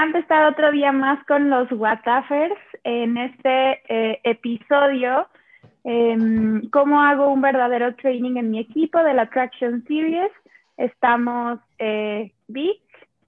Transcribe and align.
encanta 0.00 0.20
estar 0.20 0.50
otro 0.50 0.72
día 0.72 0.92
más 0.92 1.22
con 1.26 1.50
los 1.50 1.70
Watafers 1.70 2.58
en 2.84 3.18
este 3.18 3.82
eh, 3.86 4.18
episodio. 4.24 5.28
Em, 5.84 6.70
¿Cómo 6.70 7.02
hago 7.02 7.30
un 7.30 7.42
verdadero 7.42 7.94
training 7.96 8.36
en 8.38 8.50
mi 8.50 8.60
equipo 8.60 9.02
de 9.02 9.12
la 9.12 9.28
Traction 9.28 9.84
Series? 9.86 10.32
Estamos 10.78 11.58
eh, 11.78 12.32
Vic, 12.48 12.80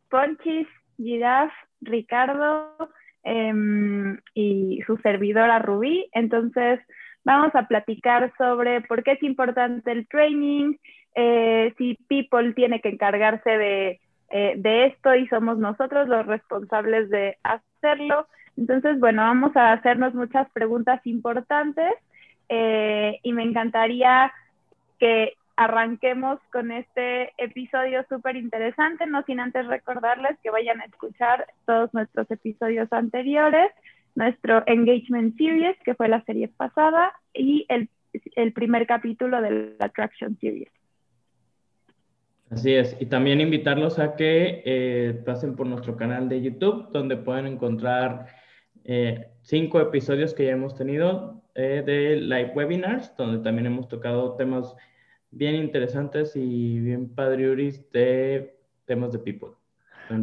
Ponchis, 0.09 0.67
Giraf, 0.97 1.53
Ricardo 1.83 2.75
em, 3.23 4.19
y 4.33 4.81
su 4.87 4.97
servidora 5.03 5.59
Rubí. 5.59 6.09
Entonces, 6.13 6.81
vamos 7.23 7.55
a 7.55 7.69
platicar 7.69 8.33
sobre 8.39 8.81
por 8.81 9.03
qué 9.03 9.13
es 9.13 9.23
importante 9.23 9.93
el 9.93 10.09
training, 10.09 10.77
eh, 11.17 11.75
si 11.77 11.99
People 12.09 12.55
tiene 12.55 12.81
que 12.81 12.89
encargarse 12.89 13.51
de 13.51 14.01
eh, 14.33 14.55
de 14.57 14.87
esto 14.87 15.15
y 15.15 15.29
somos 15.29 15.59
nosotros 15.59 16.09
los 16.09 16.25
responsables 16.25 17.11
de 17.11 17.37
hacerlo. 17.43 18.27
Entonces, 18.57 18.99
bueno, 18.99 19.23
vamos 19.23 19.55
a 19.57 19.73
hacernos 19.73 20.15
muchas 20.15 20.51
preguntas 20.53 21.07
importantes 21.07 21.93
eh, 22.49 23.19
y 23.23 23.33
me 23.35 23.43
encantaría 23.43 24.33
que 24.99 25.35
arranquemos 25.57 26.41
con 26.51 26.73
este 26.73 27.33
episodio 27.37 28.07
súper 28.09 28.37
interesante, 28.37 29.07
no 29.07 29.23
sin 29.25 29.39
antes 29.39 29.67
recordarles 29.67 30.39
que 30.43 30.51
vayan 30.51 30.81
a 30.81 30.87
escuchar 30.87 31.47
todos 31.67 31.93
nuestros 31.93 32.31
episodios 32.31 32.91
anteriores, 32.91 33.71
nuestro 34.15 34.63
Engagement 34.67 35.37
Series, 35.37 35.77
que 35.85 35.95
fue 35.95 36.09
la 36.09 36.23
serie 36.25 36.49
pasada, 36.49 37.13
y 37.35 37.67
el, 37.69 37.91
el 38.37 38.53
primer 38.55 38.87
capítulo 38.87 39.43
de 39.43 39.77
la 39.79 39.87
Attraction 39.87 40.39
Series. 40.41 40.73
Así 42.53 42.75
es, 42.75 42.95
y 43.01 43.07
también 43.07 43.41
invitarlos 43.41 43.99
a 43.99 44.15
que 44.15 44.63
eh, 44.67 45.23
pasen 45.25 45.57
por 45.57 45.67
nuestro 45.67 45.97
canal 45.97 46.29
de 46.29 46.43
YouTube, 46.43 46.91
donde 46.93 47.17
pueden 47.17 47.47
encontrar 47.47 48.27
eh, 48.85 49.31
cinco 49.41 49.81
episodios 49.81 50.35
que 50.35 50.45
ya 50.45 50.51
hemos 50.51 50.75
tenido 50.75 51.43
eh, 51.55 51.83
de 51.85 52.17
live 52.17 52.53
webinars, 52.55 53.17
donde 53.17 53.43
también 53.43 53.69
hemos 53.69 53.89
tocado 53.89 54.37
temas 54.37 54.77
bien 55.31 55.55
interesantes 55.55 56.37
y 56.37 56.79
bien 56.79 57.15
padriuris 57.15 57.91
de 57.91 58.55
temas 58.85 59.13
de 59.13 59.21
people. 59.21 59.53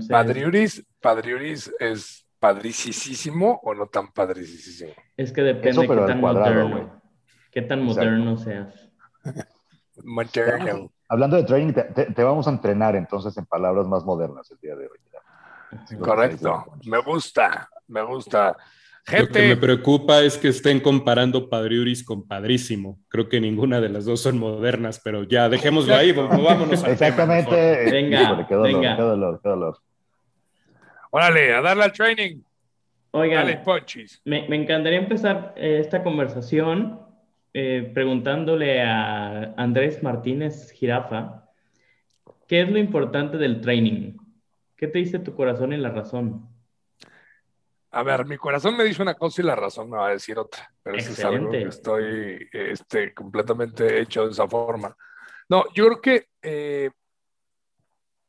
padriuris, 0.08 0.86
padriuris 1.00 1.74
es 1.80 2.28
padricísimo 2.38 3.60
o 3.64 3.74
no 3.74 3.88
tan 3.88 4.14
padricísimo. 4.14 4.94
Es 5.18 5.34
que 5.34 5.42
depende 5.42 5.82
de 5.82 5.88
qué 5.88 5.96
tan 5.96 6.22
moderno, 6.22 7.02
qué 7.50 7.62
tan 7.64 7.82
moderno 7.82 8.38
seas. 8.38 8.88
moderno. 10.04 10.92
Hablando 11.12 11.38
de 11.38 11.44
training, 11.44 11.74
te, 11.74 12.24
vamos 12.24 12.48
a 12.48 12.52
entrenar 12.52 12.96
entonces 12.96 13.36
en 13.36 13.46
palabras 13.48 13.88
más 13.88 14.06
modernas 14.06 14.50
el 14.52 14.60
día 14.60 14.76
de 14.76 14.88
hoy. 14.88 15.98
Correcto, 16.00 16.66
me 16.86 17.00
gusta, 17.00 17.68
me 17.88 18.04
gusta. 18.04 18.56
Gente... 19.04 19.26
Lo 19.26 19.34
que 19.34 19.48
me 19.48 19.58
preocupa 19.58 20.22
es 20.22 20.38
que 20.38 20.50
estén 20.50 20.80
comparando 20.80 21.50
Padriuris 21.50 22.04
con 22.04 22.28
Padrísimo. 22.28 23.00
Creo 23.08 23.28
que 23.28 23.42
ninguna 23.42 23.82
de 23.82 23.90
las 23.90 24.06
dos 24.06 24.22
son 24.22 24.38
modernas, 24.38 25.02
pero 25.04 25.24
ya 25.24 25.50
dejémoslo 25.50 25.96
ahí, 25.96 26.12
vámonos. 26.12 26.84
Exactamente. 26.84 27.92
venga, 27.92 28.48
qué 28.48 28.54
dolor, 28.54 28.74
venga. 28.74 28.96
Qué 28.96 29.02
dolor, 29.02 29.40
qué 29.42 29.50
dolor. 29.50 29.78
Órale, 31.10 31.56
a 31.56 31.62
darle 31.62 31.84
al 31.86 31.92
training. 31.92 32.42
Oigan, 33.12 33.48
me, 34.26 34.48
me, 34.48 34.56
encantaría 34.56 35.00
empezar 35.00 35.56
eh, 35.58 35.80
esta 35.82 36.04
conversación 36.04 37.00
eh, 37.54 37.92
preguntándole 37.94 38.82
a 38.82 39.54
Andrés 39.58 40.04
Martínez 40.04 40.72
Girafa, 40.72 41.50
¿qué 42.48 42.62
es 42.62 42.70
lo 42.70 42.78
importante 42.78 43.38
del 43.38 43.62
training? 43.62 44.18
¿Qué 44.76 44.88
te 44.88 45.00
dice 45.00 45.20
tu 45.20 45.36
corazón 45.36 45.74
y 45.74 45.78
la 45.78 45.90
razón? 45.90 46.48
A 47.92 48.04
ver, 48.04 48.26
mi 48.26 48.38
corazón 48.38 48.78
me 48.78 48.84
dice 48.84 49.02
una 49.02 49.16
cosa 49.16 49.42
y 49.42 49.46
la 49.46 49.56
razón 49.56 49.90
me 49.90 49.98
va 49.98 50.08
a 50.08 50.12
decir 50.12 50.38
otra, 50.38 50.72
pero 50.84 50.98
eso 50.98 51.12
es 51.12 51.26
algo 51.26 51.50
que 51.50 51.64
estoy 51.64 52.48
este, 52.52 53.14
completamente 53.16 54.00
hecho 54.00 54.26
de 54.26 54.32
esa 54.32 54.48
forma. 54.48 54.96
No, 55.50 55.64
yo 55.74 55.88
creo 55.88 56.02
que 56.02 56.28
eh, 56.44 56.92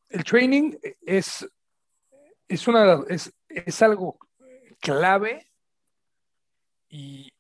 el 0.08 0.24
training 0.24 0.76
es, 1.02 1.46
es, 2.48 2.68
una, 2.68 3.04
es, 3.08 3.30
es 3.48 3.82
algo 3.82 4.18
clave 4.80 5.50
y, 6.88 7.30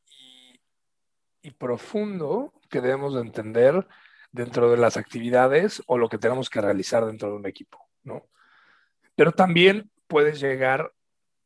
y 1.42 1.52
profundo 1.52 2.52
que 2.68 2.80
debemos 2.80 3.14
de 3.14 3.20
entender 3.20 3.86
dentro 4.32 4.70
de 4.70 4.76
las 4.76 4.96
actividades 4.96 5.82
o 5.86 5.98
lo 5.98 6.08
que 6.08 6.18
tenemos 6.18 6.50
que 6.50 6.60
realizar 6.60 7.04
dentro 7.04 7.30
de 7.30 7.36
un 7.36 7.46
equipo, 7.46 7.88
¿no? 8.02 8.28
Pero 9.14 9.32
también 9.32 9.90
puedes 10.06 10.40
llegar 10.40 10.92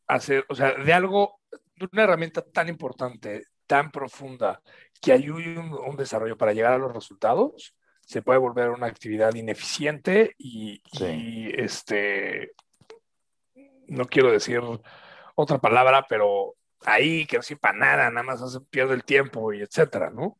a 0.06 0.20
ser, 0.20 0.44
o 0.48 0.54
sea, 0.54 0.74
de 0.74 0.92
algo, 0.92 1.40
de 1.76 1.88
una 1.92 2.04
herramienta 2.04 2.42
tan 2.42 2.68
importante, 2.68 3.46
tan 3.66 3.90
profunda, 3.90 4.60
que 5.00 5.12
ayude 5.12 5.58
un, 5.58 5.72
un 5.72 5.96
desarrollo 5.96 6.36
para 6.36 6.52
llegar 6.52 6.74
a 6.74 6.78
los 6.78 6.92
resultados, 6.92 7.74
se 8.06 8.22
puede 8.22 8.38
volver 8.38 8.70
una 8.70 8.86
actividad 8.86 9.34
ineficiente 9.34 10.34
y, 10.38 10.82
y 10.92 11.50
este, 11.58 12.52
no 13.88 14.04
quiero 14.06 14.30
decir 14.30 14.60
otra 15.34 15.58
palabra, 15.58 16.06
pero 16.08 16.54
ahí, 16.84 17.26
que 17.26 17.36
no 17.36 17.42
sirve 17.42 17.60
para 17.60 17.78
nada, 17.78 18.10
nada 18.10 18.22
más 18.22 18.42
hace, 18.42 18.60
pierde 18.60 18.94
el 18.94 19.04
tiempo 19.04 19.52
y 19.52 19.62
etcétera, 19.62 20.10
¿no? 20.10 20.38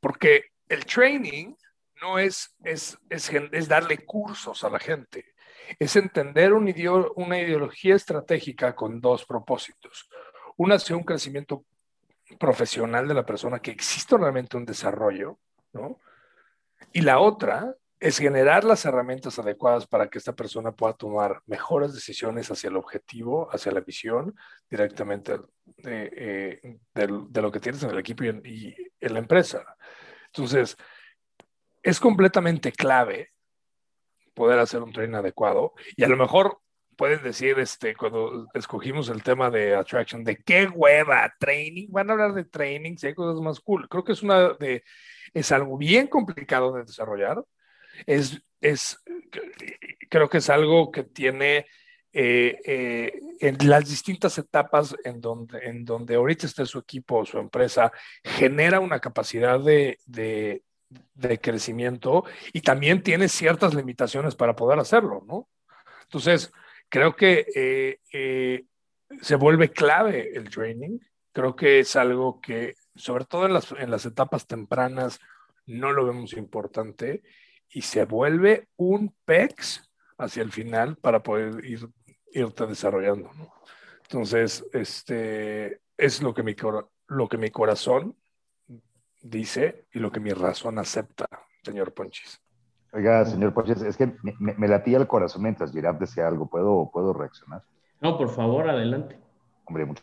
Porque 0.00 0.50
el 0.68 0.84
training 0.84 1.54
no 2.00 2.18
es, 2.18 2.54
es, 2.64 2.98
es, 3.08 3.30
es 3.30 3.68
darle 3.68 3.98
cursos 4.04 4.64
a 4.64 4.70
la 4.70 4.78
gente, 4.78 5.34
es 5.78 5.96
entender 5.96 6.52
un 6.52 6.72
una 7.16 7.38
ideología 7.38 7.94
estratégica 7.94 8.74
con 8.74 9.00
dos 9.00 9.24
propósitos. 9.24 10.08
Una 10.56 10.76
hacia 10.76 10.96
un 10.96 11.04
crecimiento 11.04 11.64
profesional 12.38 13.08
de 13.08 13.14
la 13.14 13.26
persona, 13.26 13.60
que 13.60 13.70
existe 13.70 14.16
realmente 14.16 14.56
un 14.56 14.64
desarrollo, 14.64 15.38
¿no? 15.72 15.98
Y 16.92 17.02
la 17.02 17.18
otra 17.18 17.74
es 18.00 18.16
generar 18.16 18.64
las 18.64 18.86
herramientas 18.86 19.38
adecuadas 19.38 19.86
para 19.86 20.08
que 20.08 20.16
esta 20.16 20.34
persona 20.34 20.72
pueda 20.72 20.94
tomar 20.94 21.42
mejores 21.44 21.92
decisiones 21.92 22.50
hacia 22.50 22.70
el 22.70 22.76
objetivo, 22.76 23.48
hacia 23.52 23.72
la 23.72 23.80
visión, 23.80 24.34
directamente 24.70 25.38
de, 25.76 26.10
eh, 26.14 26.78
lo 27.04 27.52
que 27.52 27.60
tienes 27.60 27.82
en 27.82 27.90
el 27.90 27.98
equipo 27.98 28.24
y 28.24 28.74
en, 29.00 29.12
la 29.12 29.18
empresa. 29.18 29.76
Entonces, 30.28 30.78
es 31.82 32.00
completamente 32.00 32.72
clave 32.72 33.32
poder 34.32 34.58
hacer 34.58 34.82
un 34.82 34.92
training 34.92 35.16
adecuado 35.16 35.74
y 35.94 36.02
a 36.02 36.08
lo 36.08 36.16
mejor 36.16 36.58
pueden 36.96 37.22
decir, 37.22 37.58
este, 37.58 37.94
cuando 37.94 38.46
escogimos 38.54 39.10
el 39.10 39.22
tema 39.22 39.50
de 39.50 39.74
attraction, 39.74 40.24
de 40.24 40.36
qué 40.36 40.66
hueva, 40.66 41.30
training, 41.38 41.88
van 41.90 42.08
a 42.08 42.12
hablar 42.14 42.32
de 42.32 42.44
training, 42.44 42.96
si 42.96 43.08
hay 43.08 43.14
cosas 43.14 43.42
más 43.42 43.60
cool. 43.60 43.88
Creo 43.90 44.04
que 44.04 44.12
es 44.12 44.22
una 44.22 44.54
de, 44.54 44.84
es 45.34 45.52
algo 45.52 45.76
bien 45.76 46.06
complicado 46.06 46.72
de 46.72 46.84
desarrollar, 46.84 47.42
es, 48.06 48.42
es, 48.60 48.98
creo 50.08 50.28
que 50.28 50.38
es 50.38 50.50
algo 50.50 50.90
que 50.90 51.04
tiene 51.04 51.66
eh, 52.12 52.60
eh, 52.64 53.20
en 53.38 53.56
las 53.68 53.88
distintas 53.88 54.36
etapas 54.36 54.96
en 55.04 55.20
donde, 55.20 55.58
en 55.60 55.84
donde 55.84 56.16
ahorita 56.16 56.44
está 56.46 56.66
su 56.66 56.80
equipo 56.80 57.18
o 57.18 57.24
su 57.24 57.38
empresa, 57.38 57.92
genera 58.24 58.80
una 58.80 58.98
capacidad 58.98 59.60
de, 59.60 59.98
de, 60.06 60.62
crecimiento 61.40 62.24
y 62.52 62.62
también 62.62 63.02
tiene 63.02 63.28
ciertas 63.28 63.74
limitaciones 63.74 64.34
para 64.34 64.56
poder 64.56 64.80
hacerlo, 64.80 65.22
¿no? 65.26 65.48
Entonces, 66.02 66.52
creo 66.88 67.14
que 67.14 67.46
eh, 67.54 68.64
se 69.20 69.36
vuelve 69.36 69.70
clave 69.70 70.36
el 70.36 70.50
training. 70.50 70.98
Creo 71.32 71.54
que 71.54 71.78
es 71.78 71.94
algo 71.94 72.40
que, 72.40 72.74
sobre 72.96 73.24
todo 73.24 73.46
en 73.46 73.52
las, 73.52 73.70
en 73.70 73.90
las 73.90 74.04
etapas 74.04 74.48
tempranas, 74.48 75.20
no 75.66 75.92
lo 75.92 76.04
vemos 76.04 76.32
importante 76.32 77.22
y 77.70 77.82
se 77.82 78.04
vuelve 78.04 78.68
un 78.76 79.14
PEX 79.24 79.88
hacia 80.18 80.42
el 80.42 80.52
final 80.52 80.96
para 80.96 81.22
poder 81.22 81.64
ir, 81.64 81.88
irte 82.32 82.66
desarrollando. 82.66 83.30
¿no? 83.32 83.52
Entonces, 84.02 84.64
este, 84.72 85.80
es 85.96 86.22
lo 86.22 86.34
que, 86.34 86.42
mi, 86.42 86.54
lo 87.06 87.28
que 87.28 87.38
mi 87.38 87.50
corazón 87.50 88.16
dice 89.22 89.86
y 89.92 89.98
lo 89.98 90.10
que 90.10 90.20
mi 90.20 90.32
razón 90.32 90.78
acepta, 90.78 91.26
señor 91.62 91.94
Ponchis. 91.94 92.40
Oiga, 92.92 93.24
señor 93.24 93.54
Ponchis, 93.54 93.82
es 93.82 93.96
que 93.96 94.06
me, 94.22 94.34
me, 94.56 94.66
latía 94.66 94.98
el 94.98 95.06
corazón 95.06 95.42
mientras 95.42 95.70
Girard 95.70 95.98
decía 95.98 96.26
algo. 96.26 96.48
¿Puedo, 96.50 96.90
¿Puedo 96.92 97.12
reaccionar? 97.12 97.62
No, 98.00 98.18
por 98.18 98.30
favor, 98.30 98.68
adelante. 98.68 99.16
Hombre, 99.64 99.84
mucho. 99.84 100.02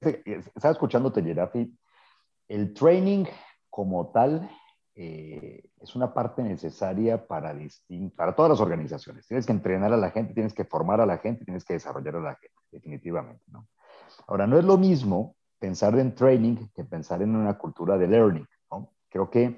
Estaba 0.00 0.72
escuchándote, 0.72 1.22
Girard, 1.22 1.56
y 1.56 1.76
el 2.46 2.72
training 2.72 3.24
como 3.68 4.12
tal 4.12 4.48
eh, 5.00 5.62
es 5.78 5.94
una 5.94 6.12
parte 6.12 6.42
necesaria 6.42 7.24
para, 7.24 7.56
para 8.16 8.34
todas 8.34 8.50
las 8.50 8.60
organizaciones. 8.60 9.28
Tienes 9.28 9.46
que 9.46 9.52
entrenar 9.52 9.92
a 9.92 9.96
la 9.96 10.10
gente, 10.10 10.34
tienes 10.34 10.52
que 10.52 10.64
formar 10.64 11.00
a 11.00 11.06
la 11.06 11.18
gente, 11.18 11.44
tienes 11.44 11.64
que 11.64 11.74
desarrollar 11.74 12.16
a 12.16 12.20
la 12.20 12.34
gente, 12.34 12.56
definitivamente. 12.72 13.44
¿no? 13.46 13.68
Ahora, 14.26 14.48
no 14.48 14.58
es 14.58 14.64
lo 14.64 14.76
mismo 14.76 15.36
pensar 15.60 15.96
en 16.00 16.16
training 16.16 16.56
que 16.74 16.82
pensar 16.82 17.22
en 17.22 17.36
una 17.36 17.56
cultura 17.56 17.96
de 17.96 18.08
learning. 18.08 18.46
¿no? 18.72 18.92
Creo 19.08 19.30
que 19.30 19.56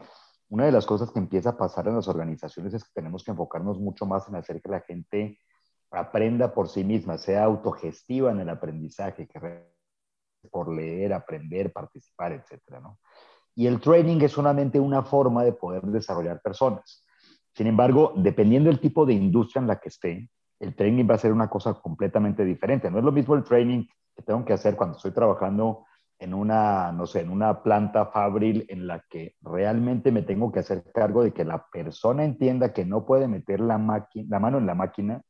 una 0.50 0.66
de 0.66 0.72
las 0.72 0.84
cosas 0.84 1.10
que 1.10 1.18
empieza 1.18 1.50
a 1.50 1.56
pasar 1.56 1.88
en 1.88 1.96
las 1.96 2.08
organizaciones 2.08 2.74
es 2.74 2.84
que 2.84 2.90
tenemos 2.92 3.24
que 3.24 3.30
enfocarnos 3.30 3.78
mucho 3.78 4.04
más 4.04 4.28
en 4.28 4.34
hacer 4.34 4.60
que 4.60 4.68
la 4.68 4.80
gente 4.80 5.38
aprenda 5.90 6.52
por 6.52 6.68
sí 6.68 6.84
misma, 6.84 7.16
sea 7.16 7.44
autogestiva 7.44 8.30
en 8.30 8.40
el 8.40 8.50
aprendizaje, 8.50 9.26
que 9.26 9.40
por 10.50 10.70
leer, 10.70 11.14
aprender, 11.14 11.72
participar, 11.72 12.32
etcétera, 12.32 12.80
¿no? 12.80 12.98
Y 13.54 13.66
el 13.66 13.80
training 13.80 14.20
es 14.20 14.32
solamente 14.32 14.78
una 14.78 15.02
forma 15.02 15.44
de 15.44 15.52
poder 15.52 15.82
desarrollar 15.82 16.40
personas. 16.40 17.04
Sin 17.54 17.66
embargo, 17.66 18.12
dependiendo 18.16 18.70
del 18.70 18.80
tipo 18.80 19.04
de 19.04 19.14
industria 19.14 19.60
en 19.60 19.66
la 19.66 19.80
que 19.80 19.88
esté, 19.88 20.30
el 20.60 20.74
training 20.74 21.08
va 21.08 21.14
a 21.14 21.18
ser 21.18 21.32
una 21.32 21.48
cosa 21.48 21.74
completamente 21.74 22.44
diferente. 22.44 22.90
No 22.90 22.98
es 22.98 23.04
lo 23.04 23.12
mismo 23.12 23.34
el 23.34 23.44
training 23.44 23.86
que 24.14 24.22
tengo 24.22 24.44
que 24.44 24.52
hacer 24.52 24.76
cuando 24.76 24.96
estoy 24.96 25.12
trabajando 25.12 25.84
en 26.18 26.34
una, 26.34 26.92
no 26.92 27.06
sé, 27.06 27.20
en 27.20 27.30
una 27.30 27.62
planta 27.62 28.06
fabril 28.06 28.66
en 28.68 28.86
la 28.86 29.02
que 29.08 29.36
realmente 29.40 30.12
me 30.12 30.22
tengo 30.22 30.52
que 30.52 30.60
hacer 30.60 30.84
cargo 30.92 31.24
de 31.24 31.32
que 31.32 31.46
la 31.46 31.66
persona 31.72 32.24
entienda 32.24 32.74
que 32.74 32.84
no 32.84 33.06
puede 33.06 33.26
meter 33.26 33.60
la, 33.60 33.78
la 33.78 34.38
mano 34.38 34.58
en 34.58 34.66
la 34.66 34.74
máquina 34.74 35.22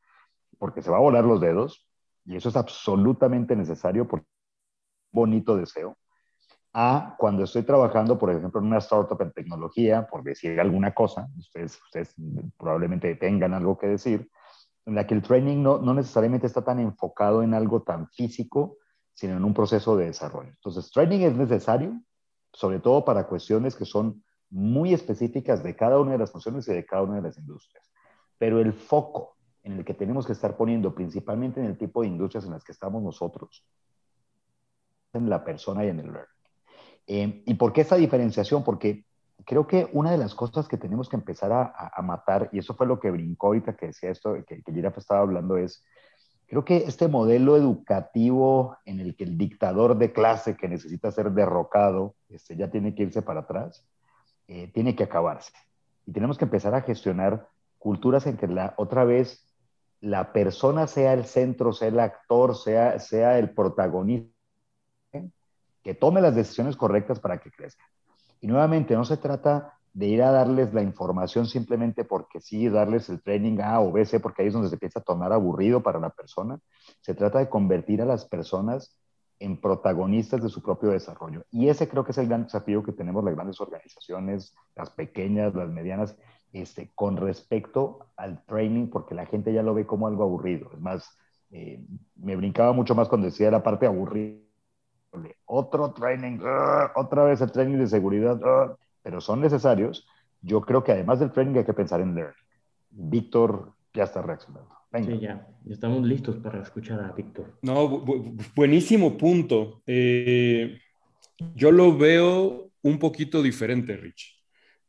porque 0.58 0.82
se 0.82 0.90
va 0.90 0.96
a 0.96 1.00
volar 1.00 1.24
los 1.24 1.40
dedos 1.40 1.88
y 2.24 2.36
eso 2.36 2.48
es 2.48 2.56
absolutamente 2.56 3.54
necesario 3.54 4.08
porque 4.08 4.26
bonito 5.12 5.56
deseo 5.56 5.96
a 6.72 7.16
cuando 7.18 7.44
estoy 7.44 7.62
trabajando, 7.62 8.18
por 8.18 8.30
ejemplo, 8.30 8.60
en 8.60 8.66
una 8.66 8.78
startup 8.78 9.20
en 9.22 9.32
tecnología, 9.32 10.06
por 10.06 10.22
decir 10.22 10.58
alguna 10.60 10.94
cosa, 10.94 11.28
ustedes, 11.38 11.80
ustedes 11.82 12.14
probablemente 12.56 13.14
tengan 13.16 13.54
algo 13.54 13.76
que 13.76 13.88
decir, 13.88 14.30
en 14.86 14.94
la 14.94 15.06
que 15.06 15.14
el 15.14 15.22
training 15.22 15.62
no, 15.62 15.78
no 15.78 15.94
necesariamente 15.94 16.46
está 16.46 16.62
tan 16.62 16.78
enfocado 16.78 17.42
en 17.42 17.54
algo 17.54 17.82
tan 17.82 18.08
físico, 18.08 18.78
sino 19.14 19.36
en 19.36 19.44
un 19.44 19.52
proceso 19.52 19.96
de 19.96 20.06
desarrollo. 20.06 20.50
Entonces, 20.50 20.90
training 20.90 21.20
es 21.20 21.36
necesario, 21.36 22.00
sobre 22.52 22.78
todo 22.80 23.04
para 23.04 23.26
cuestiones 23.26 23.74
que 23.74 23.84
son 23.84 24.22
muy 24.48 24.94
específicas 24.94 25.62
de 25.62 25.76
cada 25.76 25.98
una 25.98 26.12
de 26.12 26.18
las 26.18 26.32
funciones 26.32 26.66
y 26.68 26.72
de 26.72 26.86
cada 26.86 27.02
una 27.02 27.16
de 27.16 27.22
las 27.22 27.38
industrias. 27.38 27.90
Pero 28.38 28.60
el 28.60 28.72
foco 28.72 29.36
en 29.62 29.72
el 29.72 29.84
que 29.84 29.94
tenemos 29.94 30.26
que 30.26 30.32
estar 30.32 30.56
poniendo, 30.56 30.94
principalmente 30.94 31.60
en 31.60 31.66
el 31.66 31.76
tipo 31.76 32.02
de 32.02 32.08
industrias 32.08 32.44
en 32.44 32.52
las 32.52 32.64
que 32.64 32.72
estamos 32.72 33.02
nosotros, 33.02 33.64
en 35.12 35.28
la 35.28 35.44
persona 35.44 35.84
y 35.84 35.88
en 35.88 36.00
el 36.00 36.06
learning. 36.06 36.39
Eh, 37.06 37.42
¿Y 37.46 37.54
por 37.54 37.72
qué 37.72 37.80
esta 37.80 37.96
diferenciación? 37.96 38.62
Porque 38.62 39.04
creo 39.44 39.66
que 39.66 39.88
una 39.92 40.10
de 40.10 40.18
las 40.18 40.34
cosas 40.34 40.68
que 40.68 40.76
tenemos 40.76 41.08
que 41.08 41.16
empezar 41.16 41.52
a, 41.52 42.02
matar, 42.02 42.48
y 42.52 42.58
eso 42.58 42.74
fue 42.74 42.86
lo 42.86 43.00
que 43.00 43.10
brincó 43.10 43.48
ahorita 43.48 43.76
que 43.76 43.86
decía 43.86 44.10
esto, 44.10 44.34
que, 44.46 44.62
que 44.62 44.72
Giraffe 44.72 45.00
estaba 45.00 45.20
hablando, 45.20 45.56
es, 45.56 45.84
creo 46.46 46.64
que 46.64 46.78
este 46.78 47.08
modelo 47.08 47.56
educativo 47.56 48.76
en 48.84 49.00
el 49.00 49.16
que 49.16 49.24
el 49.24 49.38
dictador 49.38 49.96
de 49.96 50.12
clase 50.12 50.56
que 50.56 50.68
necesita 50.68 51.10
ser 51.12 51.30
derrocado, 51.32 52.14
este, 52.28 52.56
ya 52.56 52.70
tiene 52.70 52.94
que 52.94 53.04
irse 53.04 53.22
para 53.22 53.40
atrás, 53.40 53.86
eh, 54.48 54.70
tiene 54.74 54.96
que 54.96 55.04
acabarse. 55.04 55.52
Y 56.06 56.12
tenemos 56.12 56.38
que 56.38 56.44
empezar 56.44 56.74
a 56.74 56.82
gestionar 56.82 57.48
culturas 57.78 58.26
en 58.26 58.36
que 58.36 58.48
la, 58.48 58.74
otra 58.78 59.04
vez 59.04 59.46
la 60.00 60.32
persona 60.32 60.86
sea 60.86 61.12
el 61.12 61.24
centro, 61.24 61.72
sea 61.72 61.88
el 61.88 62.00
actor, 62.00 62.56
sea, 62.56 62.98
sea 62.98 63.38
el 63.38 63.50
protagonista 63.50 64.39
que 65.82 65.94
tome 65.94 66.20
las 66.20 66.34
decisiones 66.34 66.76
correctas 66.76 67.20
para 67.20 67.38
que 67.38 67.50
crezca. 67.50 67.84
Y 68.40 68.46
nuevamente, 68.46 68.94
no 68.94 69.04
se 69.04 69.16
trata 69.16 69.74
de 69.92 70.06
ir 70.06 70.22
a 70.22 70.30
darles 70.30 70.72
la 70.72 70.82
información 70.82 71.46
simplemente 71.46 72.04
porque 72.04 72.40
sí, 72.40 72.68
darles 72.68 73.08
el 73.08 73.22
training 73.22 73.60
A 73.60 73.80
o 73.80 73.90
B, 73.90 74.04
C, 74.04 74.20
porque 74.20 74.42
ahí 74.42 74.48
es 74.48 74.54
donde 74.54 74.68
se 74.68 74.76
empieza 74.76 75.00
a 75.00 75.02
tornar 75.02 75.32
aburrido 75.32 75.82
para 75.82 75.98
la 75.98 76.10
persona. 76.10 76.58
Se 77.00 77.14
trata 77.14 77.38
de 77.38 77.48
convertir 77.48 78.00
a 78.02 78.06
las 78.06 78.24
personas 78.24 78.96
en 79.40 79.60
protagonistas 79.60 80.42
de 80.42 80.48
su 80.48 80.62
propio 80.62 80.90
desarrollo. 80.90 81.44
Y 81.50 81.68
ese 81.68 81.88
creo 81.88 82.04
que 82.04 82.12
es 82.12 82.18
el 82.18 82.28
gran 82.28 82.44
desafío 82.44 82.82
que 82.82 82.92
tenemos 82.92 83.24
las 83.24 83.34
grandes 83.34 83.60
organizaciones, 83.60 84.54
las 84.76 84.90
pequeñas, 84.90 85.54
las 85.54 85.70
medianas, 85.70 86.16
este, 86.52 86.92
con 86.94 87.16
respecto 87.16 88.10
al 88.16 88.44
training, 88.44 88.88
porque 88.88 89.14
la 89.14 89.26
gente 89.26 89.52
ya 89.52 89.62
lo 89.62 89.74
ve 89.74 89.86
como 89.86 90.06
algo 90.06 90.24
aburrido. 90.24 90.70
Es 90.74 90.80
más, 90.80 91.16
eh, 91.50 91.84
me 92.16 92.36
brincaba 92.36 92.72
mucho 92.72 92.94
más 92.94 93.08
cuando 93.08 93.26
decía 93.26 93.50
la 93.50 93.62
parte 93.62 93.86
aburrida 93.86 94.49
otro 95.46 95.92
training, 95.92 96.38
ah, 96.44 96.92
otra 96.94 97.24
vez 97.24 97.40
el 97.40 97.50
training 97.50 97.78
de 97.78 97.86
seguridad, 97.86 98.40
ah, 98.44 98.76
pero 99.02 99.20
son 99.20 99.40
necesarios. 99.40 100.06
Yo 100.40 100.60
creo 100.62 100.82
que 100.82 100.92
además 100.92 101.20
del 101.20 101.32
training 101.32 101.58
hay 101.58 101.64
que 101.64 101.74
pensar 101.74 102.00
en 102.00 102.14
learning. 102.14 102.34
Víctor 102.90 103.72
ya 103.92 104.04
está 104.04 104.22
reaccionando. 104.22 104.80
Sí, 104.92 105.20
ya, 105.20 105.46
estamos 105.68 106.02
listos 106.02 106.36
para 106.36 106.60
escuchar 106.62 107.00
a 107.00 107.12
Víctor. 107.12 107.58
No, 107.62 108.04
buenísimo 108.56 109.16
punto. 109.16 109.82
Eh, 109.86 110.80
yo 111.54 111.70
lo 111.70 111.96
veo 111.96 112.70
un 112.82 112.98
poquito 112.98 113.40
diferente, 113.40 113.96
Rich. 113.96 114.36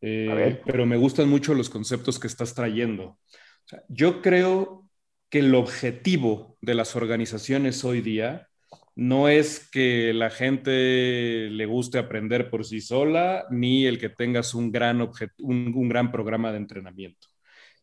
Eh, 0.01 0.59
pero 0.65 0.87
me 0.87 0.97
gustan 0.97 1.29
mucho 1.29 1.53
los 1.53 1.69
conceptos 1.69 2.19
que 2.19 2.27
estás 2.27 2.55
trayendo. 2.55 3.19
yo 3.87 4.21
creo 4.21 4.89
que 5.29 5.39
el 5.39 5.53
objetivo 5.53 6.57
de 6.61 6.73
las 6.73 6.95
organizaciones 6.95 7.85
hoy 7.85 8.01
día 8.01 8.49
no 8.95 9.29
es 9.29 9.69
que 9.71 10.13
la 10.13 10.29
gente 10.29 11.49
le 11.49 11.65
guste 11.65 11.97
aprender 11.97 12.49
por 12.49 12.65
sí 12.65 12.81
sola, 12.81 13.45
ni 13.49 13.85
el 13.85 13.99
que 13.99 14.09
tengas 14.09 14.53
un 14.53 14.71
gran, 14.71 15.09
un, 15.39 15.89
gran 15.89 16.11
programa 16.11 16.51
de 16.51 16.57
entrenamiento. 16.57 17.27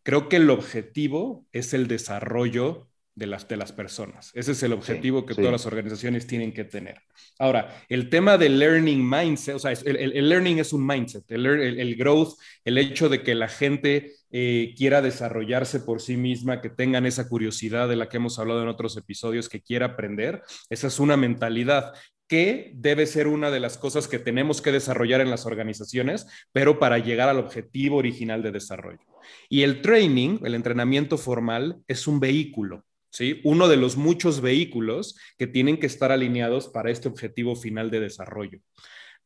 Creo 0.02 0.28
que 0.28 0.36
el 0.36 0.50
objetivo 0.50 1.46
es 1.52 1.74
el 1.74 1.88
desarrollo 1.88 2.87
de 3.18 3.26
las, 3.26 3.48
de 3.48 3.56
las 3.56 3.72
personas. 3.72 4.30
Ese 4.34 4.52
es 4.52 4.62
el 4.62 4.72
objetivo 4.72 5.26
que 5.26 5.34
todas 5.34 5.50
las 5.50 5.66
organizaciones 5.66 6.26
tienen 6.26 6.52
que 6.52 6.64
tener. 6.64 7.02
Ahora, 7.38 7.84
el 7.88 8.08
tema 8.08 8.38
del 8.38 8.58
learning 8.58 9.08
mindset, 9.08 9.56
o 9.56 9.58
sea, 9.58 9.72
el, 9.72 10.28
learning 10.28 10.58
es 10.60 10.72
un 10.72 10.86
mindset, 10.86 11.24
el, 11.30 11.96
growth, 11.96 12.38
el 12.64 12.78
hecho 12.78 13.08
de 13.08 13.22
que 13.22 13.34
la 13.34 13.48
gente 13.48 14.12
eh, 14.30 14.72
quiera 14.76 15.02
desarrollarse 15.02 15.80
por 15.80 16.00
sí 16.00 16.16
misma, 16.16 16.60
que 16.60 16.70
tengan 16.70 17.06
esa 17.06 17.28
curiosidad 17.28 17.88
de 17.88 17.96
la 17.96 18.08
que 18.08 18.18
hemos 18.18 18.38
hablado 18.38 18.62
en 18.62 18.68
otros 18.68 18.96
episodios, 18.96 19.48
que 19.48 19.62
quiera 19.62 19.86
aprender, 19.86 20.42
esa 20.70 20.86
es 20.86 21.00
una 21.00 21.16
mentalidad 21.16 21.92
que 22.28 22.72
debe 22.74 23.06
ser 23.06 23.26
una 23.26 23.50
de 23.50 23.58
las 23.58 23.78
cosas 23.78 24.06
que 24.06 24.18
tenemos 24.18 24.60
que 24.60 24.70
desarrollar 24.70 25.22
en 25.22 25.30
las 25.30 25.46
organizaciones, 25.46 26.26
pero 26.52 26.78
para 26.78 26.98
llegar 26.98 27.28
al 27.28 27.38
objetivo 27.38 27.96
original 27.96 28.42
de 28.42 28.52
desarrollo. 28.52 29.00
Y 29.48 29.62
el 29.62 29.80
training, 29.80 30.38
el 30.44 30.54
entrenamiento 30.54 31.16
formal, 31.16 31.82
es 31.88 32.06
un 32.06 32.20
vehículo. 32.20 32.84
¿Sí? 33.10 33.40
Uno 33.44 33.68
de 33.68 33.76
los 33.76 33.96
muchos 33.96 34.40
vehículos 34.40 35.16
que 35.36 35.46
tienen 35.46 35.78
que 35.78 35.86
estar 35.86 36.12
alineados 36.12 36.68
para 36.68 36.90
este 36.90 37.08
objetivo 37.08 37.56
final 37.56 37.90
de 37.90 38.00
desarrollo. 38.00 38.60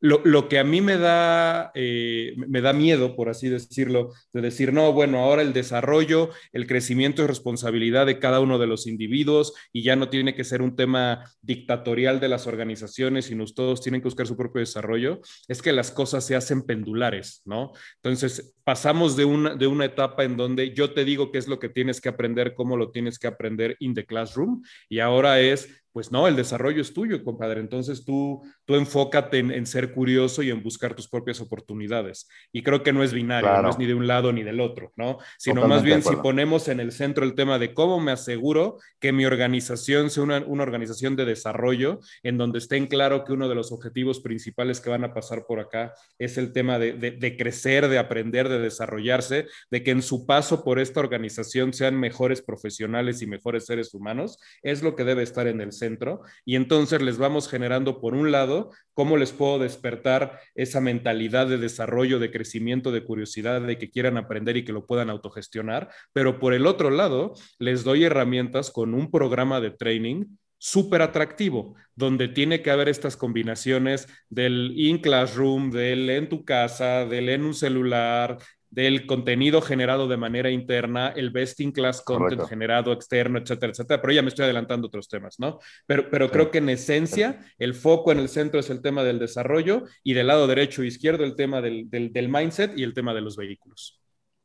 Lo, 0.05 0.49
que 0.49 0.59
a 0.59 0.65
mí 0.65 0.81
me 0.81 0.99
da, 0.99 1.71
eh, 1.77 2.35
me 2.37 2.61
da 2.61 2.73
miedo, 2.73 3.15
por 3.15 3.29
así 3.29 3.49
decirlo, 3.49 4.11
de 4.33 4.41
decir, 4.41 4.73
no, 4.73 4.93
bueno, 4.93 5.21
ahora 5.21 5.43
el 5.43 5.53
desarrollo, 5.53 6.31
el 6.53 6.67
crecimiento 6.67 7.23
es 7.23 7.29
responsabilidad 7.29 8.07
de 8.07 8.19
cada 8.19 8.41
uno 8.41 8.59
de 8.59 8.67
los 8.67 8.89
individuos 8.89 9.55
y 9.73 9.85
ya 9.85 9.95
no 9.95 10.09
tiene 10.09 10.35
que 10.35 10.43
ser 10.43 10.61
un 10.61 10.75
tema 10.75 11.25
dictatorial 11.41 12.19
de 12.19 12.29
las 12.29 12.49
organizaciones, 12.49 13.27
sino 13.27 13.45
todos 13.47 13.81
tienen 13.81 14.01
que 14.01 14.09
buscar 14.09 14.27
su 14.27 14.37
propio 14.37 14.59
desarrollo, 14.59 15.21
es 15.47 15.63
que 15.63 15.73
las 15.73 15.93
cosas 15.93 16.27
se 16.27 16.35
hacen 16.35 16.63
pendulares, 16.63 17.43
¿no? 17.45 17.71
Entonces, 18.03 18.57
pasamos 18.65 19.17
de 19.17 19.25
una, 19.25 19.55
de 19.55 19.69
una 19.69 19.85
etapa 19.85 20.25
en 20.25 20.37
donde 20.37 20.75
yo 20.75 20.93
te 20.95 21.05
digo 21.05 21.31
qué 21.31 21.39
es 21.39 21.47
lo 21.47 21.61
que 21.61 21.69
tienes 21.69 22.01
que 22.01 22.09
aprender, 22.09 22.55
cómo 22.55 22.77
lo 22.77 22.91
tienes 22.91 23.21
que 23.21 23.29
aprender 23.29 23.77
in 23.79 23.95
the 23.95 24.05
classroom, 24.05 24.65
y 24.89 24.99
ahora 24.99 25.41
es 25.41 25.82
pues 25.93 26.11
no, 26.11 26.27
el 26.27 26.37
desarrollo 26.37 26.81
es 26.81 26.95
tuyo, 26.95 27.23
compadre. 27.23 27.61
Entonces 27.61 28.05
tú, 28.05 28.43
tú 28.65 28.77
enfócate 28.77 29.39
en, 29.39 29.67
ser 29.67 29.93
curioso 29.93 30.43
y 30.43 30.51
en 30.51 30.63
buscar 30.63 30.95
tus 30.95 31.09
propias 31.09 31.41
oportunidades. 31.41 32.29
Y 32.51 32.63
creo 32.63 32.83
que 32.83 32.93
no 32.93 33.03
es 33.03 33.13
binario, 33.13 33.61
no 33.61 33.71
es 33.71 33.79
ni 33.79 33.87
de 33.87 33.95
un 33.95 34.07
lado 34.07 34.33
ni 34.33 34.43
del 34.43 34.61
otro, 34.61 34.93
¿no? 34.97 35.19
Sino 35.39 35.69
más 35.69 35.83
bien 35.83 36.03
si 36.03 36.17
ponemos 36.17 36.69
en 36.69 36.81
el 36.81 36.93
centro 36.93 37.25
el 37.25 37.35
tema 37.35 37.59
de 37.59 37.75
cómo 37.75 38.01
me 38.01 38.13
aseguro 38.13 38.79
que 39.01 39.13
mi 39.13 39.27
organización 39.27 40.09
sea 40.09 40.23
una, 40.23 40.39
organización 40.63 41.15
de 41.17 41.27
desarrollo 41.27 42.01
en 42.23 42.39
donde 42.39 42.59
esté 42.59 42.77
en 42.77 42.87
claro 42.87 43.25
que 43.25 43.33
uno 43.33 43.49
de 43.49 43.55
los 43.55 43.71
objetivos 43.71 44.21
principales 44.21 44.81
que 44.81 44.91
van 44.91 45.05
a 45.05 45.13
pasar 45.13 45.45
por 45.47 45.61
acá 45.61 45.93
es 46.19 46.39
el 46.39 46.53
tema 46.53 46.79
de, 46.79 46.93
de 46.95 47.37
crecer, 47.37 47.89
de 47.89 47.99
aprender, 47.99 48.49
de 48.49 48.61
desarrollarse, 48.61 49.47
de 49.71 49.83
que 49.83 49.91
en 49.91 50.03
su 50.03 50.25
paso 50.25 50.65
por 50.65 50.79
esta 50.79 51.01
organización 51.01 51.73
sean 51.75 51.99
mejores 51.99 52.41
profesionales 52.41 53.21
y 53.21 53.27
mejores 53.27 53.67
seres 53.67 53.93
humanos, 53.93 54.39
es 54.63 54.83
lo 54.83 54.97
que 54.97 55.05
debe 55.05 55.23
estar 55.23 55.47
en 55.47 55.61
el 55.61 55.73
centro 55.73 55.82
centro 55.83 56.23
y 56.45 56.57
entonces 56.57 57.03
les 57.03 57.19
vamos 57.19 57.49
generando, 57.49 58.01
por 58.01 58.15
un 58.15 58.31
lado, 58.31 58.71
cómo 58.95 59.17
les 59.17 59.33
puedo 59.33 59.59
despertar 59.59 60.39
esa 60.55 60.81
mentalidad 60.81 61.47
de 61.47 61.59
desarrollo, 61.59 62.19
de 62.19 62.31
crecimiento, 62.31 62.93
de 62.93 63.05
curiosidad, 63.05 63.61
de 63.63 63.79
que 63.79 63.91
quieran 63.91 64.17
aprender 64.17 64.57
y 64.57 64.65
que 64.65 64.73
lo 64.73 64.87
puedan 64.87 65.11
autogestionar, 65.11 65.89
pero 66.13 66.39
por 66.39 66.55
el 66.55 66.67
otro 66.67 66.91
lado, 66.91 67.35
les 67.59 67.85
doy 67.85 68.05
herramientas 68.05 68.71
con 68.71 68.95
un 68.95 69.11
programa 69.11 69.61
de 69.61 69.71
training 69.71 70.27
súper 70.59 71.03
atractivo, 71.03 71.75
donde 71.97 72.29
tiene 72.29 72.63
que 72.63 72.71
haber 72.71 72.89
estas 72.89 73.17
combinaciones 73.17 74.07
del 74.31 74.73
in 74.77 74.99
classroom, 74.99 75.73
del 75.73 76.09
en 76.09 76.29
tu 76.29 76.45
casa, 76.45 77.05
del 77.05 77.29
en 77.31 77.45
un 77.45 77.55
celular, 77.55 78.39
del 78.73 79.07
contenido 79.07 79.61
generado 79.61 80.09
de 80.09 80.17
manera 80.17 80.51
interna, 80.51 81.09
el 81.09 81.31
best 81.31 81.61
in 81.61 81.73
class 81.73 82.01
content 82.01 82.41
generado 82.49 82.91
externo, 82.93 83.39
etcétera, 83.39 83.71
etcétera. 83.71 84.01
Pero 84.01 84.15
ya 84.15 84.23
me 84.23 84.29
estoy 84.29 84.45
adelantando 84.45 84.87
otros 84.87 85.09
temas, 85.09 85.39
¿no? 85.39 85.59
Pero, 85.87 86.09
pero 86.11 86.31
creo 86.31 86.51
que 86.51 86.59
en 86.59 86.71
esencia 86.71 87.39
el 87.59 87.75
foco 87.75 88.13
en 88.13 88.19
el 88.19 88.31
centro 88.31 88.59
es 88.59 88.71
el 88.71 88.81
tema 88.81 89.05
del 89.05 89.19
desarrollo 89.19 89.85
y 90.03 90.15
del 90.15 90.29
lado 90.29 90.47
derecho 90.47 90.83
e 90.83 90.87
izquierdo 90.87 91.23
el 91.23 91.37
tema 91.37 91.61
del, 91.61 91.91
del, 91.91 92.29
mindset 92.31 92.77
y 92.77 92.83
el 92.83 92.95
tema 92.95 93.13
de 93.13 93.21
los 93.21 93.37
vehículos. 93.37 94.01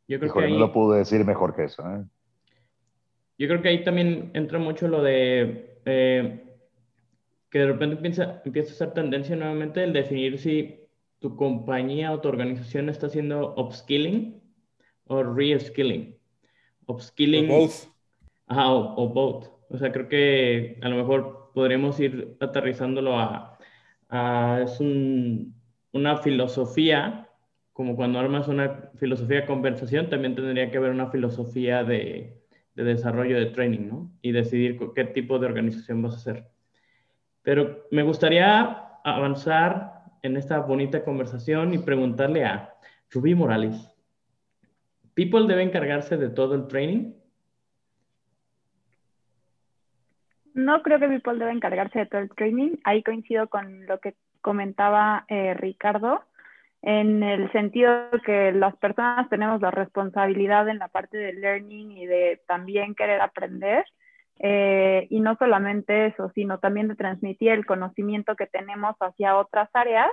Yo 0.10 0.20
creo 0.20 0.34
que 0.34 0.50
no 0.50 0.60
lo 0.60 0.74
pude 0.74 1.00
decir 1.00 1.24
mejor 1.24 1.56
que 1.56 1.64
eso. 1.64 1.84
¿eh? 1.90 2.04
yo 3.38 3.48
creo 3.48 3.62
que 3.62 3.70
ahí 3.70 3.84
también 3.86 4.32
entra 4.34 4.60
mucho 4.60 4.90
lo 4.90 5.02
de 5.02 5.80
eh, 5.86 6.44
que 7.50 7.60
de 7.60 7.68
repente 7.68 7.96
empieza, 7.96 8.42
empieza 8.44 8.74
a 8.74 8.76
ser 8.76 8.94
tendencia 8.94 9.38
nuevamente 9.38 9.84
el 9.86 9.94
definir 9.94 10.38
si 10.38 10.87
tu 11.20 11.36
compañía 11.36 12.12
o 12.12 12.22
tu 12.22 12.30
organización 12.30 12.90
está 12.90 13.08
haciendo 13.08 13.56
upskilling 13.56 14.42
o 15.06 15.24
reskilling. 15.24 16.16
Upskilling. 16.86 17.50
O 17.50 17.60
both. 17.60 17.74
Ajá, 18.48 18.72
o, 18.72 19.10
both. 19.10 19.48
O 19.70 19.78
sea, 19.78 19.92
creo 19.92 20.08
que 20.08 20.80
a 20.82 20.90
lo 20.90 20.98
mejor 20.98 21.52
podríamos 21.54 22.00
ir 22.00 22.38
aterrizándolo 22.40 23.18
a, 23.18 23.58
a 24.10 24.62
es 24.64 24.80
un, 24.80 25.56
una 25.92 26.18
filosofía, 26.18 27.30
como 27.74 27.96
cuando 27.96 28.20
armas 28.20 28.48
una 28.48 28.92
filosofía 28.96 29.42
de 29.42 29.46
conversación, 29.46 30.10
también 30.10 30.36
tendría 30.36 30.72
que 30.72 30.78
haber 30.78 30.92
una 30.92 31.10
filosofía 31.10 31.84
de, 31.84 32.42
de 32.76 32.84
desarrollo 32.84 33.38
de 33.38 33.48
training, 33.48 33.88
¿no? 33.88 34.12
Y 34.22 34.32
decidir 34.32 34.80
qué 34.96 35.04
tipo 35.04 35.40
de 35.40 35.48
organización 35.48 36.02
vas 36.02 36.14
a 36.14 36.18
hacer. 36.18 36.48
Pero 37.42 37.88
me 37.92 38.04
gustaría 38.04 39.00
avanzar 39.04 39.97
en 40.22 40.38
esta 40.38 40.60
bonita 40.60 41.04
conversación 41.04 41.74
y 41.74 41.78
preguntarle 41.80 42.46
a 42.46 42.74
Rubí 43.12 43.36
Morales. 43.36 43.94
¿People 45.14 45.48
debe 45.48 45.64
encargarse 45.64 46.18
de 46.18 46.30
todo 46.30 46.56
el 46.56 46.68
training? 46.68 47.14
No 50.54 50.82
creo 50.82 51.00
que 51.00 51.08
People 51.08 51.40
debe 51.40 51.52
encargarse 51.52 52.00
de 52.00 52.06
todo 52.06 52.22
el 52.22 52.30
training. 52.30 52.78
Ahí 52.84 53.04
coincido 53.04 53.48
con 53.48 53.86
lo 53.86 54.00
que 54.00 54.16
comentaba 54.42 55.26
eh, 55.28 55.54
Ricardo, 55.56 56.24
en 56.82 57.24
el 57.24 57.52
sentido 57.52 58.10
que 58.26 58.52
las 58.52 58.76
personas 58.78 59.30
tenemos 59.30 59.62
la 59.62 59.72
responsabilidad 59.72 60.70
en 60.70 60.80
la 60.80 60.88
parte 60.88 61.18
de 61.18 61.34
learning 61.34 61.92
y 61.92 62.06
de 62.06 62.42
también 62.48 62.96
querer 62.96 63.22
aprender. 63.22 63.86
Eh, 64.40 65.08
y 65.10 65.20
no 65.20 65.36
solamente 65.38 66.08
eso, 66.08 66.32
sino 66.36 66.60
también 66.60 66.88
de 66.88 66.96
transmitir 66.96 67.50
el 67.50 67.66
conocimiento 67.66 68.36
que 68.36 68.46
tenemos 68.46 68.96
hacia 69.00 69.38
otras 69.38 69.70
áreas 69.74 70.10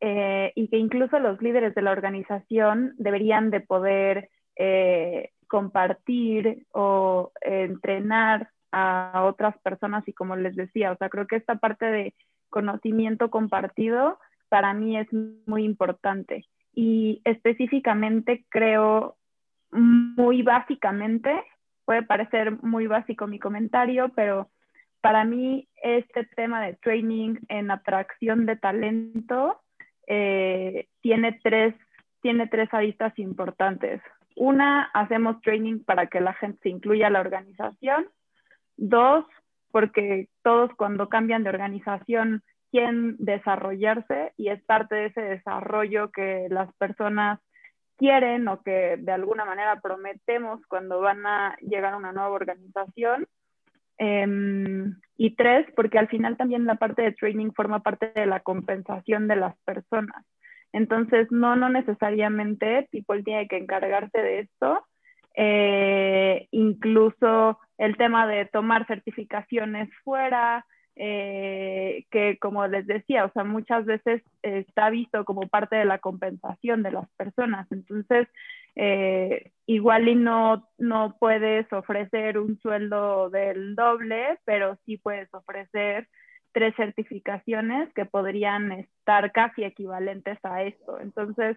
eh, 0.00 0.52
y 0.54 0.68
que 0.68 0.78
incluso 0.78 1.18
los 1.18 1.40
líderes 1.42 1.74
de 1.74 1.82
la 1.82 1.92
organización 1.92 2.94
deberían 2.98 3.50
de 3.50 3.60
poder 3.60 4.28
eh, 4.56 5.30
compartir 5.48 6.66
o 6.72 7.32
entrenar 7.40 8.50
a 8.70 9.24
otras 9.24 9.58
personas. 9.58 10.06
Y 10.06 10.12
como 10.12 10.36
les 10.36 10.56
decía, 10.56 10.92
o 10.92 10.96
sea, 10.96 11.08
creo 11.08 11.26
que 11.26 11.36
esta 11.36 11.56
parte 11.56 11.86
de 11.86 12.14
conocimiento 12.48 13.30
compartido 13.30 14.18
para 14.48 14.72
mí 14.74 14.98
es 14.98 15.08
muy 15.46 15.64
importante. 15.64 16.46
Y 16.74 17.20
específicamente 17.24 18.44
creo 18.48 19.16
muy 19.72 20.42
básicamente, 20.42 21.32
puede 21.92 22.04
parecer 22.04 22.62
muy 22.62 22.86
básico 22.86 23.26
mi 23.26 23.38
comentario, 23.38 24.10
pero 24.16 24.48
para 25.02 25.26
mí 25.26 25.68
este 25.82 26.24
tema 26.24 26.62
de 26.64 26.72
training 26.76 27.34
en 27.48 27.70
atracción 27.70 28.46
de 28.46 28.56
talento 28.56 29.60
eh, 30.06 30.86
tiene, 31.02 31.38
tres, 31.42 31.74
tiene 32.22 32.46
tres 32.46 32.72
aristas 32.72 33.12
importantes. 33.18 34.00
Una, 34.36 34.84
hacemos 34.94 35.38
training 35.42 35.84
para 35.84 36.06
que 36.06 36.22
la 36.22 36.32
gente 36.32 36.60
se 36.62 36.70
incluya 36.70 37.08
a 37.08 37.10
la 37.10 37.20
organización. 37.20 38.06
Dos, 38.78 39.26
porque 39.70 40.30
todos 40.42 40.70
cuando 40.78 41.10
cambian 41.10 41.42
de 41.42 41.50
organización 41.50 42.42
quieren 42.70 43.16
desarrollarse 43.18 44.32
y 44.38 44.48
es 44.48 44.62
parte 44.62 44.94
de 44.94 45.06
ese 45.08 45.20
desarrollo 45.20 46.10
que 46.10 46.46
las 46.48 46.72
personas 46.76 47.38
quieren 48.02 48.48
o 48.48 48.60
que 48.62 48.96
de 48.98 49.12
alguna 49.12 49.44
manera 49.44 49.80
prometemos 49.80 50.60
cuando 50.66 51.00
van 51.00 51.24
a 51.24 51.56
llegar 51.60 51.94
a 51.94 51.96
una 51.96 52.12
nueva 52.12 52.30
organización. 52.30 53.28
Em, 53.96 54.96
y 55.16 55.36
tres, 55.36 55.68
porque 55.76 56.00
al 56.00 56.08
final 56.08 56.36
también 56.36 56.66
la 56.66 56.74
parte 56.74 57.02
de 57.02 57.12
training 57.12 57.52
forma 57.52 57.80
parte 57.80 58.10
de 58.12 58.26
la 58.26 58.40
compensación 58.40 59.28
de 59.28 59.36
las 59.36 59.56
personas. 59.64 60.24
Entonces, 60.72 61.30
no, 61.30 61.54
no 61.54 61.68
necesariamente 61.68 62.88
People 62.90 63.22
tiene 63.22 63.46
que 63.46 63.58
encargarse 63.58 64.18
de 64.18 64.40
esto. 64.40 64.84
Eh, 65.36 66.48
incluso 66.50 67.60
el 67.78 67.96
tema 67.96 68.26
de 68.26 68.46
tomar 68.46 68.84
certificaciones 68.88 69.88
fuera, 70.02 70.66
eh, 70.96 72.04
que 72.10 72.38
como 72.38 72.66
les 72.66 72.86
decía, 72.86 73.24
o 73.24 73.32
sea, 73.32 73.44
muchas 73.44 73.84
veces 73.86 74.22
está 74.42 74.90
visto 74.90 75.24
como 75.24 75.48
parte 75.48 75.76
de 75.76 75.84
la 75.84 75.98
compensación 75.98 76.82
de 76.82 76.92
las 76.92 77.08
personas. 77.16 77.66
Entonces, 77.70 78.28
eh, 78.74 79.52
igual 79.66 80.08
y 80.08 80.14
no, 80.14 80.68
no 80.78 81.16
puedes 81.18 81.70
ofrecer 81.72 82.38
un 82.38 82.58
sueldo 82.60 83.30
del 83.30 83.74
doble, 83.74 84.38
pero 84.44 84.78
sí 84.86 84.96
puedes 84.96 85.32
ofrecer 85.34 86.08
tres 86.52 86.74
certificaciones 86.76 87.92
que 87.94 88.04
podrían 88.04 88.72
estar 88.72 89.32
casi 89.32 89.64
equivalentes 89.64 90.38
a 90.42 90.62
esto. 90.62 91.00
Entonces, 91.00 91.56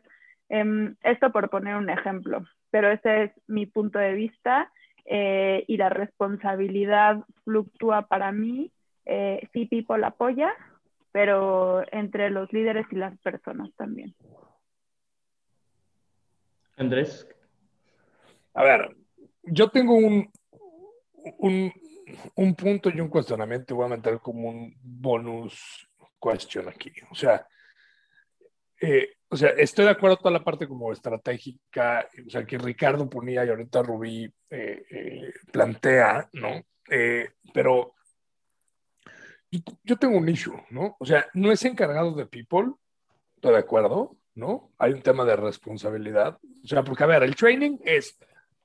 em, 0.49 0.95
esto 1.03 1.31
por 1.31 1.49
poner 1.49 1.75
un 1.75 1.89
ejemplo, 1.89 2.43
pero 2.71 2.91
ese 2.91 3.23
es 3.23 3.31
mi 3.47 3.65
punto 3.65 3.99
de 3.99 4.13
vista 4.13 4.71
eh, 5.05 5.63
y 5.67 5.77
la 5.77 5.89
responsabilidad 5.89 7.23
fluctúa 7.43 8.07
para 8.07 8.31
mí. 8.31 8.71
Eh, 9.05 9.47
sí, 9.53 9.65
People 9.65 10.05
apoya, 10.05 10.51
pero 11.11 11.83
entre 11.91 12.29
los 12.29 12.51
líderes 12.51 12.85
y 12.91 12.95
las 12.95 13.17
personas 13.19 13.69
también. 13.75 14.15
Andrés. 16.77 17.27
A 18.53 18.63
ver, 18.63 18.95
yo 19.43 19.69
tengo 19.69 19.95
un, 19.95 20.29
un, 22.35 22.55
punto 22.55 22.89
y 22.89 22.99
un 22.99 23.09
cuestionamiento, 23.09 23.75
voy 23.75 23.85
a 23.85 23.95
meter 23.95 24.19
como 24.19 24.49
un 24.49 24.75
bonus 24.81 25.87
question 26.21 26.67
aquí. 26.69 26.91
O 27.11 27.15
sea, 27.15 27.45
eh, 28.81 29.15
o 29.29 29.35
sea, 29.35 29.49
estoy 29.51 29.85
de 29.85 29.91
acuerdo 29.91 30.17
toda 30.17 30.31
la 30.31 30.43
parte 30.43 30.67
como 30.67 30.91
estratégica, 30.91 32.07
o 32.25 32.29
sea, 32.29 32.45
que 32.45 32.57
Ricardo 32.57 33.09
ponía 33.09 33.45
y 33.45 33.49
ahorita 33.49 33.83
Rubí 33.83 34.25
eh, 34.49 34.85
eh, 34.89 35.33
plantea, 35.51 36.29
¿no? 36.33 36.61
pero 37.51 37.94
yo 39.83 39.97
tengo 39.97 40.17
un 40.17 40.29
issue, 40.29 40.59
¿no? 40.69 40.95
O 40.99 41.05
sea, 41.05 41.25
no 41.33 41.51
es 41.51 41.63
encargado 41.65 42.11
de 42.13 42.25
people, 42.25 42.73
estoy 43.35 43.53
de 43.53 43.59
acuerdo, 43.59 44.17
¿no? 44.33 44.71
Hay 44.77 44.93
un 44.93 45.01
tema 45.01 45.25
de 45.25 45.35
responsabilidad. 45.35 46.39
O 46.63 46.67
sea, 46.67 46.83
porque, 46.83 47.03
a 47.03 47.07
ver, 47.07 47.23
el 47.23 47.35
training 47.35 47.77
es, 47.83 48.17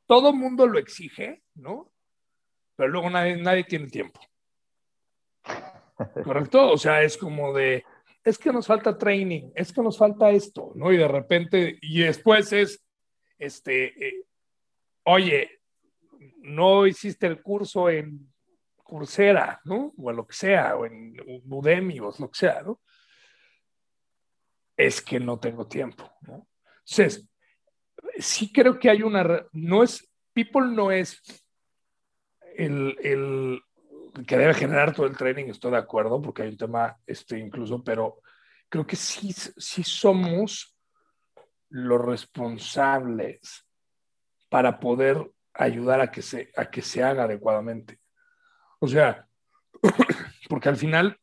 todo 0.07 0.33
mundo 0.33 0.67
lo 0.67 0.79
exige, 0.79 1.43
¿no? 1.55 1.91
Pero 2.77 2.89
luego 2.89 3.11
nadie, 3.11 3.37
nadie 3.37 3.65
tiene 3.65 3.89
tiempo. 3.89 4.21
¿Correcto? 6.25 6.73
O 6.73 6.79
sea, 6.79 7.03
es 7.03 7.17
como 7.17 7.53
de, 7.53 7.85
es 8.25 8.39
que 8.39 8.53
nos 8.53 8.67
falta 8.67 8.97
training, 8.97 9.51
es 9.55 9.73
que 9.73 9.83
nos 9.83 9.97
falta 9.97 10.31
esto, 10.31 10.73
¿no? 10.75 10.93
Y 10.93 10.97
de 10.97 11.09
repente, 11.09 11.79
y 11.81 12.01
después 12.01 12.53
es, 12.53 12.83
este, 13.39 14.09
eh, 14.09 14.25
oye, 15.05 15.61
no 16.43 16.87
hiciste 16.87 17.27
el 17.27 17.43
curso 17.43 17.89
en 17.89 18.31
Coursera, 18.91 19.61
¿no? 19.65 19.93
O 19.97 20.11
en 20.11 20.17
lo 20.17 20.27
que 20.27 20.35
sea, 20.35 20.77
o 20.77 20.85
en 20.85 21.15
Udemy, 21.47 22.01
o 22.01 22.13
lo 22.19 22.31
que 22.31 22.39
sea, 22.39 22.63
¿no? 22.63 22.81
es 24.81 25.03
que 25.03 25.21
no 25.21 25.39
tengo 25.39 25.67
tiempo. 25.67 26.11
¿no? 26.23 26.47
Entonces, 26.79 27.29
sí 28.19 28.53
creo 28.53 28.79
que 28.79 28.91
hay 28.91 29.03
una, 29.03 29.47
no 29.53 29.83
es, 29.83 30.09
people 30.33 30.69
no 30.69 30.91
es 30.91 31.21
el, 32.57 32.97
el, 33.03 33.63
que 34.27 34.37
debe 34.37 34.55
generar 34.55 34.95
todo 34.95 35.07
el 35.07 35.17
training, 35.17 35.47
estoy 35.47 35.73
de 35.73 35.77
acuerdo, 35.77 36.21
porque 36.21 36.43
hay 36.43 36.49
un 36.49 36.57
tema 36.57 36.97
este, 37.07 37.39
incluso, 37.39 37.85
pero 37.85 38.21
creo 38.69 38.87
que 38.87 38.97
sí, 38.97 39.33
sí 39.33 39.85
somos 39.85 40.77
los 41.69 42.01
responsables 42.01 43.67
para 44.49 44.81
poder 44.81 45.31
ayudar 45.53 46.01
a 46.01 46.11
que 46.11 46.23
se, 46.23 46.51
a 46.57 46.71
que 46.71 46.83
se 46.83 47.03
haga 47.03 47.25
adecuadamente. 47.25 48.01
O 48.81 48.89
sea, 48.89 49.27
porque 50.49 50.69
al 50.69 50.77
final 50.77 51.17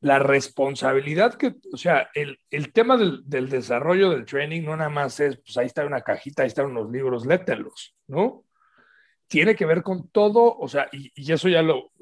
la 0.00 0.18
responsabilidad 0.18 1.34
que, 1.34 1.56
o 1.72 1.76
sea, 1.76 2.10
el, 2.14 2.38
el 2.50 2.72
tema 2.72 2.96
del, 2.96 3.22
del, 3.26 3.48
desarrollo 3.48 4.10
del 4.10 4.24
training 4.24 4.62
no 4.62 4.76
nada 4.76 4.88
más 4.88 5.20
es, 5.20 5.36
pues 5.36 5.56
ahí 5.58 5.66
está 5.66 5.84
una 5.84 6.00
cajita, 6.00 6.42
ahí 6.42 6.48
están 6.48 6.66
unos 6.66 6.90
libros, 6.90 7.26
lételos, 7.26 7.94
¿no? 8.06 8.44
Tiene 9.28 9.54
que 9.54 9.66
ver 9.66 9.82
con 9.82 10.08
todo, 10.08 10.56
o 10.56 10.68
sea, 10.68 10.88
y, 10.90 11.30
eso 11.30 11.48
ya 11.48 11.62
lo, 11.62 11.92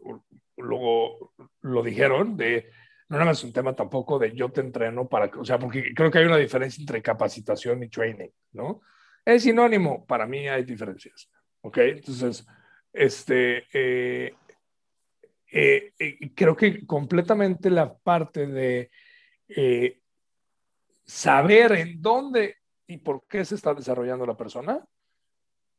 lo, 0.56 1.34
lo, 1.60 1.82
dijeron, 1.82 2.36
de, 2.36 2.70
no 3.08 3.16
nada 3.16 3.26
más 3.26 3.38
es 3.38 3.44
un 3.44 3.52
tema 3.52 3.74
tampoco 3.74 4.18
de 4.18 4.32
yo 4.32 4.48
te 4.50 4.60
entreno 4.60 5.08
para, 5.08 5.26
o 5.36 5.44
sea, 5.44 5.58
porque 5.58 5.92
creo 5.92 6.10
que 6.10 6.18
hay 6.18 6.26
una 6.26 6.36
diferencia 6.36 6.80
entre 6.80 7.02
capacitación 7.02 7.82
y 7.82 7.88
training, 7.88 8.30
¿no? 8.52 8.80
Es 9.24 9.42
sinónimo, 9.42 10.06
para 10.06 10.24
mí 10.24 10.48
hay 10.48 10.62
diferencias, 10.62 11.28
¿ok? 11.62 11.78
Entonces, 11.78 12.46
este, 12.98 13.66
eh, 13.72 14.34
eh, 15.50 15.92
eh, 15.98 16.30
creo 16.34 16.56
que 16.56 16.84
completamente 16.86 17.70
la 17.70 17.96
parte 17.96 18.46
de 18.46 18.90
eh, 19.48 20.00
saber 21.04 21.72
en 21.72 22.02
dónde 22.02 22.56
y 22.86 22.98
por 22.98 23.26
qué 23.26 23.44
se 23.44 23.54
está 23.54 23.72
desarrollando 23.72 24.26
la 24.26 24.36
persona 24.36 24.84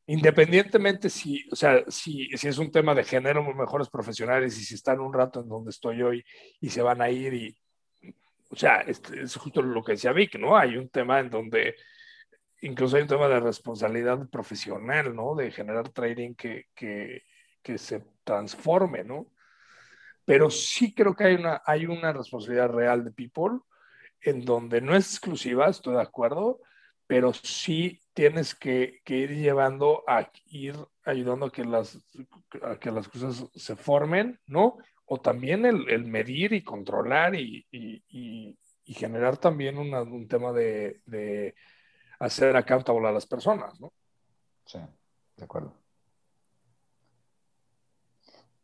independientemente 0.08 1.08
si, 1.08 1.48
o 1.52 1.56
sea, 1.56 1.84
si, 1.88 2.30
si 2.36 2.48
es 2.48 2.58
un 2.58 2.72
tema 2.72 2.96
de 2.96 3.04
género, 3.04 3.44
mejores 3.54 3.90
profesionales 3.90 4.58
y 4.58 4.64
si 4.64 4.74
están 4.74 5.00
un 5.00 5.14
rato 5.14 5.42
en 5.42 5.50
donde 5.50 5.70
estoy 5.70 6.02
hoy 6.02 6.26
y 6.60 6.70
se 6.70 6.82
van 6.82 7.00
a 7.00 7.12
ir 7.12 7.32
y, 7.36 7.56
o 8.50 8.56
sea, 8.56 8.78
es, 8.78 9.04
es 9.12 9.36
justo 9.36 9.62
lo 9.62 9.84
que 9.84 9.92
decía 9.92 10.12
Vic, 10.12 10.40
¿no? 10.40 10.58
Hay 10.58 10.78
un 10.78 10.90
tema 10.90 11.20
en 11.20 11.30
donde 11.30 11.76
incluso 12.62 12.96
hay 12.96 13.04
un 13.04 13.08
tema 13.08 13.28
de 13.28 13.40
responsabilidad 13.40 14.28
profesional, 14.30 15.16
¿no? 15.16 15.36
De 15.36 15.52
generar 15.52 15.90
trading 15.90 16.34
que, 16.36 16.66
que, 16.76 17.24
que 17.62 17.78
se 17.78 18.04
transforme, 18.24 19.04
¿no? 19.04 19.28
Pero 20.26 20.50
sí 20.50 20.94
creo 20.94 21.16
que 21.16 21.24
hay 21.24 21.36
una, 21.36 21.62
hay 21.66 21.86
una 21.86 22.14
responsabilidad 22.14 22.70
real 22.70 23.04
de 23.04 23.12
People 23.12 23.60
en 24.22 24.44
donde 24.46 24.82
no 24.82 24.96
es 24.96 25.12
exclusiva, 25.12 25.68
estoy 25.68 25.96
de 25.96 26.02
acuerdo, 26.02 26.60
pero 27.08 27.34
sí 27.34 28.00
tienes 28.14 28.54
que, 28.54 29.02
que 29.04 29.18
ir 29.18 29.32
llevando 29.32 30.04
a 30.08 30.30
ir 30.46 30.76
ayudando 31.06 31.48
a 31.48 31.52
que 31.52 31.66
las, 31.66 31.98
a 32.62 32.78
que 32.78 32.92
las 32.92 33.08
cosas 33.08 33.48
se 33.56 33.76
formen, 33.76 34.40
¿no? 34.46 34.78
O 35.06 35.20
también 35.20 35.66
el, 35.66 35.90
el 35.90 36.06
medir 36.06 36.54
y 36.54 36.64
controlar 36.64 37.34
y, 37.34 37.66
y, 37.72 38.04
y, 38.10 38.94
generar 38.94 39.38
también 39.38 39.78
un 39.78 40.28
tema 40.28 40.52
de 40.52 41.00
hacer 42.20 42.56
accountable 42.56 43.08
a 43.08 43.12
las 43.12 43.26
personas, 43.26 43.80
¿no? 43.80 43.92
Sí, 44.66 44.80
de 45.38 45.44
acuerdo. 45.44 45.74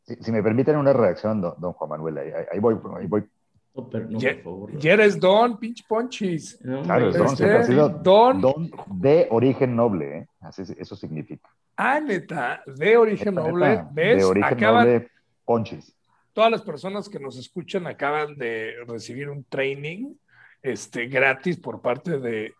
Si, 0.03 0.15
si 0.15 0.31
me 0.31 0.43
permiten 0.43 0.75
una 0.77 0.93
reacción, 0.93 1.41
don, 1.41 1.55
don 1.57 1.73
Juan 1.73 1.89
Manuel, 1.89 2.17
ahí, 2.17 2.31
ahí, 2.51 2.59
voy, 2.59 2.77
ahí 2.97 3.07
voy. 3.07 3.27
No, 3.73 3.89
pero 3.89 4.07
no, 4.07 4.19
por 4.19 4.43
favor. 4.43 4.77
Ya 4.77 4.93
eres 4.93 5.19
don, 5.19 5.57
pinche 5.57 5.83
ponchis. 5.87 6.61
No, 6.63 6.83
Claro, 6.83 7.09
es 7.09 7.17
don, 7.17 7.25
Este, 7.25 7.37
siempre 7.37 7.57
ha 7.57 7.63
sido 7.63 7.89
don. 7.89 8.39
don 8.41 8.71
de 8.87 9.27
origen 9.31 9.75
noble, 9.75 10.17
¿eh? 10.19 10.27
Así, 10.41 10.63
eso 10.77 10.95
significa. 10.95 11.49
Ah, 11.75 11.99
neta, 11.99 12.61
de 12.67 12.95
origen 12.95 13.35
Neta, 13.35 13.47
noble, 13.49 13.69
neta, 13.69 13.89
¿ves? 13.91 14.17
De 14.17 14.23
origen 14.23 14.53
Acaban, 14.53 14.85
noble, 14.87 15.11
ponchis. 15.43 15.93
todas 16.31 16.51
las 16.51 16.61
personas 16.61 17.09
que 17.09 17.19
nos 17.19 17.37
escuchan 17.37 17.85
acaban 17.87 18.37
de 18.37 18.75
recibir 18.87 19.29
un 19.29 19.43
training 19.43 20.13
este, 20.61 21.07
gratis 21.07 21.57
por 21.57 21.81
parte 21.81 22.17
de, 22.19 22.53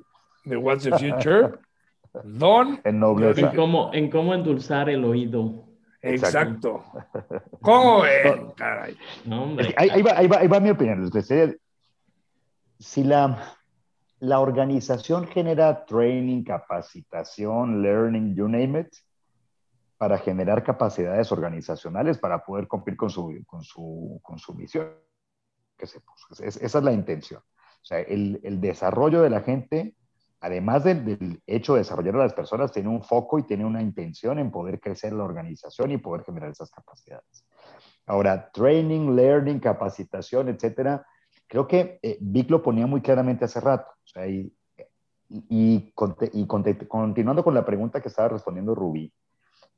de 0.45 0.57
What's 0.57 0.83
the 0.83 0.91
Future. 0.91 1.53
Don, 2.23 2.79
En 2.85 2.99
nobleza. 2.99 3.49
En 3.49 3.55
cómo, 3.55 3.91
en 3.93 4.09
cómo 4.09 4.33
endulzar 4.33 4.89
el 4.89 5.03
oído. 5.03 5.65
exacto. 6.01 6.83
¿Cómo 7.61 8.01
ven, 8.01 8.51
caray? 8.55 8.95
No, 9.25 9.35
Es 9.35 9.41
hombre. 9.43 9.67
que 9.69 9.75
ahí, 9.77 9.89
ahí 9.89 10.01
va, 10.01 10.11
ahí, 10.17 10.27
va, 10.27 10.37
ahí 10.37 10.47
va 10.47 10.59
mi 10.59 10.69
opinión. 10.69 11.09
Si 12.79 13.03
la, 13.03 13.55
la 14.19 14.39
organización 14.39 15.27
genera 15.27 15.85
training, 15.85 16.43
capacitación, 16.43 17.81
learning, 17.81 18.35
you 18.35 18.47
name 18.47 18.79
it, 18.81 18.93
para 19.97 20.17
generar 20.17 20.61
capacidades 20.63 21.31
organizacionales 21.31 22.17
para 22.17 22.43
poder 22.43 22.67
cumplir 22.67 22.97
con 22.97 23.09
su, 23.09 23.33
con 23.47 23.63
su, 23.63 24.19
con 24.21 24.37
su 24.37 24.53
misión. 24.53 24.89
Que 25.77 25.87
se 25.87 25.99
puso. 26.01 26.43
Es- 26.43 26.57
esa 26.57 26.77
es 26.77 26.83
la 26.83 26.91
intención. 26.93 27.41
O 27.41 27.85
sea, 27.87 27.99
el, 27.99 28.39
el 28.43 28.59
desarrollo 28.61 29.21
de 29.21 29.29
la 29.29 29.41
gente, 29.41 29.95
además 30.45 30.83
del, 30.83 31.03
del 31.03 31.41
hecho 31.47 31.73
de 31.73 31.79
desarrollar 31.79 32.15
a 32.15 32.19
las 32.19 32.33
personas, 32.33 32.71
tiene 32.71 32.89
un 32.89 33.03
foco 33.03 33.39
y 33.39 33.43
tiene 33.43 33.65
una 33.65 33.81
intención 33.81 34.37
en 34.37 34.51
poder 34.51 34.79
crecer 34.79 35.11
la 35.13 35.23
organización 35.23 35.91
y 35.91 35.97
poder 35.97 36.23
generar 36.23 36.51
esas 36.51 36.69
capacidades. 36.69 37.47
Ahora, 38.05 38.51
training, 38.51 39.15
learning, 39.15 39.59
capacitación, 39.59 40.49
etcétera, 40.49 41.05
creo 41.47 41.67
que 41.67 41.99
eh, 42.03 42.17
Vic 42.21 42.49
lo 42.51 42.61
ponía 42.61 42.85
muy 42.85 43.01
claramente 43.01 43.45
hace 43.45 43.59
rato. 43.59 43.89
O 43.89 44.07
sea, 44.07 44.27
y, 44.27 44.53
y, 45.29 45.93
y 46.33 46.45
continuando 46.45 47.43
con 47.43 47.53
la 47.55 47.65
pregunta 47.65 47.99
que 47.99 48.09
estaba 48.09 48.29
respondiendo 48.29 48.75
Rubí, 48.75 49.11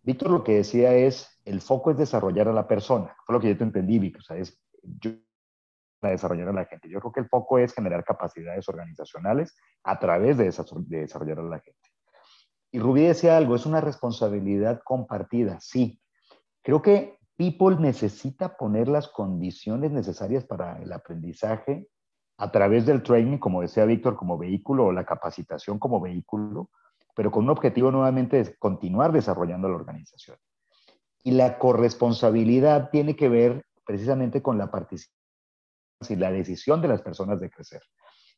Víctor 0.03 0.31
lo 0.31 0.43
que 0.43 0.55
decía 0.55 0.93
es, 0.93 1.39
el 1.45 1.61
foco 1.61 1.91
es 1.91 1.97
desarrollar 1.97 2.47
a 2.49 2.53
la 2.53 2.67
persona. 2.67 3.15
Fue 3.25 3.33
lo 3.33 3.39
que 3.39 3.49
yo 3.49 3.57
te 3.57 3.63
entendí, 3.63 3.99
Vic. 3.99 4.17
O 4.19 4.21
sea, 4.21 4.37
es 4.37 4.61
yo, 4.83 5.11
para 5.99 6.11
desarrollar 6.11 6.49
a 6.49 6.53
la 6.53 6.65
gente. 6.65 6.89
Yo 6.89 6.99
creo 6.99 7.11
que 7.11 7.19
el 7.21 7.27
foco 7.27 7.57
es 7.57 7.73
generar 7.73 8.03
capacidades 8.03 8.67
organizacionales 8.69 9.55
a 9.83 9.99
través 9.99 10.37
de 10.37 10.45
desarrollar 10.45 11.39
a 11.39 11.43
la 11.43 11.59
gente. 11.59 11.89
Y 12.71 12.79
Rubí 12.79 13.03
decía 13.03 13.37
algo, 13.37 13.55
es 13.55 13.65
una 13.65 13.81
responsabilidad 13.81 14.81
compartida, 14.83 15.59
sí. 15.59 15.99
Creo 16.61 16.81
que 16.81 17.17
People 17.37 17.77
necesita 17.79 18.57
poner 18.57 18.87
las 18.87 19.07
condiciones 19.07 19.91
necesarias 19.91 20.43
para 20.43 20.81
el 20.81 20.91
aprendizaje 20.91 21.87
a 22.39 22.51
través 22.51 22.87
del 22.87 23.03
training, 23.03 23.37
como 23.37 23.61
decía 23.61 23.85
Víctor, 23.85 24.15
como 24.15 24.39
vehículo 24.39 24.87
o 24.87 24.91
la 24.91 25.05
capacitación 25.05 25.77
como 25.77 26.01
vehículo, 26.01 26.71
pero 27.15 27.29
con 27.29 27.43
un 27.43 27.51
objetivo 27.51 27.91
nuevamente 27.91 28.43
de 28.43 28.55
continuar 28.57 29.11
desarrollando 29.11 29.69
la 29.69 29.75
organización. 29.75 30.37
Y 31.23 31.31
la 31.31 31.59
corresponsabilidad 31.59 32.89
tiene 32.89 33.15
que 33.15 33.29
ver 33.29 33.65
precisamente 33.85 34.41
con 34.41 34.57
la 34.57 34.71
participación 34.71 35.16
y 36.09 36.15
la 36.15 36.31
decisión 36.31 36.81
de 36.81 36.87
las 36.87 37.01
personas 37.01 37.39
de 37.39 37.49
crecer. 37.49 37.81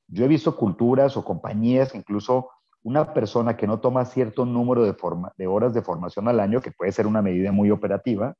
Yo 0.08 0.26
he 0.26 0.28
visto 0.28 0.56
culturas 0.56 1.17
o 1.17 1.24
compañías 1.24 1.93
incluso 1.93 2.50
una 2.82 3.13
persona 3.13 3.58
que 3.58 3.67
no 3.67 3.80
toma 3.80 4.06
cierto 4.06 4.45
número 4.45 4.84
de, 4.84 5.48
horas 5.48 5.74
de 5.74 5.82
formación 5.82 6.28
al 6.30 6.39
año, 6.39 6.62
que 6.62 6.72
puede 6.72 6.91
ser 6.91 7.08
una 7.08 7.22
medida 7.22 7.52
muy 7.52 7.72
operativa, 7.72 8.36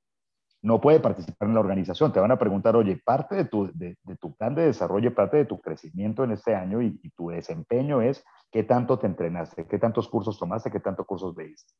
no 0.62 0.80
puede 0.82 1.00
participar 1.00 1.48
en 1.48 1.56
la 1.56 1.60
organización. 1.60 2.12
Te 2.12 2.20
van 2.20 2.32
a 2.32 2.40
preguntar, 2.40 2.76
oye, 2.76 3.02
parte 3.04 3.36
de 3.36 3.46
tu, 3.46 4.36
plan 4.38 4.56
de 4.56 4.66
desarrollo, 4.66 5.14
parte 5.14 5.38
de 5.38 5.46
tu 5.46 5.60
crecimiento 5.60 6.24
en 6.24 6.32
este 6.32 6.56
año 6.56 6.82
y, 6.82 6.98
tu 7.16 7.30
desempeño 7.30 8.02
es 8.02 8.24
qué 8.50 8.64
tanto 8.64 8.98
te 8.98 9.08
entrenaste, 9.08 9.68
qué 9.68 9.78
tantos 9.78 10.08
cursos 10.08 10.40
tomaste, 10.40 10.72
qué 10.72 10.80
tantos 10.80 11.06
cursos 11.06 11.36
veiste. 11.36 11.74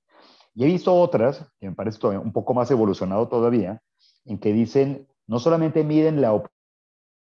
Y 0.54 0.64
he 0.64 0.68
visto 0.68 0.94
otras, 0.94 1.50
que 1.60 1.70
me 1.70 1.76
parece 1.76 2.06
un 2.08 2.34
poco 2.34 2.54
más 2.54 2.70
evolucionado 2.72 3.30
todavía, 3.30 3.82
en 4.26 4.38
que 4.38 4.52
dicen, 4.52 5.08
no 5.28 5.40
solamente 5.40 5.84
miden 5.84 6.22
la, 6.22 6.34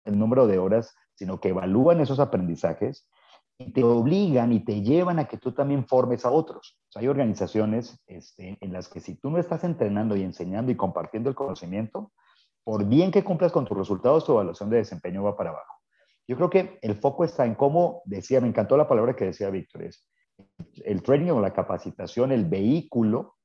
el 0.04 0.18
número 0.18 0.46
de 0.46 0.58
horas, 0.58 0.94
sino 1.14 1.40
que 1.40 1.50
evalúan 1.50 2.00
esos 2.00 2.20
aprendizajes 2.20 3.08
y 3.58 3.72
te 3.72 3.84
obligan 3.84 4.52
y 4.52 4.64
te 4.64 4.82
llevan 4.82 5.18
a 5.18 5.26
que 5.26 5.38
tú 5.38 5.52
también 5.52 5.86
formes 5.86 6.24
a 6.24 6.30
otros. 6.30 6.78
O 6.88 6.92
sea, 6.92 7.02
hay 7.02 7.08
organizaciones 7.08 8.00
este, 8.06 8.58
en 8.60 8.72
las 8.72 8.88
que 8.88 9.00
si 9.00 9.14
tú 9.14 9.30
no 9.30 9.38
estás 9.38 9.64
entrenando 9.64 10.16
y 10.16 10.22
enseñando 10.22 10.72
y 10.72 10.76
compartiendo 10.76 11.28
el 11.28 11.36
conocimiento, 11.36 12.12
por 12.64 12.86
bien 12.86 13.10
que 13.10 13.24
cumplas 13.24 13.52
con 13.52 13.64
tus 13.64 13.76
resultados, 13.76 14.24
tu 14.24 14.32
evaluación 14.32 14.70
de 14.70 14.78
desempeño 14.78 15.22
va 15.22 15.36
para 15.36 15.50
abajo. 15.50 15.78
Yo 16.28 16.36
creo 16.36 16.50
que 16.50 16.78
el 16.82 16.94
foco 16.94 17.24
está 17.24 17.44
en 17.44 17.54
cómo, 17.54 18.02
decía, 18.04 18.40
me 18.40 18.48
encantó 18.48 18.76
la 18.76 18.88
palabra 18.88 19.14
que 19.14 19.26
decía 19.26 19.50
Víctor, 19.50 19.82
es 19.82 20.06
el 20.84 21.02
training 21.02 21.30
o 21.32 21.40
la 21.40 21.52
capacitación, 21.52 22.32
el 22.32 22.46
vehículo, 22.46 23.36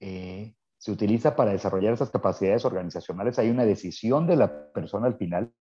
eh, 0.00 0.54
se 0.78 0.92
utiliza 0.92 1.34
para 1.34 1.52
desarrollar 1.52 1.94
esas 1.94 2.10
capacidades 2.10 2.64
organizacionales. 2.64 3.38
Hay 3.38 3.50
una 3.50 3.64
decisión 3.64 4.26
de 4.26 4.36
la 4.36 4.72
persona 4.72 5.06
al 5.06 5.16
final 5.16 5.52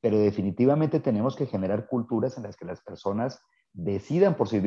pero 0.00 0.18
definitivamente 0.18 1.00
tenemos 1.00 1.36
que 1.36 1.46
generar 1.46 1.86
culturas 1.86 2.36
en 2.36 2.44
las 2.44 2.56
que 2.56 2.64
las 2.64 2.80
personas 2.82 3.40
decidan 3.72 4.34
por 4.34 4.48
sí, 4.48 4.60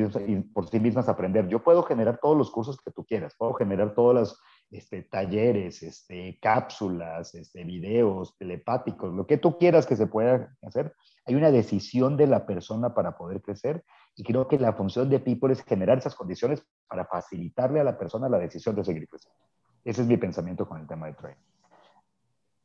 mismas, 0.80 1.10
aprender. 1.10 1.48
Yo 1.48 1.64
puedo 1.64 1.84
generar 1.84 2.20
todos 2.22 2.38
los 2.38 2.52
cursos 2.52 2.78
que 2.78 2.92
tú 2.92 3.04
quieras, 3.04 3.36
puedo 3.38 3.54
generar 3.54 3.94
todos 3.94 4.14
los 4.14 4.40
este, 4.70 5.04
talleres, 5.04 5.84
este, 5.84 6.40
cápsulas, 6.42 7.36
este, 7.36 7.64
videos, 7.64 8.38
telepáticos, 8.38 9.14
lo 9.14 9.28
que 9.28 9.38
tú 9.38 9.58
quieras 9.58 9.86
que 9.86 9.96
se 9.96 10.08
pueda 10.08 10.56
hacer. 10.62 10.94
Hay 11.26 11.36
una 11.36 11.52
decisión 11.52 12.16
de 12.16 12.28
la 12.28 12.46
persona 12.46 12.94
para 12.94 13.18
poder 13.18 13.42
crecer 13.42 13.84
y 14.16 14.24
creo 14.24 14.48
que 14.48 14.60
la 14.60 14.74
función 14.74 15.10
de 15.10 15.20
People 15.20 15.52
es 15.52 15.64
generar 15.64 15.98
esas 15.98 16.16
condiciones 16.16 16.66
para 16.88 17.06
facilitarle 17.06 17.80
a 17.80 17.84
la 17.84 17.98
persona 17.98 18.30
la 18.30 18.40
decisión 18.40 18.76
de 18.76 18.84
seguir 18.84 19.08
creciendo. 19.08 19.40
Ese 19.84 20.04
es 20.04 20.08
mi 20.08 20.18
pensamiento 20.18 20.68
con 20.68 20.80
el 20.80 20.88
tema 20.88 21.08
de 21.08 21.14
training. 21.14 21.42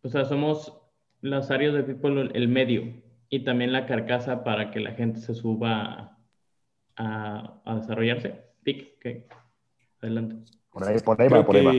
O 0.03 0.09
sea, 0.09 0.25
somos 0.25 0.86
los 1.27 1.51
áreas 1.51 1.75
de 1.75 1.83
People 1.83 2.31
el 2.35 2.49
medio 2.49 3.03
y 3.29 3.45
también 3.45 3.73
la 3.73 3.87
carcasa 3.87 4.45
para 4.45 4.71
que 4.71 4.81
la 4.81 4.93
gente 4.93 5.21
se 5.21 5.35
suba 5.35 6.19
a, 6.97 7.62
a 7.65 7.75
desarrollarse. 7.77 8.45
Pic, 8.62 8.95
okay. 8.97 9.25
adelante. 10.01 10.37
Por 10.71 10.85
ahí, 10.85 10.99
por 11.01 11.21
ahí 11.21 11.29
va, 11.29 11.45
por 11.45 11.57
ahí 11.57 11.65
va. 11.65 11.75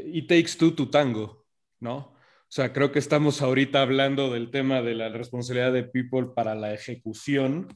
Y 0.00 0.22
takes 0.22 0.56
two 0.58 0.74
to 0.74 0.88
tango, 0.88 1.46
¿no? 1.80 1.96
O 1.96 2.50
sea, 2.50 2.72
creo 2.72 2.92
que 2.92 2.98
estamos 2.98 3.42
ahorita 3.42 3.82
hablando 3.82 4.32
del 4.32 4.50
tema 4.50 4.80
de 4.80 4.94
la 4.94 5.10
responsabilidad 5.10 5.72
de 5.72 5.84
People 5.84 6.28
para 6.34 6.54
la 6.54 6.72
ejecución, 6.72 7.68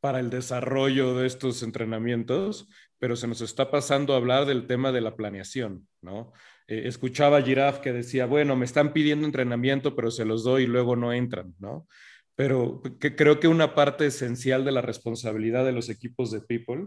para 0.00 0.20
el 0.20 0.30
desarrollo 0.30 1.14
de 1.16 1.26
estos 1.26 1.62
entrenamientos, 1.62 2.68
pero 2.98 3.16
se 3.16 3.26
nos 3.26 3.40
está 3.40 3.70
pasando 3.70 4.14
a 4.14 4.18
hablar 4.18 4.46
del 4.46 4.66
tema 4.66 4.92
de 4.92 5.00
la 5.00 5.16
planeación, 5.16 5.88
¿no? 6.00 6.32
Eh, 6.70 6.86
escuchaba 6.86 7.38
a 7.38 7.80
que 7.82 7.92
decía, 7.92 8.26
bueno, 8.26 8.54
me 8.54 8.64
están 8.64 8.92
pidiendo 8.92 9.26
entrenamiento, 9.26 9.96
pero 9.96 10.12
se 10.12 10.24
los 10.24 10.44
doy 10.44 10.62
y 10.62 10.66
luego 10.66 10.94
no 10.94 11.12
entran, 11.12 11.52
¿no? 11.58 11.88
Pero 12.36 12.80
que 13.00 13.16
creo 13.16 13.40
que 13.40 13.48
una 13.48 13.74
parte 13.74 14.06
esencial 14.06 14.64
de 14.64 14.70
la 14.70 14.80
responsabilidad 14.80 15.64
de 15.64 15.72
los 15.72 15.88
equipos 15.88 16.30
de 16.30 16.40
People 16.40 16.86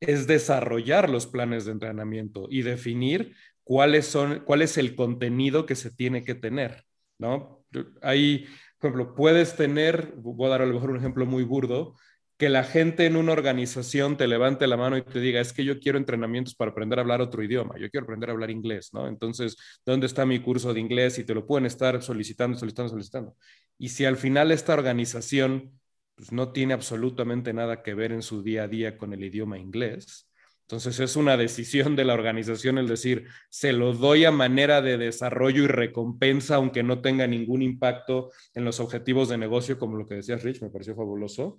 es 0.00 0.26
desarrollar 0.26 1.10
los 1.10 1.26
planes 1.26 1.66
de 1.66 1.72
entrenamiento 1.72 2.46
y 2.50 2.62
definir 2.62 3.34
cuáles 3.64 4.06
son, 4.06 4.40
cuál 4.46 4.62
es 4.62 4.78
el 4.78 4.96
contenido 4.96 5.66
que 5.66 5.74
se 5.74 5.90
tiene 5.90 6.24
que 6.24 6.34
tener, 6.34 6.84
¿no? 7.18 7.66
Ahí, 8.00 8.46
por 8.78 8.90
ejemplo, 8.90 9.14
puedes 9.14 9.56
tener, 9.56 10.14
voy 10.16 10.46
a 10.46 10.50
dar 10.50 10.62
a 10.62 10.66
lo 10.66 10.72
mejor 10.72 10.90
un 10.90 10.96
ejemplo 10.96 11.26
muy 11.26 11.42
burdo, 11.42 11.96
que 12.38 12.48
la 12.48 12.62
gente 12.62 13.04
en 13.04 13.16
una 13.16 13.32
organización 13.32 14.16
te 14.16 14.28
levante 14.28 14.68
la 14.68 14.76
mano 14.76 14.96
y 14.96 15.02
te 15.02 15.18
diga, 15.18 15.40
es 15.40 15.52
que 15.52 15.64
yo 15.64 15.80
quiero 15.80 15.98
entrenamientos 15.98 16.54
para 16.54 16.70
aprender 16.70 17.00
a 17.00 17.02
hablar 17.02 17.20
otro 17.20 17.42
idioma, 17.42 17.74
yo 17.78 17.90
quiero 17.90 18.04
aprender 18.04 18.30
a 18.30 18.32
hablar 18.32 18.50
inglés, 18.50 18.90
¿no? 18.92 19.08
Entonces, 19.08 19.56
¿dónde 19.84 20.06
está 20.06 20.24
mi 20.24 20.38
curso 20.38 20.72
de 20.72 20.78
inglés? 20.78 21.18
Y 21.18 21.24
te 21.24 21.34
lo 21.34 21.44
pueden 21.44 21.66
estar 21.66 22.00
solicitando, 22.00 22.56
solicitando, 22.56 22.90
solicitando. 22.90 23.36
Y 23.76 23.88
si 23.88 24.04
al 24.04 24.16
final 24.16 24.52
esta 24.52 24.72
organización 24.72 25.80
pues, 26.14 26.30
no 26.30 26.52
tiene 26.52 26.74
absolutamente 26.74 27.52
nada 27.52 27.82
que 27.82 27.94
ver 27.94 28.12
en 28.12 28.22
su 28.22 28.42
día 28.42 28.62
a 28.64 28.68
día 28.68 28.96
con 28.96 29.12
el 29.12 29.24
idioma 29.24 29.58
inglés, 29.58 30.28
entonces 30.68 31.00
es 31.00 31.16
una 31.16 31.38
decisión 31.38 31.96
de 31.96 32.04
la 32.04 32.12
organización 32.12 32.76
el 32.76 32.86
decir, 32.86 33.26
se 33.48 33.72
lo 33.72 33.94
doy 33.94 34.26
a 34.26 34.30
manera 34.30 34.82
de 34.82 34.98
desarrollo 34.98 35.64
y 35.64 35.66
recompensa, 35.66 36.56
aunque 36.56 36.82
no 36.82 37.00
tenga 37.00 37.26
ningún 37.26 37.62
impacto 37.62 38.30
en 38.54 38.66
los 38.66 38.78
objetivos 38.78 39.30
de 39.30 39.38
negocio, 39.38 39.78
como 39.78 39.96
lo 39.96 40.06
que 40.06 40.16
decías, 40.16 40.42
Rich, 40.42 40.60
me 40.60 40.68
pareció 40.68 40.94
fabuloso. 40.94 41.58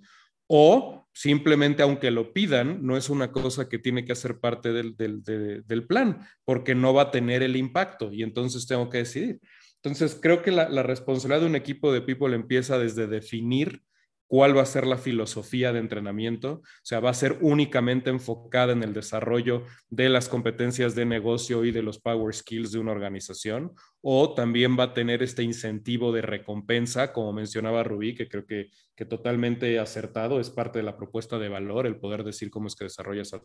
O 0.52 1.06
simplemente, 1.12 1.80
aunque 1.84 2.10
lo 2.10 2.32
pidan, 2.32 2.84
no 2.84 2.96
es 2.96 3.08
una 3.08 3.30
cosa 3.30 3.68
que 3.68 3.78
tiene 3.78 4.04
que 4.04 4.10
hacer 4.10 4.40
parte 4.40 4.72
del, 4.72 5.86
plan, 5.86 6.26
porque 6.44 6.74
no 6.74 6.92
va 6.92 7.02
a 7.02 7.10
tener 7.12 7.44
el 7.44 7.54
impacto 7.54 8.12
y 8.12 8.24
entonces 8.24 8.66
tengo 8.66 8.90
que 8.90 8.98
decidir. 8.98 9.40
Entonces, 9.76 10.18
creo 10.20 10.42
que 10.42 10.50
la, 10.50 10.68
la 10.68 10.82
responsabilidad 10.82 11.42
de 11.42 11.46
un 11.46 11.54
equipo 11.54 11.92
de 11.92 12.02
people 12.02 12.34
empieza 12.34 12.80
desde 12.80 13.06
definir 13.06 13.84
cuál 14.30 14.56
va 14.56 14.62
a 14.62 14.66
ser 14.66 14.86
la 14.86 14.96
filosofía 14.96 15.72
de 15.72 15.78
entrenamiento. 15.78 16.62
O 16.62 16.84
sea, 16.84 16.98
va 16.98 17.10
a 17.10 17.14
ser 17.14 17.38
únicamente 17.40 18.10
enfocada 18.10 18.72
en 18.72 18.84
el 18.84 18.92
desarrollo 18.92 19.64
de 19.88 20.08
las 20.08 20.28
competencias 20.28 20.96
de 20.96 21.04
negocio 21.04 21.64
y 21.64 21.72
de 21.72 21.82
los 21.82 22.00
power 22.00 22.34
skills 22.34 22.70
de 22.72 22.78
una 22.78 22.92
organización, 22.92 23.72
o 24.02 24.34
también 24.34 24.78
va 24.78 24.84
a 24.84 24.94
tener 24.94 25.22
este 25.22 25.42
incentivo 25.42 26.12
de 26.12 26.22
recompensa, 26.22 27.12
como 27.12 27.32
mencionaba 27.32 27.82
Rubí, 27.82 28.14
que 28.14 28.28
creo 28.28 28.46
que, 28.46 28.70
que 28.96 29.04
totalmente 29.04 29.78
acertado, 29.78 30.40
es 30.40 30.50
parte 30.50 30.78
de 30.78 30.82
la 30.82 30.96
propuesta 30.96 31.38
de 31.38 31.48
valor, 31.48 31.86
el 31.86 31.96
poder 31.96 32.24
decir 32.24 32.50
cómo 32.50 32.66
es 32.66 32.76
que 32.76 32.84
desarrollas 32.84 33.32
a, 33.34 33.42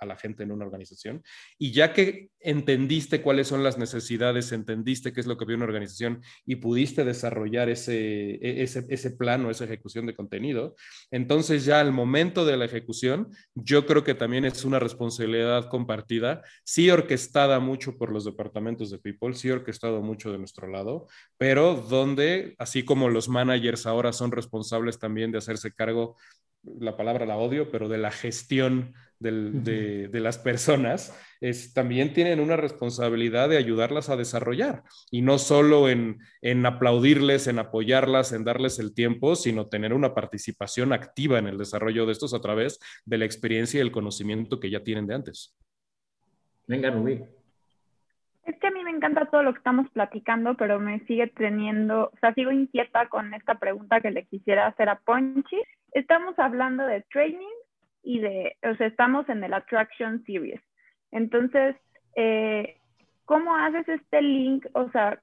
a, 0.00 0.06
la 0.06 0.16
gente 0.16 0.44
en 0.44 0.52
una 0.52 0.64
organización. 0.64 1.22
Y 1.58 1.72
ya 1.72 1.92
que 1.92 2.30
entendiste 2.40 3.22
cuáles 3.22 3.48
son 3.48 3.64
las 3.64 3.78
necesidades, 3.78 4.52
entendiste 4.52 5.12
qué 5.12 5.20
es 5.20 5.26
lo 5.26 5.36
que 5.36 5.44
ve 5.44 5.54
una 5.54 5.64
organización 5.64 6.22
y 6.46 6.56
pudiste 6.56 7.04
desarrollar 7.04 7.68
ese, 7.68 8.34
e, 8.34 8.62
ese, 8.62 8.86
ese 8.88 9.10
plano, 9.12 9.50
esa 9.50 9.64
ejecución 9.64 10.06
de 10.06 10.14
contenido, 10.14 10.76
entonces 11.10 11.64
ya 11.64 11.80
al 11.80 11.92
momento 11.92 12.44
de 12.44 12.56
la 12.56 12.64
ejecución, 12.64 13.28
yo 13.54 13.86
creo 13.86 14.04
que 14.04 14.14
también 14.14 14.44
es 14.44 14.64
una 14.64 14.78
responsabilidad 14.78 15.68
compartida, 15.68 16.42
sí 16.64 16.90
orquestada 16.90 17.58
mucho 17.60 17.96
por 17.96 18.12
los 18.12 18.24
departamentos 18.24 18.90
de 18.90 18.98
People, 18.98 19.34
sí 19.34 19.50
orquestada 19.50 19.87
mucho 20.00 20.32
de 20.32 20.38
nuestro 20.38 20.68
lado, 20.68 21.06
pero 21.36 21.74
donde, 21.74 22.54
así 22.58 22.84
como 22.84 23.08
los 23.08 23.28
managers 23.28 23.86
ahora 23.86 24.12
son 24.12 24.32
responsables 24.32 24.98
también 24.98 25.32
de 25.32 25.38
hacerse 25.38 25.72
cargo, 25.72 26.16
la 26.62 26.96
palabra 26.96 27.26
la 27.26 27.36
odio, 27.36 27.70
pero 27.70 27.88
de 27.88 27.98
la 27.98 28.10
gestión 28.10 28.94
de, 29.20 30.08
las 30.12 30.38
personas, 30.38 31.16
es, 31.40 31.72
también 31.72 32.12
tienen 32.12 32.40
una 32.40 32.56
responsabilidad 32.56 33.48
de 33.48 33.56
ayudarlas 33.56 34.08
a 34.08 34.16
desarrollar 34.16 34.84
y 35.10 35.22
no 35.22 35.38
solo 35.38 35.88
en, 35.88 36.18
en 36.40 36.64
aplaudirles, 36.66 37.46
en 37.46 37.58
apoyarlas, 37.58 38.32
en 38.32 38.44
darles 38.44 38.78
el 38.78 38.94
tiempo, 38.94 39.34
sino 39.34 39.68
tener 39.68 39.92
una 39.92 40.14
participación 40.14 40.92
activa 40.92 41.38
en 41.38 41.48
el 41.48 41.58
desarrollo 41.58 42.06
de 42.06 42.12
estos 42.12 42.34
a 42.34 42.40
través 42.40 42.78
de 43.04 43.18
la 43.18 43.24
experiencia 43.24 43.78
y 43.78 43.82
el 43.82 43.92
conocimiento 43.92 44.60
que 44.60 44.70
ya 44.70 44.82
tienen 44.82 45.06
de 45.06 45.14
antes. 45.14 45.56
Venga, 46.66 46.90
Rubí. 46.90 47.24
Es 48.44 48.56
que 48.58 48.66
a 48.66 48.70
mí 48.70 48.77
encanta 48.98 49.26
todo 49.26 49.42
lo 49.42 49.52
que 49.52 49.58
estamos 49.58 49.88
platicando, 49.90 50.54
pero 50.54 50.78
me 50.78 51.00
sigue 51.06 51.28
teniendo, 51.28 52.10
o 52.12 52.18
sea, 52.20 52.34
sigo 52.34 52.50
inquieta 52.50 53.08
con 53.08 53.32
esta 53.32 53.54
pregunta 53.54 54.00
que 54.00 54.10
le 54.10 54.24
quisiera 54.26 54.66
hacer 54.66 54.88
a 54.88 54.98
Ponchi. 54.98 55.56
Estamos 55.92 56.38
hablando 56.38 56.86
de 56.86 57.02
training 57.10 57.56
y 58.02 58.20
de, 58.20 58.56
o 58.62 58.74
sea, 58.76 58.86
estamos 58.86 59.28
en 59.28 59.42
el 59.42 59.54
Attraction 59.54 60.22
Series. 60.24 60.60
Entonces, 61.12 61.76
eh, 62.16 62.76
¿cómo 63.24 63.56
haces 63.56 63.88
este 63.88 64.20
link? 64.20 64.66
O 64.72 64.90
sea, 64.90 65.20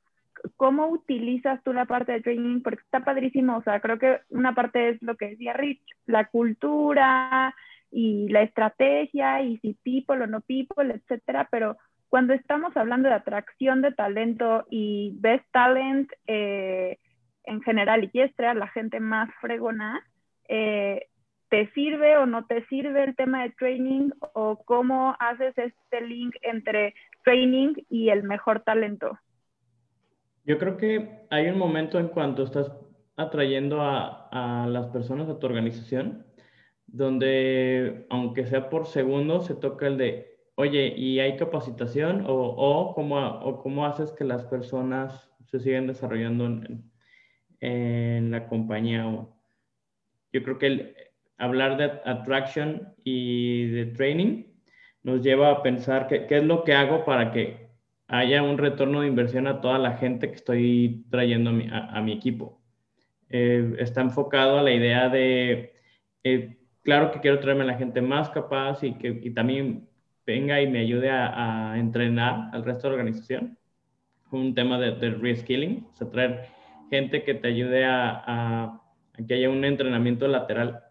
¿cómo 0.58 0.88
utilizas 0.88 1.62
tú 1.64 1.74
la 1.74 1.86
parte 1.86 2.14
de 2.14 2.22
training? 2.22 2.62
Porque 2.62 2.82
está 2.82 3.02
padrísimo, 3.02 3.58
o 3.58 3.64
sea, 3.64 3.80
creo 3.80 4.00
que 4.00 4.20
una 4.30 4.56
parte 4.56 4.90
es 4.90 5.02
lo 5.02 5.16
que 5.16 5.30
decía 5.30 5.54
Rich, 5.54 5.84
la 6.06 6.26
cultura 6.26 7.54
y 7.92 8.28
la 8.30 8.42
estrategia 8.42 9.42
y 9.42 9.58
si 9.60 9.74
people 9.84 10.24
o 10.24 10.28
no 10.28 10.42
people, 10.42 10.94
etcétera, 10.94 11.48
pero 11.52 11.78
cuando 12.10 12.34
estamos 12.34 12.76
hablando 12.78 13.10
de 13.10 13.16
atracción 13.16 13.82
de 13.82 13.92
talento 13.92 14.66
y 14.70 15.14
best 15.16 15.46
talent 15.52 16.12
eh, 16.28 16.98
en 17.44 17.62
general 17.62 18.04
y 18.04 18.10
quieres 18.10 18.36
traer 18.36 18.52
a 18.52 18.60
la 18.60 18.68
gente 18.68 19.00
más 19.00 19.30
fregona, 19.42 20.06
eh, 20.48 21.08
¿te 21.50 21.72
sirve 21.72 22.18
o 22.18 22.26
no 22.26 22.46
te 22.46 22.66
sirve 22.68 23.04
el 23.04 23.16
tema 23.16 23.44
de 23.44 23.52
training 23.52 24.12
o 24.34 24.64
cómo 24.66 25.16
haces 25.20 25.58
este 25.58 26.02
link 26.02 26.36
entre 26.42 26.94
training 27.24 27.74
y 27.90 28.10
el 28.10 28.24
mejor 28.24 28.62
talento? 28.62 29.18
Yo 30.46 30.58
creo 30.60 30.78
que 30.78 31.26
hay 31.32 31.48
un 31.48 31.58
momento 31.58 32.00
en 32.00 32.10
cuanto 32.10 32.44
estás 32.44 32.72
atrayendo 33.18 33.82
a, 33.82 34.30
a 34.32 34.68
las 34.68 34.88
personas 34.88 35.28
a 35.30 35.40
tu 35.40 35.48
organización, 35.48 36.26
donde 36.86 38.06
aunque 38.10 38.46
sea 38.46 38.70
por 38.70 38.86
segundo, 38.86 39.42
se 39.42 39.56
toca 39.56 39.88
el 39.88 39.98
de 39.98 40.35
oye, 40.56 40.94
¿y 40.96 41.20
hay 41.20 41.38
capacitación 41.38 42.26
o, 42.28 42.34
o, 42.34 42.94
cómo, 42.94 43.18
o 43.40 43.62
cómo 43.62 43.86
haces 43.86 44.12
que 44.12 44.24
las 44.24 44.44
personas 44.46 45.30
se 45.46 45.60
sigan 45.60 45.88
desarrollando 45.88 46.46
en, 46.46 46.92
en 47.60 48.32
la 48.32 48.48
compañía? 48.48 49.06
Yo 50.32 50.44
creo 50.44 50.58
que 50.58 50.68
el, 50.68 50.96
hablar 51.38 51.78
de 51.78 51.86
attraction 52.10 52.94
y 53.04 53.68
de 53.68 53.86
training 53.88 54.44
nos 55.04 55.22
lleva 55.22 55.52
a 55.52 55.64
pensar 55.64 56.08
qué, 56.08 56.26
es 56.30 56.44
lo 56.44 56.64
que 56.64 56.74
hago 56.74 57.06
para 57.06 57.32
que 57.32 57.70
haya 58.08 58.44
un 58.44 58.58
retorno 58.58 59.02
de 59.02 59.08
inversión 59.08 59.48
a 59.48 59.62
toda 59.62 59.78
la 59.78 59.98
gente 59.98 60.30
que 60.30 60.36
estoy 60.36 61.06
trayendo 61.10 61.50
a 61.50 61.54
mi, 61.54 61.68
a, 61.72 62.02
mi 62.02 62.14
equipo. 62.14 62.62
Eh, 63.30 63.76
está 63.80 64.02
enfocado 64.02 64.60
a 64.60 64.64
la 64.64 64.72
idea 64.72 65.10
de, 65.10 65.74
eh, 66.24 66.58
claro 66.84 67.12
que 67.12 67.20
quiero 67.20 67.40
traerme 67.40 67.64
a 67.64 67.68
la 67.68 67.78
gente 67.78 68.02
más 68.02 68.30
capaz 68.30 68.84
y 68.84 68.94
que 68.94 69.20
y 69.24 69.32
también 69.32 69.90
venga 70.26 70.62
y 70.62 70.68
me 70.68 70.80
ayude 70.80 71.10
a, 71.10 71.76
entrenar 71.78 72.50
al 72.54 72.64
resto 72.64 72.88
de 72.88 72.96
la 72.96 73.02
organización. 73.02 73.58
Un 74.32 74.54
tema 74.54 74.80
de, 74.80 74.92
de 74.92 75.12
reskilling, 75.12 75.88
o 75.94 75.96
sea, 75.96 76.10
traer 76.10 76.48
gente 76.90 77.24
que 77.24 77.36
te 77.36 77.48
ayude 77.48 77.86
a, 77.86 78.24
a, 78.26 78.82
que 79.28 79.34
haya 79.36 79.50
un 79.50 79.64
entrenamiento 79.64 80.28
lateral. 80.28 80.82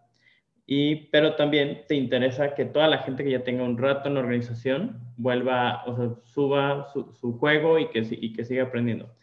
Y, 0.66 1.08
pero 1.10 1.34
también 1.34 1.82
te 1.86 1.94
interesa 1.94 2.54
que 2.54 2.64
toda 2.64 2.88
la 2.88 2.98
gente 2.98 3.22
que 3.22 3.30
ya 3.30 3.44
tenga 3.44 3.64
un 3.64 3.76
rato 3.76 4.08
en 4.08 4.14
la 4.14 4.20
organización 4.20 4.98
vuelva, 5.16 5.84
o 5.84 5.96
sea, 5.96 6.10
suba 6.24 6.86
su, 6.92 7.12
su 7.12 7.38
juego 7.38 7.78
y 7.78 7.88
que, 7.88 8.06
y 8.10 8.32
que 8.32 8.44
siga 8.44 8.64
aprendiendo. 8.64 9.14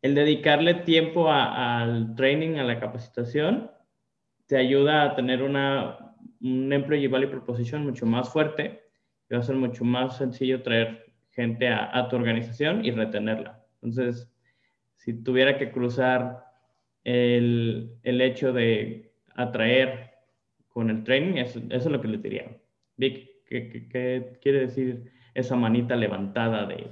El 0.00 0.16
dedicarle 0.16 0.74
tiempo 0.74 1.30
al 1.30 2.16
training, 2.16 2.56
a 2.56 2.64
la 2.64 2.80
capacitación, 2.80 3.70
te 4.46 4.56
ayuda 4.56 5.04
a 5.04 5.14
tener 5.14 5.42
una, 5.42 6.16
un 6.40 6.72
employee 6.72 7.06
value 7.06 7.30
proposition 7.30 7.84
mucho 7.84 8.04
más 8.04 8.28
fuerte 8.28 8.82
va 9.30 9.38
a 9.38 9.42
ser 9.42 9.56
mucho 9.56 9.84
más 9.84 10.16
sencillo 10.16 10.62
traer 10.62 11.12
gente 11.30 11.68
a, 11.68 12.08
tu 12.08 12.16
organización 12.16 12.84
y 12.84 12.90
retenerla. 12.90 13.64
Entonces, 13.80 14.30
si 14.96 15.14
tuviera 15.14 15.58
que 15.58 15.72
cruzar 15.72 16.44
el, 17.04 17.98
hecho 18.02 18.52
de 18.52 19.12
atraer 19.34 20.10
con 20.68 20.90
el 20.90 21.04
training, 21.04 21.38
eso, 21.38 21.60
es 21.70 21.86
lo 21.86 22.00
que 22.00 22.08
le 22.08 22.18
diría. 22.18 22.56
Vic, 22.96 23.44
¿qué, 23.46 24.38
quiere 24.40 24.60
decir 24.60 25.10
esa 25.34 25.56
manita 25.56 25.96
levantada 25.96 26.66
de, 26.66 26.90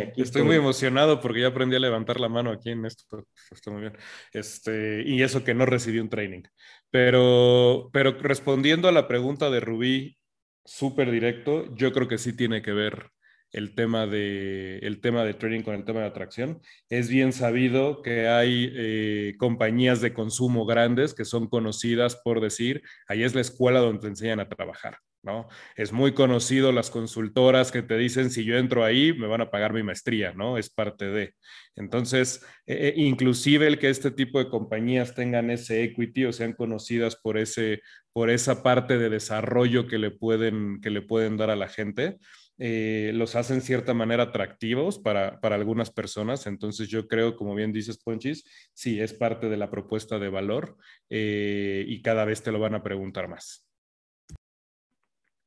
Aquí 0.00 0.22
estoy 0.22 0.42
muy 0.42 0.56
emocionado 0.56 1.20
porque 1.20 1.40
ya 1.40 1.48
aprendí 1.48 1.76
a 1.76 1.80
levantar 1.80 2.18
la 2.18 2.28
mano 2.28 2.50
aquí 2.50 2.70
en 2.70 2.86
esto. 2.86 3.26
Está 3.50 3.70
muy 3.70 3.82
bien. 3.82 3.96
Este, 4.32 5.02
y 5.04 5.22
eso 5.22 5.44
que 5.44 5.54
no 5.54 5.66
recibí 5.66 5.98
un 5.98 6.08
training. 6.08 6.42
Pero, 6.90 7.90
pero 7.92 8.12
respondiendo 8.12 8.88
a 8.88 8.92
la 8.92 9.06
pregunta 9.06 9.50
de 9.50 9.60
Rubí 9.60 10.19
súper 10.64 11.10
directo, 11.10 11.74
yo 11.74 11.92
creo 11.92 12.08
que 12.08 12.18
sí 12.18 12.36
tiene 12.36 12.62
que 12.62 12.72
ver 12.72 13.10
el 13.52 13.74
tema, 13.74 14.06
de, 14.06 14.78
el 14.78 15.00
tema 15.00 15.24
de 15.24 15.34
trading 15.34 15.62
con 15.62 15.74
el 15.74 15.84
tema 15.84 16.00
de 16.00 16.06
atracción. 16.06 16.60
Es 16.88 17.08
bien 17.08 17.32
sabido 17.32 18.02
que 18.02 18.28
hay 18.28 18.72
eh, 18.74 19.34
compañías 19.38 20.00
de 20.00 20.12
consumo 20.12 20.66
grandes 20.66 21.14
que 21.14 21.24
son 21.24 21.48
conocidas 21.48 22.16
por 22.16 22.40
decir, 22.40 22.82
ahí 23.08 23.22
es 23.22 23.34
la 23.34 23.40
escuela 23.40 23.80
donde 23.80 24.02
te 24.02 24.08
enseñan 24.08 24.40
a 24.40 24.48
trabajar. 24.48 24.98
¿no? 25.22 25.48
Es 25.76 25.92
muy 25.92 26.12
conocido 26.14 26.72
las 26.72 26.90
consultoras 26.90 27.70
que 27.70 27.82
te 27.82 27.96
dicen, 27.96 28.30
si 28.30 28.44
yo 28.44 28.56
entro 28.56 28.84
ahí, 28.84 29.12
me 29.12 29.26
van 29.26 29.42
a 29.42 29.50
pagar 29.50 29.72
mi 29.72 29.82
maestría, 29.82 30.32
¿no? 30.32 30.56
Es 30.56 30.70
parte 30.70 31.06
de. 31.06 31.34
Entonces, 31.76 32.44
eh, 32.66 32.88
eh, 32.88 32.94
inclusive 32.96 33.66
el 33.66 33.78
que 33.78 33.90
este 33.90 34.10
tipo 34.10 34.38
de 34.38 34.48
compañías 34.48 35.14
tengan 35.14 35.50
ese 35.50 35.82
equity 35.82 36.24
o 36.24 36.32
sean 36.32 36.54
conocidas 36.54 37.16
por, 37.16 37.36
ese, 37.36 37.82
por 38.12 38.30
esa 38.30 38.62
parte 38.62 38.98
de 38.98 39.10
desarrollo 39.10 39.86
que 39.86 39.98
le 39.98 40.10
pueden, 40.10 40.80
que 40.80 40.90
le 40.90 41.02
pueden 41.02 41.36
dar 41.36 41.50
a 41.50 41.56
la 41.56 41.68
gente, 41.68 42.18
eh, 42.62 43.12
los 43.14 43.36
hace 43.36 43.54
en 43.54 43.62
cierta 43.62 43.94
manera 43.94 44.24
atractivos 44.24 44.98
para, 44.98 45.38
algunas 45.42 45.90
personas. 45.90 46.46
Entonces 46.46 46.88
yo 46.88 47.08
creo, 47.08 47.34
como 47.34 47.54
bien 47.54 47.72
dices, 47.72 48.02
Ponchis, 48.02 48.44
sí, 48.74 49.00
es 49.00 49.14
parte 49.14 49.48
de 49.48 49.56
la 49.56 49.70
propuesta 49.70 50.18
de 50.18 50.28
valor 50.28 50.76
eh, 51.08 51.84
y 51.88 52.02
cada 52.02 52.26
vez 52.26 52.42
te 52.42 52.52
lo 52.52 52.60
van 52.60 52.74
a 52.74 52.82
preguntar 52.82 53.28
más. 53.28 53.66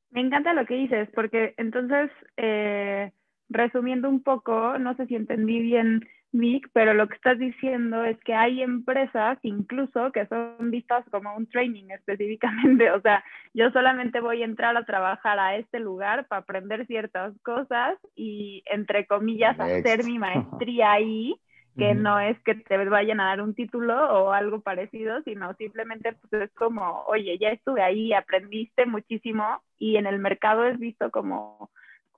Me 0.10 0.22
encanta 0.22 0.54
lo 0.54 0.66
que 0.66 0.74
dices, 0.74 1.08
porque 1.14 1.54
entonces, 1.58 2.10
eh, 2.38 3.12
resumiendo 3.54 4.10
un 4.10 4.22
poco, 4.22 4.78
no 4.80 4.96
sé 4.96 5.06
si 5.08 5.16
entendí 5.16 5.62
bien 5.62 6.08
Vic, 6.34 6.68
pero 6.74 6.96
lo 6.96 7.08
que 7.08 7.16
estás 7.16 7.38
diciendo 7.38 8.04
es 8.04 8.18
que 8.24 8.34
hay 8.34 8.64
empresas 8.64 9.38
incluso 9.44 10.12
que 10.12 10.26
son 10.26 10.72
vistas 10.72 11.06
como 11.12 11.36
un 11.36 11.48
training 11.48 11.90
específicamente. 11.92 12.92
O 12.94 13.02
sea, 13.02 13.24
yo 13.54 13.70
solamente 13.72 14.20
voy 14.20 14.42
a 14.42 14.46
entrar 14.46 14.76
a 14.76 14.86
trabajar 14.86 15.40
a 15.40 15.56
este 15.56 15.80
lugar 15.80 16.28
para 16.28 16.42
aprender 16.42 16.88
ciertas 16.88 17.34
cosas 17.44 17.98
y, 18.16 18.64
entre 18.66 19.06
comillas, 19.06 19.60
hacer 19.60 20.04
mi 20.06 20.18
maestría 20.20 20.94
ahí, 20.94 21.36
que 21.78 21.96
no 21.96 22.20
es 22.20 22.38
que 22.44 22.56
te 22.56 22.78
vayan 22.78 23.20
a 23.20 23.26
dar 23.26 23.42
un 23.42 23.56
título 23.56 23.96
o 23.96 24.32
algo 24.32 24.62
parecido, 24.62 25.22
sino 25.24 25.54
simplemente 25.56 26.14
pues 26.14 26.44
es 26.44 26.54
como, 26.54 27.04
oye, 27.08 27.38
ya 27.40 27.50
estuve 27.50 27.82
ahí, 27.82 28.14
aprendiste 28.14 28.86
muchísimo 28.86 29.62
y 29.80 29.98
en 29.98 30.06
el 30.06 30.20
mercado 30.20 30.66
es 30.66 30.78
visto 30.80 31.10
como 31.10 31.72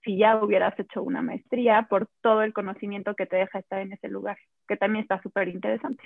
si 0.05 0.17
ya 0.17 0.41
hubieras 0.41 0.79
hecho 0.79 1.03
una 1.03 1.21
maestría 1.21 1.87
por 1.89 2.07
todo 2.21 2.43
el 2.43 2.53
conocimiento 2.53 3.15
que 3.15 3.25
te 3.25 3.37
deja 3.37 3.59
estar 3.59 3.81
en 3.81 3.91
ese 3.91 4.07
lugar, 4.07 4.37
que 4.67 4.77
también 4.77 5.01
está 5.01 5.21
súper 5.21 5.49
interesante. 5.49 6.03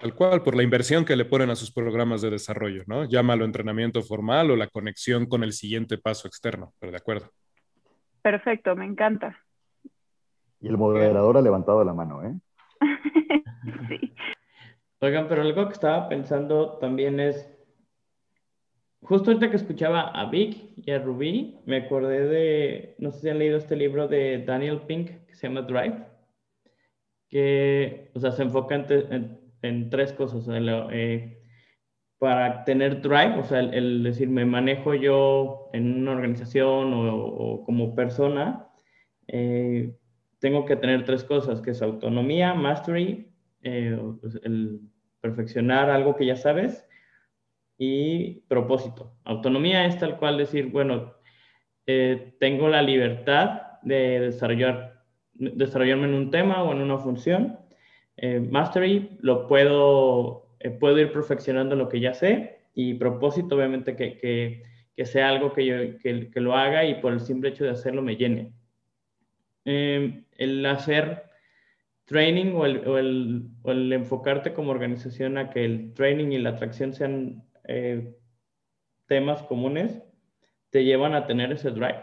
Tal 0.00 0.14
cual, 0.14 0.42
por 0.42 0.54
la 0.54 0.62
inversión 0.62 1.04
que 1.04 1.16
le 1.16 1.24
ponen 1.24 1.50
a 1.50 1.56
sus 1.56 1.72
programas 1.72 2.20
de 2.20 2.30
desarrollo, 2.30 2.82
¿no? 2.86 3.04
Llámalo 3.04 3.44
entrenamiento 3.44 4.02
formal 4.02 4.50
o 4.50 4.56
la 4.56 4.68
conexión 4.68 5.26
con 5.26 5.42
el 5.42 5.52
siguiente 5.52 5.98
paso 5.98 6.28
externo, 6.28 6.72
pero 6.78 6.92
de 6.92 6.98
acuerdo. 6.98 7.30
Perfecto, 8.22 8.76
me 8.76 8.84
encanta. 8.84 9.36
Y 10.60 10.68
el 10.68 10.76
moderador 10.76 11.36
ha 11.36 11.42
levantado 11.42 11.82
la 11.84 11.94
mano, 11.94 12.22
¿eh? 12.24 12.34
sí. 13.88 14.14
Oigan, 15.00 15.28
pero 15.28 15.42
algo 15.42 15.66
que 15.66 15.74
estaba 15.74 16.08
pensando 16.08 16.78
también 16.78 17.20
es, 17.20 17.48
Justo 19.02 19.30
ahorita 19.30 19.50
que 19.50 19.56
escuchaba 19.56 20.08
a 20.08 20.28
Vic 20.28 20.72
y 20.76 20.90
a 20.90 20.98
Ruby, 20.98 21.60
me 21.66 21.76
acordé 21.76 22.26
de, 22.26 22.94
no 22.98 23.12
sé 23.12 23.20
si 23.20 23.28
han 23.28 23.38
leído 23.38 23.56
este 23.56 23.76
libro 23.76 24.08
de 24.08 24.44
Daniel 24.44 24.82
Pink 24.86 25.10
que 25.26 25.34
se 25.34 25.46
llama 25.46 25.62
Drive, 25.62 26.04
que, 27.28 28.10
o 28.14 28.20
sea, 28.20 28.32
se 28.32 28.42
enfoca 28.42 28.74
en, 28.74 29.90
tres 29.90 30.12
cosas. 30.12 30.46
Eh, 30.50 31.38
para 32.18 32.64
tener 32.64 33.00
drive, 33.00 33.38
o 33.38 33.44
sea, 33.44 33.60
el, 33.60 34.02
decir, 34.02 34.28
me 34.28 34.44
manejo 34.44 34.94
yo 34.94 35.70
en 35.72 36.00
una 36.00 36.12
organización 36.12 36.92
o, 36.92 37.62
como 37.64 37.94
persona, 37.94 38.68
eh, 39.28 39.96
tengo 40.40 40.64
que 40.64 40.76
tener 40.76 41.04
tres 41.04 41.22
cosas, 41.22 41.60
que 41.60 41.70
es 41.70 41.82
autonomía, 41.82 42.54
mastery, 42.54 43.30
eh, 43.62 43.96
pues, 44.20 44.40
el 44.42 44.80
perfeccionar 45.20 45.90
algo 45.90 46.16
que 46.16 46.26
ya 46.26 46.36
sabes, 46.36 46.87
y 47.78 48.40
propósito. 48.48 49.12
Autonomía 49.24 49.86
es 49.86 49.98
tal 49.98 50.18
cual 50.18 50.36
decir, 50.36 50.66
bueno, 50.66 51.14
eh, 51.86 52.34
tengo 52.40 52.68
la 52.68 52.82
libertad 52.82 53.62
de 53.82 54.20
desarrollar, 54.20 55.04
desarrollarme 55.32 56.06
en 56.06 56.14
un 56.14 56.30
tema 56.30 56.62
o 56.64 56.72
en 56.72 56.82
una 56.82 56.98
función. 56.98 57.58
Eh, 58.16 58.40
mastery 58.40 59.16
lo 59.20 59.46
puedo, 59.46 60.56
eh, 60.58 60.70
puedo 60.70 60.98
ir 60.98 61.12
perfeccionando 61.12 61.76
lo 61.76 61.88
que 61.88 62.00
ya 62.00 62.14
sé 62.14 62.58
y 62.74 62.94
propósito 62.94 63.54
obviamente 63.54 63.94
que, 63.94 64.18
que, 64.18 64.64
que 64.96 65.06
sea 65.06 65.28
algo 65.28 65.52
que, 65.52 65.64
yo, 65.64 65.76
que, 66.02 66.30
que, 66.30 66.40
lo 66.40 66.54
haga 66.56 66.84
y 66.84 66.96
por 66.96 67.12
el 67.12 67.20
simple 67.20 67.50
hecho 67.50 67.64
de 67.64 67.70
hacerlo 67.70 68.02
me 68.02 68.16
llene. 68.16 68.52
el 69.64 70.66
hacer 70.66 71.24
training 72.06 72.54
o 72.54 72.64
el, 72.66 72.88
o, 72.88 72.98
el, 72.98 73.48
o 73.62 73.70
el 73.70 73.92
enfocarte 73.92 74.52
como 74.54 74.70
organización 74.72 75.38
a 75.38 75.50
que 75.50 75.64
el 75.64 75.92
training 75.94 76.32
y 76.32 76.38
la 76.38 76.50
atracción 76.50 76.94
sean 76.94 77.44
eh, 77.68 78.16
temas 79.06 79.42
comunes 79.42 80.02
te 80.70 80.84
llevan 80.84 81.14
a 81.14 81.26
tener 81.26 81.52
ese 81.52 81.70
drive. 81.70 82.02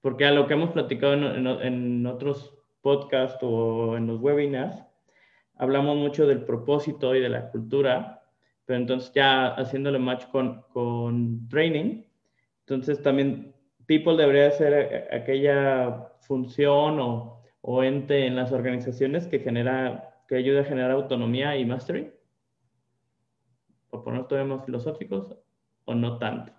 Porque 0.00 0.24
a 0.24 0.32
lo 0.32 0.46
que 0.46 0.54
hemos 0.54 0.70
platicado 0.70 1.14
en, 1.14 2.06
otros 2.06 2.54
podcasts 2.82 3.38
o 3.42 3.96
en 3.96 4.06
los 4.06 4.20
webinars, 4.20 4.84
hablamos 5.56 5.96
mucho 5.96 6.26
del 6.26 6.42
propósito 6.42 7.14
y 7.14 7.20
de 7.20 7.28
la 7.28 7.50
cultura, 7.50 8.22
pero 8.64 8.78
entonces 8.78 9.12
ya 9.14 9.54
haciéndole 9.54 9.98
match 9.98 10.26
con, 10.26 10.62
con 10.72 11.48
training, 11.48 12.04
entonces 12.60 13.02
también 13.02 13.54
people 13.86 14.16
debería 14.16 14.50
ser 14.52 15.08
aquella 15.12 16.12
función 16.20 17.00
o, 17.00 17.42
o 17.62 17.82
ente 17.82 18.26
en 18.26 18.36
las 18.36 18.52
organizaciones 18.52 19.26
que 19.26 19.40
genera, 19.40 20.22
que 20.28 20.36
ayude 20.36 20.60
a 20.60 20.64
generar 20.64 20.92
autonomía 20.92 21.56
y 21.56 21.64
mastery 21.64 22.12
por 23.90 24.04
poner 24.04 24.26
todavía 24.26 24.56
más 24.56 24.64
filosóficos, 24.64 25.36
o 25.84 25.94
no 25.94 26.18
tanto? 26.18 26.52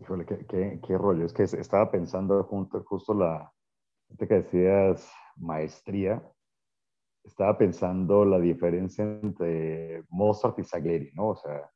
Híjole, 0.00 0.24
qué, 0.24 0.80
qué, 0.82 0.98
rollo. 0.98 1.26
Es 1.26 1.32
que 1.32 1.42
estaba 1.42 1.90
pensando 1.90 2.42
junto, 2.44 2.82
justo 2.84 3.12
la, 3.14 3.52
que 4.16 4.26
decías 4.26 5.12
maestría, 5.36 6.22
estaba 7.24 7.58
pensando 7.58 8.24
la 8.24 8.38
diferencia 8.38 9.04
entre 9.04 10.04
Mozart 10.08 10.58
y 10.60 10.64
Salieri, 10.64 11.10
¿no? 11.14 11.28
O 11.28 11.36
sea, 11.36 11.70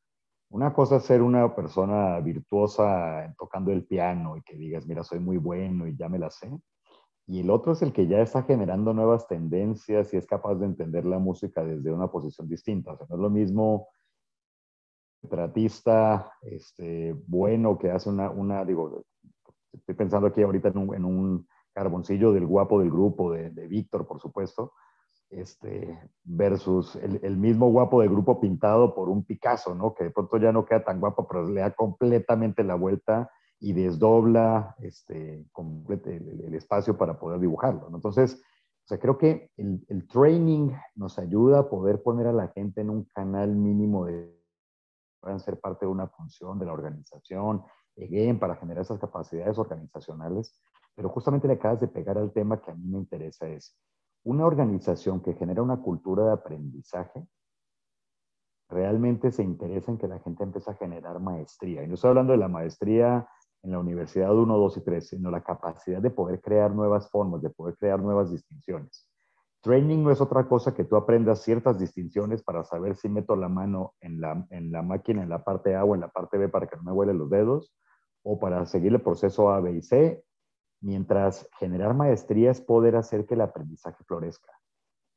una 0.48 0.72
cosa 0.72 0.96
es 0.96 1.04
ser 1.04 1.20
una 1.20 1.54
persona 1.54 2.18
virtuosa 2.20 3.34
tocando 3.38 3.70
el 3.72 3.84
piano 3.84 4.36
y 4.36 4.42
que 4.42 4.56
digas, 4.56 4.86
mira, 4.86 5.02
soy 5.04 5.18
muy 5.18 5.36
bueno 5.36 5.86
y 5.86 5.96
ya 5.96 6.08
me 6.08 6.18
la 6.18 6.30
sé 6.30 6.50
y 7.32 7.40
el 7.40 7.48
otro 7.48 7.72
es 7.72 7.80
el 7.80 7.94
que 7.94 8.06
ya 8.06 8.20
está 8.20 8.42
generando 8.42 8.92
nuevas 8.92 9.26
tendencias 9.26 10.12
y 10.12 10.18
es 10.18 10.26
capaz 10.26 10.56
de 10.56 10.66
entender 10.66 11.06
la 11.06 11.18
música 11.18 11.64
desde 11.64 11.90
una 11.90 12.08
posición 12.08 12.46
distinta. 12.46 12.92
O 12.92 12.96
sea, 12.98 13.06
no 13.08 13.14
es 13.14 13.22
lo 13.22 13.30
mismo 13.30 13.88
tratista 15.30 16.30
este, 16.42 17.16
bueno 17.26 17.78
que 17.78 17.90
hace 17.90 18.10
una, 18.10 18.28
una, 18.28 18.66
digo, 18.66 19.06
estoy 19.72 19.94
pensando 19.94 20.26
aquí 20.26 20.42
ahorita 20.42 20.68
en 20.68 20.76
un, 20.76 20.94
en 20.94 21.04
un 21.06 21.48
carboncillo 21.72 22.34
del 22.34 22.44
guapo 22.44 22.80
del 22.80 22.90
grupo, 22.90 23.32
de, 23.32 23.48
de 23.48 23.66
Víctor, 23.66 24.06
por 24.06 24.20
supuesto, 24.20 24.74
este, 25.30 25.98
versus 26.24 26.96
el, 26.96 27.18
el, 27.22 27.38
mismo 27.38 27.70
guapo 27.70 28.02
del 28.02 28.10
grupo 28.10 28.42
pintado 28.42 28.94
por 28.94 29.08
un 29.08 29.24
Picasso, 29.24 29.74
¿no? 29.74 29.94
Que 29.94 30.04
de 30.04 30.10
pronto 30.10 30.36
ya 30.36 30.52
no 30.52 30.66
queda 30.66 30.84
tan 30.84 31.00
guapo, 31.00 31.26
pero 31.26 31.48
le 31.48 31.62
da 31.62 31.70
completamente 31.70 32.62
la 32.62 32.74
vuelta 32.74 33.30
y 33.62 33.72
desdobla 33.74 34.74
este, 34.80 35.46
el, 35.56 36.54
espacio 36.54 36.98
para 36.98 37.16
poder 37.16 37.38
dibujarlo. 37.38 37.88
Entonces, 37.94 38.34
o 38.34 38.88
sea, 38.88 38.98
creo 38.98 39.16
que 39.16 39.52
el, 39.56 39.86
el, 39.88 40.08
training 40.08 40.72
nos 40.96 41.16
ayuda 41.20 41.60
a 41.60 41.68
poder 41.68 42.02
poner 42.02 42.26
a 42.26 42.32
la 42.32 42.48
gente 42.48 42.80
en 42.80 42.90
un 42.90 43.04
canal 43.04 43.54
mínimo 43.54 44.06
de 44.06 44.36
puedan 45.20 45.38
ser 45.38 45.60
parte 45.60 45.86
de 45.86 45.92
una 45.92 46.08
función 46.08 46.58
de 46.58 46.66
la 46.66 46.72
organización, 46.72 47.62
again, 47.96 48.40
para 48.40 48.56
generar 48.56 48.82
esas 48.82 48.98
capacidades 48.98 49.56
organizacionales. 49.56 50.60
Pero 50.96 51.08
justamente 51.10 51.46
le 51.46 51.54
acabas 51.54 51.80
de 51.80 51.86
pegar 51.86 52.18
al 52.18 52.32
tema 52.32 52.60
que 52.60 52.72
a 52.72 52.74
mí 52.74 52.84
me 52.88 52.98
interesa 52.98 53.46
es 53.46 53.78
una 54.24 54.44
organización 54.44 55.22
que 55.22 55.34
genera 55.34 55.62
una 55.62 55.80
cultura 55.80 56.24
de 56.24 56.32
aprendizaje 56.32 57.24
realmente 58.72 59.30
se 59.30 59.42
interesa 59.42 59.92
en 59.92 59.98
que 59.98 60.08
la 60.08 60.18
gente 60.20 60.42
empiece 60.42 60.70
a 60.70 60.74
generar 60.74 61.20
maestría. 61.20 61.84
Y 61.84 61.88
no 61.88 61.94
estoy 61.94 62.08
hablando 62.08 62.32
de 62.32 62.38
la 62.38 62.48
maestría 62.48 63.28
en 63.62 63.70
la 63.70 63.78
Universidad 63.78 64.36
1, 64.36 64.56
2 64.58 64.76
y 64.76 64.80
3, 64.80 65.08
sino 65.08 65.30
la 65.30 65.42
capacidad 65.42 66.00
de 66.00 66.10
poder 66.10 66.40
crear 66.40 66.74
nuevas 66.74 67.08
formas, 67.10 67.42
de 67.42 67.50
poder 67.50 67.76
crear 67.76 68.00
nuevas 68.00 68.30
distinciones. 68.30 69.08
Training 69.60 70.02
no 70.02 70.10
es 70.10 70.20
otra 70.20 70.48
cosa 70.48 70.74
que 70.74 70.82
tú 70.82 70.96
aprendas 70.96 71.42
ciertas 71.42 71.78
distinciones 71.78 72.42
para 72.42 72.64
saber 72.64 72.96
si 72.96 73.08
meto 73.08 73.36
la 73.36 73.48
mano 73.48 73.94
en 74.00 74.20
la, 74.20 74.44
en 74.50 74.72
la 74.72 74.82
máquina 74.82 75.22
en 75.22 75.28
la 75.28 75.44
parte 75.44 75.76
A 75.76 75.84
o 75.84 75.94
en 75.94 76.00
la 76.00 76.08
parte 76.08 76.36
B 76.36 76.48
para 76.48 76.66
que 76.66 76.76
no 76.76 76.82
me 76.82 76.92
huelen 76.92 77.18
los 77.18 77.30
dedos, 77.30 77.72
o 78.24 78.40
para 78.40 78.66
seguir 78.66 78.92
el 78.92 79.00
proceso 79.00 79.50
A, 79.50 79.60
B 79.60 79.72
y 79.72 79.82
C, 79.82 80.24
mientras 80.80 81.48
generar 81.58 81.94
maestría 81.94 82.50
es 82.50 82.60
poder 82.60 82.96
hacer 82.96 83.24
que 83.24 83.34
el 83.34 83.40
aprendizaje 83.40 84.02
florezca. 84.04 84.52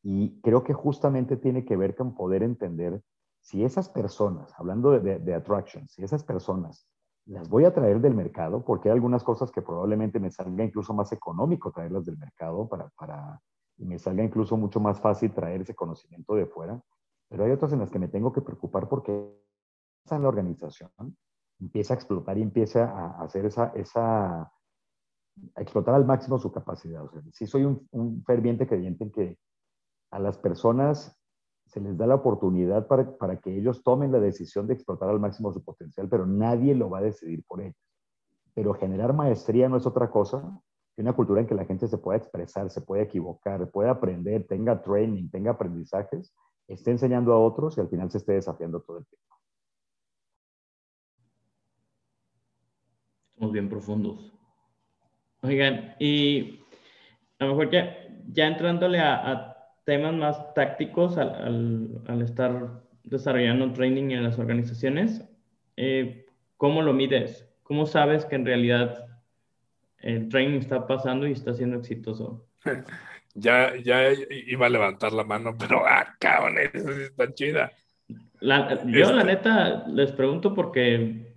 Y 0.04 0.40
creo 0.42 0.64
que 0.64 0.74
justamente 0.74 1.38
tiene 1.38 1.66
que 1.66 1.76
ver 1.76 1.96
con 1.96 2.14
poder 2.14 2.44
entender 2.44 3.02
si 3.42 3.64
esas 3.64 3.90
personas, 3.90 4.54
hablando 4.58 4.92
de, 4.92 5.00
de, 5.00 5.20
de 5.20 5.34
attraction, 5.34 5.88
si 5.88 6.04
esas 6.04 6.24
personas 6.24 6.88
las 7.26 7.50
voy 7.50 7.66
a 7.66 7.74
traer 7.74 8.00
del 8.02 8.16
mercado 8.16 8.64
porque 8.64 8.90
hay 8.90 8.94
algunas 8.94 9.24
cosas 9.24 9.52
que 9.52 9.62
probablemente 9.62 10.20
me 10.20 10.32
salga 10.32 10.64
incluso 10.64 10.94
más 10.94 11.12
económico 11.12 11.72
traerlas 11.72 12.06
del 12.06 12.18
mercado 12.18 12.68
para, 12.68 12.90
para, 12.90 13.42
y 13.78 13.86
me 13.86 13.98
salga 13.98 14.24
incluso 14.24 14.58
mucho 14.58 14.80
más 14.80 15.00
fácil 15.02 15.34
traer 15.34 15.62
ese 15.62 15.76
conocimiento 15.76 16.36
de 16.36 16.46
fuera. 16.46 16.80
Pero 17.30 17.44
hay 17.44 17.52
otras 17.52 17.74
en 17.74 17.80
las 17.80 17.90
que 17.90 18.00
me 18.00 18.08
tengo 18.08 18.32
que 18.32 18.42
preocupar 18.42 18.88
porque 18.88 19.12
en 20.12 20.22
la 20.22 20.28
organización 20.28 20.92
empieza 21.60 21.94
a 21.94 21.98
explotar 21.98 22.38
y 22.38 22.44
empieza 22.44 22.92
a 22.92 23.24
hacer 23.24 23.46
esa, 23.46 23.72
esa 23.76 24.42
a 24.42 25.62
explotar 25.62 25.96
al 25.96 26.06
máximo 26.06 26.38
su 26.38 26.52
capacidad. 26.52 27.04
O 27.04 27.10
sea, 27.10 27.22
sí 27.32 27.48
soy 27.48 27.66
un, 27.66 27.88
un 27.92 28.24
ferviente 28.24 28.68
creyente 28.68 29.06
en 29.06 29.12
que 29.12 29.40
a 30.12 30.20
las 30.20 30.38
personas 30.38 31.20
se 31.76 31.82
les 31.82 31.98
da 31.98 32.08
la 32.08 32.16
oportunidad 32.16 32.88
para, 32.88 33.18
para, 33.18 33.38
que 33.42 33.54
ellos 33.54 33.84
tomen 33.84 34.10
la 34.10 34.22
decisión 34.22 34.66
de 34.66 34.76
explotar 34.76 35.10
al 35.10 35.20
máximo 35.20 35.52
su 35.52 35.62
potencial, 35.62 36.08
pero 36.08 36.26
nadie 36.26 36.74
lo 36.74 36.90
va 36.90 37.00
a 37.00 37.02
decidir 37.02 37.44
por 37.46 37.60
ellos. 37.60 37.76
Pero 38.54 38.74
generar 38.76 39.12
maestría 39.12 39.68
no 39.68 39.76
es 39.76 39.86
otra 39.86 40.10
cosa 40.10 40.58
que 40.96 41.02
una 41.02 41.12
cultura 41.12 41.42
en 41.42 41.48
que 41.48 41.54
la 41.54 41.66
gente 41.66 41.90
se 41.90 41.98
pueda 41.98 42.18
expresar, 42.18 42.70
se 42.70 42.80
pueda 42.80 43.04
equivocar, 43.04 43.70
pueda 43.72 43.92
aprender, 43.92 44.48
tenga 44.48 44.82
training, 44.82 45.30
tenga 45.30 45.52
aprendizajes, 45.52 46.34
esté 46.70 46.92
enseñando 46.92 47.34
a 47.34 47.40
otros 47.40 47.78
y 47.78 47.82
al 47.82 47.90
final 47.90 48.10
se 48.10 48.20
esté 48.20 48.32
desafiando 48.32 48.80
todo 48.80 49.00
el 49.00 49.06
tiempo. 49.06 49.36
Somos 53.38 53.52
bien 53.52 53.68
profundos. 53.68 54.32
Oigan, 55.42 55.94
y 56.00 56.62
a 57.38 57.44
lo 57.44 57.50
mejor 57.50 57.70
ya, 57.70 57.98
ya 58.32 58.48
entrándole 58.48 59.00
a, 59.02 59.55
temas 59.86 60.14
más 60.14 60.54
tácticos 60.54 61.18
al, 61.18 62.02
al, 62.08 62.22
estar 62.22 62.82
desarrollando 63.04 63.72
training 63.72 64.12
en 64.12 64.24
las 64.24 64.40
organizaciones, 64.40 65.24
eh, 65.78 66.26
¿cómo 66.58 66.82
lo 66.82 66.94
mides? 66.94 67.48
¿Cómo 67.64 67.86
sabes 67.86 68.26
que 68.26 68.36
en 68.36 68.46
realidad 68.46 69.08
el 70.00 70.28
training 70.30 70.60
está 70.60 70.88
pasando 70.88 71.28
y 71.28 71.32
está 71.32 71.54
siendo 71.54 71.78
exitoso? 71.78 72.46
Ya, 73.38 73.76
ya 73.76 74.14
iba 74.48 74.68
a 74.68 74.70
levantar 74.70 75.12
la 75.12 75.26
mano, 75.26 75.58
pero 75.60 75.86
ah, 75.86 76.16
cabrón, 76.20 76.56
eso 76.74 76.90
está 76.90 77.34
chida. 77.34 77.70
yo, 78.40 78.48
la 78.48 78.70
este 78.70 79.26
neta, 79.26 79.86
les 79.90 80.14
pregunto 80.14 80.54
porque 80.54 81.36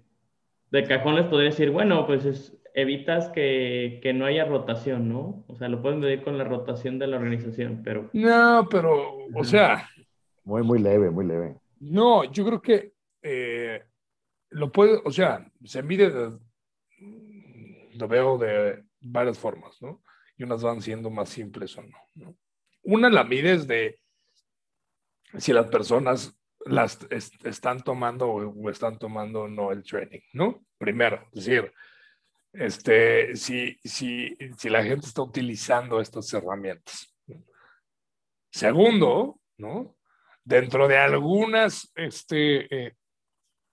de 0.70 0.84
cajón 0.84 1.16
les 1.16 1.26
podría 1.26 1.50
decir, 1.50 1.70
bueno, 1.70 2.06
pues 2.06 2.24
es, 2.24 2.56
evitas 2.80 3.28
que, 3.30 4.00
que, 4.02 4.12
no 4.12 4.26
haya 4.26 4.44
rotación, 4.44 5.08
¿no? 5.08 5.44
O 5.48 5.56
sea, 5.56 5.68
lo 5.68 5.82
pueden 5.82 6.00
medir 6.00 6.22
con 6.22 6.38
la 6.38 6.44
rotación 6.44 6.98
de 6.98 7.06
la 7.06 7.16
organización, 7.16 7.82
pero... 7.84 8.10
No, 8.12 8.66
pero, 8.70 9.26
o 9.34 9.44
sea... 9.44 9.88
Muy, 10.44 10.62
muy 10.62 10.78
leve, 10.78 11.10
muy 11.10 11.26
leve. 11.26 11.56
No, 11.80 12.24
yo 12.24 12.44
creo 12.46 12.62
que 12.62 12.92
eh, 13.22 13.82
lo 14.50 14.72
puede, 14.72 15.00
o 15.04 15.10
sea, 15.10 15.50
se 15.64 15.82
mide, 15.82 16.10
lo 17.92 18.08
veo 18.08 18.38
de 18.38 18.84
varias 19.00 19.38
formas, 19.38 19.80
¿no? 19.82 20.02
Y 20.36 20.44
unas 20.44 20.62
van 20.62 20.80
siendo 20.80 21.10
más 21.10 21.28
simples 21.28 21.76
o 21.76 21.82
no, 21.82 21.98
¿no? 22.14 22.36
Una 22.82 23.10
la 23.10 23.24
mides 23.24 23.66
de 23.66 24.00
si 25.36 25.52
las 25.52 25.66
personas 25.68 26.34
las 26.64 26.98
están 27.44 27.82
tomando 27.82 28.28
o 28.28 28.70
están 28.70 28.98
tomando 28.98 29.48
no 29.48 29.72
el 29.72 29.82
training, 29.82 30.20
¿no? 30.32 30.64
Primero, 30.78 31.28
es 31.32 31.44
decir, 31.44 31.72
este, 32.52 33.36
si, 33.36 33.78
si, 33.84 34.36
si 34.56 34.68
la 34.68 34.82
gente 34.82 35.06
está 35.06 35.22
utilizando 35.22 36.00
estas 36.00 36.32
herramientas. 36.32 37.14
Segundo, 38.50 39.40
¿no? 39.58 39.96
Dentro 40.42 40.88
de 40.88 40.96
algunas 40.96 41.92
este, 41.94 42.86
eh, 42.86 42.96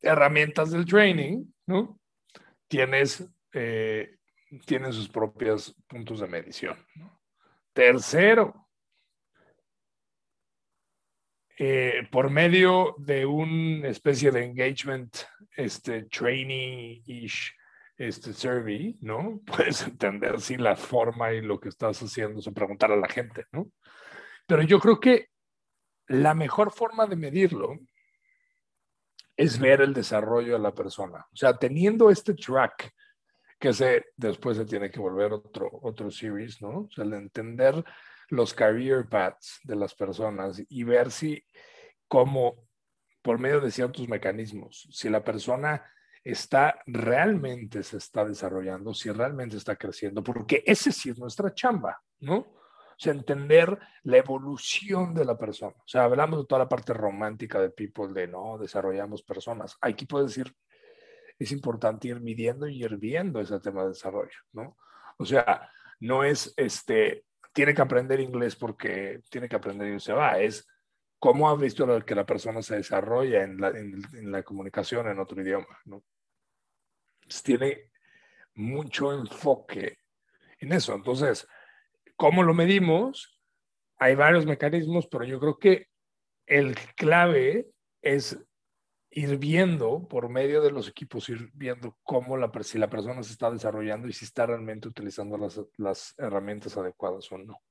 herramientas 0.02 0.72
del 0.72 0.86
training, 0.86 1.46
¿no? 1.68 2.00
Tienes, 2.68 3.26
eh, 3.54 4.18
sus 4.92 5.10
propios 5.10 5.76
puntos 5.88 6.20
de 6.20 6.28
medición. 6.28 6.78
Tercero, 7.74 8.70
eh, 11.58 12.08
por 12.12 12.30
medio 12.30 12.96
de 12.98 13.26
una 13.26 13.88
especie 13.88 14.32
de 14.32 14.44
engagement, 14.44 15.16
este, 15.56 16.04
training-ish, 16.04 17.54
este 17.98 18.34
survey, 18.34 18.98
¿no? 19.02 19.42
Puedes 19.46 19.84
entender 19.84 20.40
si 20.42 20.58
la 20.58 20.76
forma 20.76 21.34
y 21.34 21.42
lo 21.42 21.60
que 21.60 21.70
estás 21.70 22.02
haciendo 22.02 22.40
es 22.40 22.50
preguntar 22.54 22.92
a 22.92 22.98
la 22.98 23.08
gente, 23.08 23.46
¿no? 23.52 23.72
Pero 24.48 24.62
yo 24.62 24.80
creo 24.80 25.00
que 25.00 25.30
la 26.08 26.34
mejor 26.34 26.72
forma 26.72 27.08
de 27.08 27.16
medirlo 27.16 27.80
es 29.38 29.60
ver 29.60 29.82
el 29.82 29.94
desarrollo 29.94 30.54
de 30.54 30.60
la 30.60 30.74
persona. 30.74 31.26
O 31.34 31.36
sea, 31.36 31.58
teniendo 31.58 32.10
este 32.10 32.36
track, 32.36 32.94
que 33.60 33.74
se, 33.74 34.06
después 34.16 34.58
se 34.58 34.66
tiene 34.66 34.92
que 34.92 35.00
volver 35.00 35.34
otro, 35.34 35.70
otro 35.82 36.12
series, 36.12 36.62
¿no? 36.62 36.82
O 36.82 36.90
sea, 36.92 37.04
el 37.04 37.14
entender 37.14 37.84
los 38.30 38.54
career 38.54 39.08
paths 39.08 39.60
de 39.64 39.76
las 39.76 39.94
personas 39.94 40.62
y 40.68 40.84
ver 40.84 41.12
si, 41.12 41.44
como 42.08 42.68
por 43.22 43.40
medio 43.40 43.60
de 43.60 43.72
ciertos 43.72 44.08
mecanismos, 44.08 44.88
si 44.92 45.10
la 45.10 45.24
persona 45.24 45.84
está 46.26 46.82
realmente 46.88 47.84
se 47.84 47.98
está 47.98 48.26
desarrollando, 48.26 48.96
si 48.96 49.12
realmente 49.12 49.58
está 49.58 49.76
creciendo, 49.76 50.24
porque 50.24 50.64
ese 50.66 50.92
sí 50.92 51.12
es 51.12 51.20
nuestra 51.20 51.54
chamba, 51.54 52.02
¿no? 52.20 52.38
O 52.38 52.98
sea, 52.98 53.14
entender 53.14 53.78
la 54.04 54.18
evolución 54.18 55.14
de 55.14 55.24
la 55.24 55.38
persona. 55.38 55.76
O 55.78 55.88
sea, 55.88 56.06
hablamos 56.06 56.40
de 56.40 56.46
toda 56.48 56.60
la 56.60 56.70
parte 56.70 56.94
romántica 56.94 57.60
de 57.62 57.70
people, 57.70 58.12
de 58.14 58.28
no, 58.28 58.58
desarrollamos 58.58 59.22
personas. 59.22 59.78
Aquí 59.82 60.06
puedo 60.08 60.26
decir, 60.26 60.52
es 61.38 61.52
importante 61.52 62.08
ir 62.08 62.20
midiendo 62.20 62.68
y 62.68 62.84
ir 62.84 62.98
viendo 62.98 63.40
ese 63.40 63.60
tema 63.60 63.84
de 63.84 63.90
desarrollo, 63.90 64.40
¿no? 64.54 64.78
O 65.18 65.26
sea, 65.26 65.70
no 66.00 66.24
es, 66.24 66.54
este, 66.58 67.26
tiene 67.54 67.76
que 67.76 67.82
aprender 67.84 68.20
inglés 68.20 68.56
porque 68.56 69.22
tiene 69.30 69.48
que 69.48 69.58
aprender 69.58 69.94
y 69.94 70.00
se 70.00 70.14
va, 70.14 70.40
es 70.40 70.68
cómo 71.20 71.50
ha 71.50 71.56
visto 71.56 72.04
que 72.04 72.16
la 72.16 72.26
persona 72.26 72.64
se 72.64 72.78
desarrolla 72.78 73.44
en 73.44 73.62
la, 73.62 73.70
en 73.70 74.32
la 74.32 74.42
comunicación 74.42 75.08
en 75.08 75.20
otro 75.20 75.40
idioma, 75.42 75.80
¿no? 75.86 76.04
Tiene 77.44 77.90
mucho 78.54 79.14
enfoque 79.14 80.00
en 80.60 80.72
eso. 80.72 80.94
Entonces, 80.94 81.48
¿cómo 82.16 82.44
lo 82.44 82.54
medimos? 82.54 83.40
Hay 83.98 84.16
varios 84.16 84.46
mecanismos, 84.46 85.08
pero 85.08 85.26
yo 85.26 85.40
creo 85.40 85.58
que 85.58 85.88
el 86.46 86.76
clave 86.96 87.68
es 88.02 88.38
ir 89.10 89.38
viendo 89.38 90.08
por 90.08 90.30
medio 90.30 90.62
de 90.62 90.72
los 90.72 90.90
equipos, 90.90 91.30
ir 91.30 91.50
viendo 91.54 91.98
cómo 92.04 92.36
la, 92.36 92.52
si 92.64 92.78
la 92.78 92.90
persona 92.90 93.24
se 93.24 93.32
está 93.32 93.50
desarrollando 93.50 94.08
y 94.08 94.14
si 94.14 94.26
está 94.26 94.46
realmente 94.46 94.90
utilizando 94.90 95.38
las, 95.38 95.60
las 95.78 96.14
herramientas 96.18 96.76
adecuadas 96.76 97.32
o 97.32 97.38
no. 97.38 97.62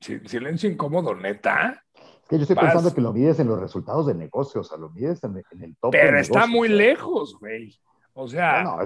Silencio 0.00 0.68
incómodo, 0.70 1.14
neta. 1.14 1.82
Es 2.24 2.28
que 2.30 2.36
yo 2.36 2.42
estoy 2.42 2.56
pensando 2.56 2.94
que 2.94 3.02
lo 3.02 3.12
mides 3.12 3.38
en 3.38 3.48
los 3.48 3.60
resultados 3.60 4.06
de 4.06 4.14
negocio, 4.14 4.62
o 4.62 4.64
sea, 4.64 4.78
lo 4.78 4.88
mides 4.88 5.22
en, 5.24 5.44
el 5.60 5.76
top. 5.76 5.92
Pero 5.92 6.18
está 6.18 6.46
muy 6.46 6.68
lejos, 6.68 7.38
güey. 7.38 7.78
O 8.14 8.26
sea. 8.26 8.62
No, 8.62 8.78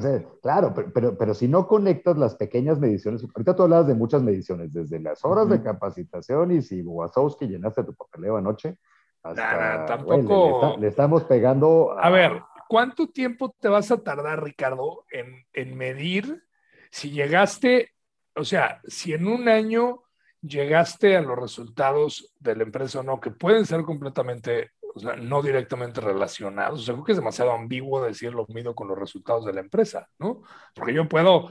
claro, 0.42 0.74
pero, 0.92 1.16
pero, 1.16 1.34
si 1.34 1.46
no 1.46 1.68
conectas 1.68 2.18
las 2.18 2.34
pequeñas 2.34 2.80
mediciones, 2.80 3.22
ahorita 3.22 3.54
tú 3.54 3.62
hablabas 3.62 3.86
de 3.86 3.94
muchas 3.94 4.22
mediciones, 4.22 4.72
desde 4.72 4.98
las 4.98 5.24
horas 5.24 5.48
de 5.48 5.62
capacitación 5.62 6.50
y 6.50 6.62
si 6.62 6.82
Wazowski 6.82 7.46
llenaste 7.46 7.84
tu 7.84 7.94
papeleo 7.94 8.36
anoche, 8.36 8.76
hasta. 9.22 9.86
tampoco. 9.86 10.76
le, 10.76 10.88
estamos 10.88 11.22
pegando. 11.22 11.96
A... 11.96 12.10
ver, 12.10 12.42
¿cuánto 12.68 13.08
tiempo 13.08 13.54
te 13.60 13.68
vas 13.68 13.92
a 13.92 13.98
tardar, 13.98 14.42
Ricardo, 14.42 15.04
en, 15.12 15.46
en 15.52 15.76
medir 15.76 16.42
si 16.90 17.12
llegaste, 17.12 17.92
o 18.34 18.42
sea, 18.42 18.80
si 18.88 19.12
en 19.12 19.28
un 19.28 19.48
año 19.48 20.07
llegaste 20.48 21.16
a 21.16 21.22
los 21.22 21.38
resultados 21.38 22.34
de 22.40 22.56
la 22.56 22.64
empresa 22.64 23.00
o 23.00 23.02
no, 23.02 23.20
que 23.20 23.30
pueden 23.30 23.66
ser 23.66 23.82
completamente, 23.82 24.70
o 24.94 24.98
sea, 24.98 25.16
no 25.16 25.42
directamente 25.42 26.00
relacionados. 26.00 26.80
O 26.80 26.82
sea, 26.82 26.94
creo 26.94 27.04
que 27.04 27.12
es 27.12 27.18
demasiado 27.18 27.52
ambiguo 27.52 28.02
decir 28.02 28.32
lo 28.34 28.46
mido 28.48 28.74
con 28.74 28.88
los 28.88 28.98
resultados 28.98 29.44
de 29.44 29.52
la 29.52 29.60
empresa, 29.60 30.08
¿no? 30.18 30.42
Porque 30.74 30.94
yo 30.94 31.08
puedo, 31.08 31.50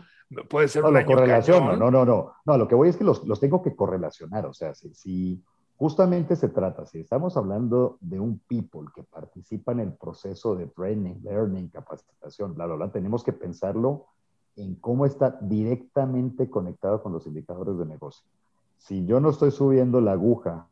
puede 0.49 0.67
ser 0.67 0.83
no, 0.83 0.91
lo 0.91 1.05
correlaciono, 1.05 1.75
no, 1.75 1.91
no, 1.91 2.05
no. 2.05 2.33
No, 2.45 2.57
lo 2.57 2.67
que 2.67 2.75
voy 2.75 2.89
es 2.89 2.97
que 2.97 3.03
los, 3.03 3.25
los 3.25 3.39
tengo 3.39 3.61
que 3.61 3.75
correlacionar. 3.75 4.45
O 4.45 4.53
sea, 4.53 4.73
si, 4.73 4.93
si 4.93 5.43
justamente 5.77 6.35
se 6.35 6.49
trata, 6.49 6.85
si 6.85 6.99
estamos 6.99 7.37
hablando 7.37 7.97
de 8.01 8.19
un 8.19 8.39
people 8.39 8.89
que 8.95 9.03
participa 9.03 9.71
en 9.71 9.81
el 9.81 9.93
proceso 9.93 10.55
de 10.55 10.67
training, 10.67 11.21
learning, 11.23 11.69
capacitación, 11.69 12.55
bla, 12.55 12.65
bla, 12.65 12.75
bla, 12.75 12.91
tenemos 12.91 13.23
que 13.23 13.33
pensarlo 13.33 14.07
en 14.55 14.75
cómo 14.75 15.05
está 15.05 15.37
directamente 15.39 16.49
conectado 16.49 17.03
con 17.03 17.13
los 17.13 17.27
indicadores 17.27 17.77
de 17.77 17.85
negocio 17.85 18.27
si 18.77 19.05
yo 19.05 19.19
no 19.19 19.29
estoy 19.29 19.51
subiendo 19.51 20.01
la 20.01 20.13
aguja, 20.13 20.67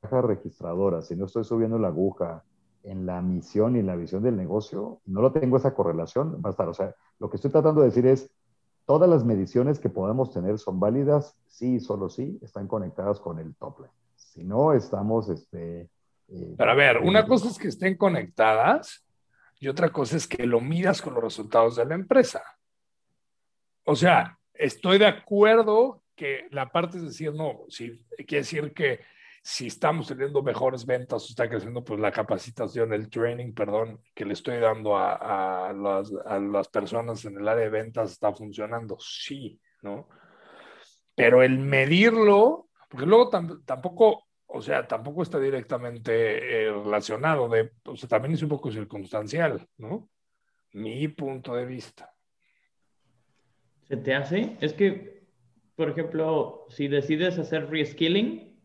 caja 0.00 0.22
registradora, 0.22 1.02
si 1.02 1.16
no 1.16 1.26
estoy 1.26 1.44
subiendo 1.44 1.78
la 1.78 1.88
aguja 1.88 2.44
en 2.82 3.06
la 3.06 3.22
misión 3.22 3.76
y 3.76 3.82
la 3.82 3.96
visión 3.96 4.22
del 4.22 4.36
negocio, 4.36 5.00
no 5.06 5.22
lo 5.22 5.32
tengo 5.32 5.56
esa 5.56 5.74
correlación, 5.74 6.42
va 6.44 6.48
a 6.48 6.50
estar. 6.50 6.68
O 6.68 6.74
sea, 6.74 6.94
lo 7.18 7.30
que 7.30 7.36
estoy 7.36 7.50
tratando 7.50 7.80
de 7.80 7.88
decir 7.88 8.06
es, 8.06 8.30
todas 8.84 9.08
las 9.08 9.24
mediciones 9.24 9.78
que 9.78 9.88
podemos 9.88 10.32
tener 10.32 10.58
son 10.58 10.80
válidas, 10.80 11.36
sí, 11.46 11.78
solo 11.78 12.08
sí, 12.08 12.38
están 12.42 12.66
conectadas 12.66 13.20
con 13.20 13.38
el 13.38 13.54
top 13.54 13.80
line. 13.80 13.92
Si 14.16 14.44
no, 14.44 14.72
estamos, 14.72 15.28
este... 15.28 15.88
Eh, 16.28 16.54
Pero 16.58 16.70
a 16.70 16.74
ver, 16.74 16.98
una 16.98 17.26
cosa 17.26 17.48
es 17.48 17.58
que 17.58 17.68
estén 17.68 17.96
conectadas 17.96 19.04
y 19.60 19.68
otra 19.68 19.90
cosa 19.90 20.16
es 20.16 20.26
que 20.26 20.46
lo 20.46 20.60
miras 20.60 21.00
con 21.00 21.14
los 21.14 21.22
resultados 21.22 21.76
de 21.76 21.84
la 21.84 21.94
empresa. 21.94 22.42
O 23.84 23.94
sea, 23.94 24.38
estoy 24.54 24.98
de 24.98 25.06
acuerdo 25.06 26.01
que 26.14 26.46
la 26.50 26.70
parte 26.70 26.98
es 26.98 27.04
decir, 27.04 27.32
no, 27.32 27.64
si, 27.68 27.98
quiere 28.16 28.38
decir 28.38 28.72
que 28.72 29.00
si 29.42 29.66
estamos 29.66 30.06
teniendo 30.06 30.42
mejores 30.42 30.86
ventas, 30.86 31.28
está 31.28 31.48
creciendo 31.48 31.82
pues 31.82 31.98
la 31.98 32.12
capacitación, 32.12 32.92
el 32.92 33.10
training, 33.10 33.52
perdón, 33.52 34.00
que 34.14 34.24
le 34.24 34.34
estoy 34.34 34.58
dando 34.58 34.96
a, 34.96 35.68
a, 35.68 35.72
las, 35.72 36.12
a 36.26 36.38
las 36.38 36.68
personas 36.68 37.24
en 37.24 37.38
el 37.38 37.48
área 37.48 37.64
de 37.64 37.70
ventas 37.70 38.12
está 38.12 38.32
funcionando, 38.32 38.96
sí, 39.00 39.60
¿no? 39.82 40.08
pero 41.14 41.42
el 41.42 41.58
medirlo, 41.58 42.68
porque 42.88 43.06
luego 43.06 43.28
tampoco, 43.64 44.28
o 44.46 44.62
sea, 44.62 44.86
tampoco 44.86 45.22
está 45.22 45.38
directamente 45.38 46.64
eh, 46.64 46.72
relacionado, 46.72 47.48
de, 47.48 47.72
o 47.84 47.96
sea, 47.96 48.08
también 48.08 48.34
es 48.34 48.42
un 48.42 48.48
poco 48.48 48.70
circunstancial, 48.70 49.66
¿no? 49.78 50.08
Mi 50.72 51.08
punto 51.08 51.54
de 51.54 51.66
vista. 51.66 52.12
¿Se 53.82 53.96
te 53.98 54.14
hace? 54.14 54.56
Es 54.60 54.72
que, 54.72 55.11
por 55.76 55.88
ejemplo, 55.90 56.66
si 56.68 56.88
decides 56.88 57.38
hacer 57.38 57.70
reskilling, 57.70 58.56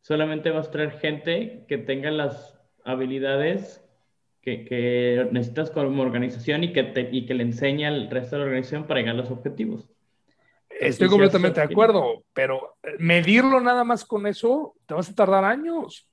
solamente 0.00 0.50
vas 0.50 0.68
a 0.68 0.70
traer 0.70 0.92
gente 0.92 1.64
que 1.68 1.78
tenga 1.78 2.10
las 2.10 2.58
habilidades 2.84 3.84
que, 4.42 5.28
necesitas 5.30 5.70
como 5.70 6.02
organización 6.02 6.64
y 6.64 6.72
que, 6.72 6.82
te, 6.84 7.08
y 7.12 7.26
que 7.26 7.34
le 7.34 7.42
enseña 7.42 7.88
al 7.88 8.08
resto 8.10 8.36
de 8.36 8.40
la 8.40 8.46
organización 8.46 8.84
para 8.86 9.00
llegar 9.00 9.14
a 9.14 9.18
los 9.18 9.30
objetivos. 9.30 9.90
Estoy 10.70 11.08
completamente 11.08 11.60
de 11.60 11.66
acuerdo, 11.66 12.22
pero 12.32 12.76
medirlo 12.98 13.60
nada 13.60 13.84
más 13.84 14.04
con 14.04 14.26
eso, 14.26 14.74
te 14.86 14.94
vas 14.94 15.10
a 15.10 15.14
tardar 15.14 15.44
años. 15.44 16.08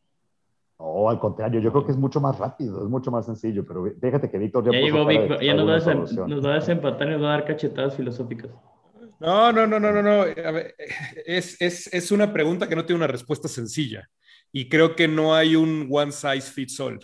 No, 0.80 1.10
al 1.10 1.20
contrario, 1.20 1.62
yo 1.62 1.72
creo 1.72 1.86
que 1.86 1.92
es 1.92 1.98
mucho 1.98 2.20
más 2.20 2.38
rápido, 2.38 2.84
es 2.84 2.90
mucho 2.90 3.12
más 3.12 3.26
sencillo, 3.26 3.66
pero 3.66 3.86
fíjate 4.02 4.30
que 4.30 4.38
Víctor 4.38 4.66
ya, 4.66 4.72
ya 4.72 4.80
llegó 4.80 5.06
Víctor, 5.06 5.42
ya 5.42 5.54
nos 5.54 5.70
va, 5.70 5.92
a 5.92 5.96
nos 5.96 6.46
va, 6.46 6.52
a 6.52 6.56
desempatar 6.56 7.08
y 7.08 7.12
nos 7.12 7.24
va 7.24 7.28
a 7.28 7.38
dar 7.38 7.46
cachetadas 7.46 7.96
filosóficas. 7.96 8.52
No, 9.20 9.52
no, 9.52 9.66
no, 9.66 9.80
no, 9.80 9.92
no, 9.92 10.02
no. 10.02 10.26
es, 11.26 11.62
es, 11.62 11.88
es, 11.94 12.12
una 12.12 12.34
pregunta 12.34 12.68
que 12.68 12.76
no 12.76 12.86
tiene 12.86 12.98
una 12.98 13.08
respuesta 13.08 13.48
sencilla 13.48 14.10
y 14.52 14.70
creo 14.70 14.96
que 14.96 15.08
no 15.08 15.36
hay 15.36 15.56
un 15.56 15.88
one 15.90 16.12
size 16.12 16.52
fits 16.52 16.80
all. 16.80 17.00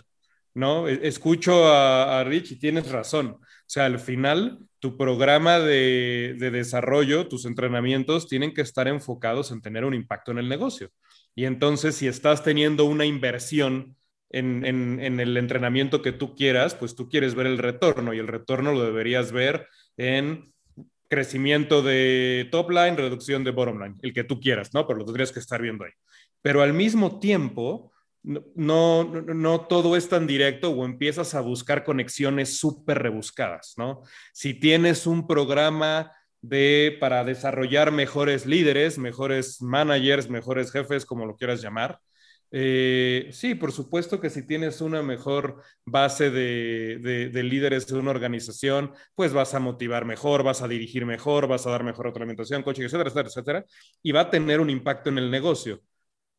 ¿no? 0.54 0.88
E, 0.88 1.06
escucho 1.06 1.68
a, 1.68 2.22
Rich 2.24 2.52
y 2.52 2.58
tienes 2.58 2.90
razón. 2.90 3.38
O 3.38 3.40
sea, 3.66 3.86
al 3.86 3.98
final, 3.98 4.58
tu 4.78 4.96
programa 4.96 5.58
de, 5.58 6.36
desarrollo, 6.38 7.28
tus 7.28 7.44
entrenamientos 7.46 8.28
tienen 8.28 8.54
que 8.54 8.62
estar 8.62 8.88
enfocados 8.88 9.50
en 9.50 9.62
tener 9.62 9.84
un 9.84 9.94
impacto 9.94 10.32
en 10.32 10.38
el 10.38 10.48
negocio. 10.48 10.90
Y 11.34 11.46
entonces, 11.46 11.96
si 11.96 12.06
estás 12.06 12.42
teniendo 12.42 12.84
una 12.84 13.06
inversión 13.06 13.96
en, 14.30 14.64
en, 14.64 15.20
el 15.20 15.36
entrenamiento 15.36 16.02
que 16.02 16.12
tú 16.12 16.34
quieras, 16.34 16.74
pues 16.74 16.94
tú 16.94 17.08
quieres 17.08 17.34
ver 17.34 17.46
el 17.46 17.58
retorno 17.58 18.14
y 18.14 18.18
el 18.18 18.28
retorno 18.28 18.72
lo 18.72 18.82
deberías 18.84 19.32
ver 19.32 19.68
en 19.96 20.51
crecimiento 21.12 21.82
de 21.82 22.48
top 22.50 22.70
line, 22.70 22.96
reducción 22.96 23.44
de 23.44 23.50
bottom 23.50 23.82
line, 23.82 23.96
el 24.00 24.14
que 24.14 24.24
tú 24.24 24.40
quieras, 24.40 24.72
¿no? 24.72 24.86
Pero 24.86 25.00
lo 25.00 25.04
tendrías 25.04 25.30
que 25.30 25.40
estar 25.40 25.60
viendo 25.60 25.84
ahí. 25.84 25.90
Pero 26.40 26.62
al 26.62 26.72
mismo 26.72 27.18
tiempo, 27.20 27.92
no, 28.22 29.04
no, 29.04 29.60
todo 29.66 29.94
es 29.94 30.08
tan 30.08 30.26
directo 30.26 30.70
o 30.70 30.86
empiezas 30.86 31.34
a 31.34 31.42
buscar 31.42 31.84
conexiones 31.84 32.56
súper 32.58 33.02
rebuscadas, 33.02 33.74
¿no? 33.76 34.00
Si 34.32 34.54
tienes 34.54 35.06
un 35.06 35.26
programa 35.26 36.12
de, 36.40 36.96
para 36.98 37.24
desarrollar 37.24 37.92
mejores 37.92 38.46
líderes, 38.46 38.96
mejores 38.96 39.60
managers, 39.60 40.30
mejores 40.30 40.72
jefes, 40.72 41.04
como 41.04 41.26
lo 41.26 41.36
quieras 41.36 41.60
llamar, 41.60 42.00
eh, 42.52 43.28
sí, 43.32 43.54
por 43.54 43.72
supuesto 43.72 44.20
que 44.20 44.30
si 44.30 44.46
tienes 44.46 44.80
una 44.80 45.02
mejor 45.02 45.62
base 45.84 46.30
de, 46.30 46.98
de, 47.32 47.42
líderes 47.42 47.86
de 47.86 47.98
una 47.98 48.10
organización, 48.10 48.92
pues 49.14 49.32
vas 49.32 49.54
a 49.54 49.60
motivar 49.60 50.04
mejor, 50.04 50.42
vas 50.42 50.62
a 50.62 50.68
dirigir 50.68 51.06
mejor, 51.06 51.48
vas 51.48 51.66
a 51.66 51.70
dar 51.70 51.82
mejor 51.82 52.12
alimentación, 52.14 52.62
coaching, 52.62 52.84
etcétera, 52.84 53.08
etcétera, 53.08 53.28
etcétera, 53.28 53.64
y 54.02 54.12
va 54.12 54.20
a 54.20 54.30
tener 54.30 54.60
un 54.60 54.70
impacto 54.70 55.08
en 55.10 55.18
el 55.18 55.30
negocio 55.30 55.82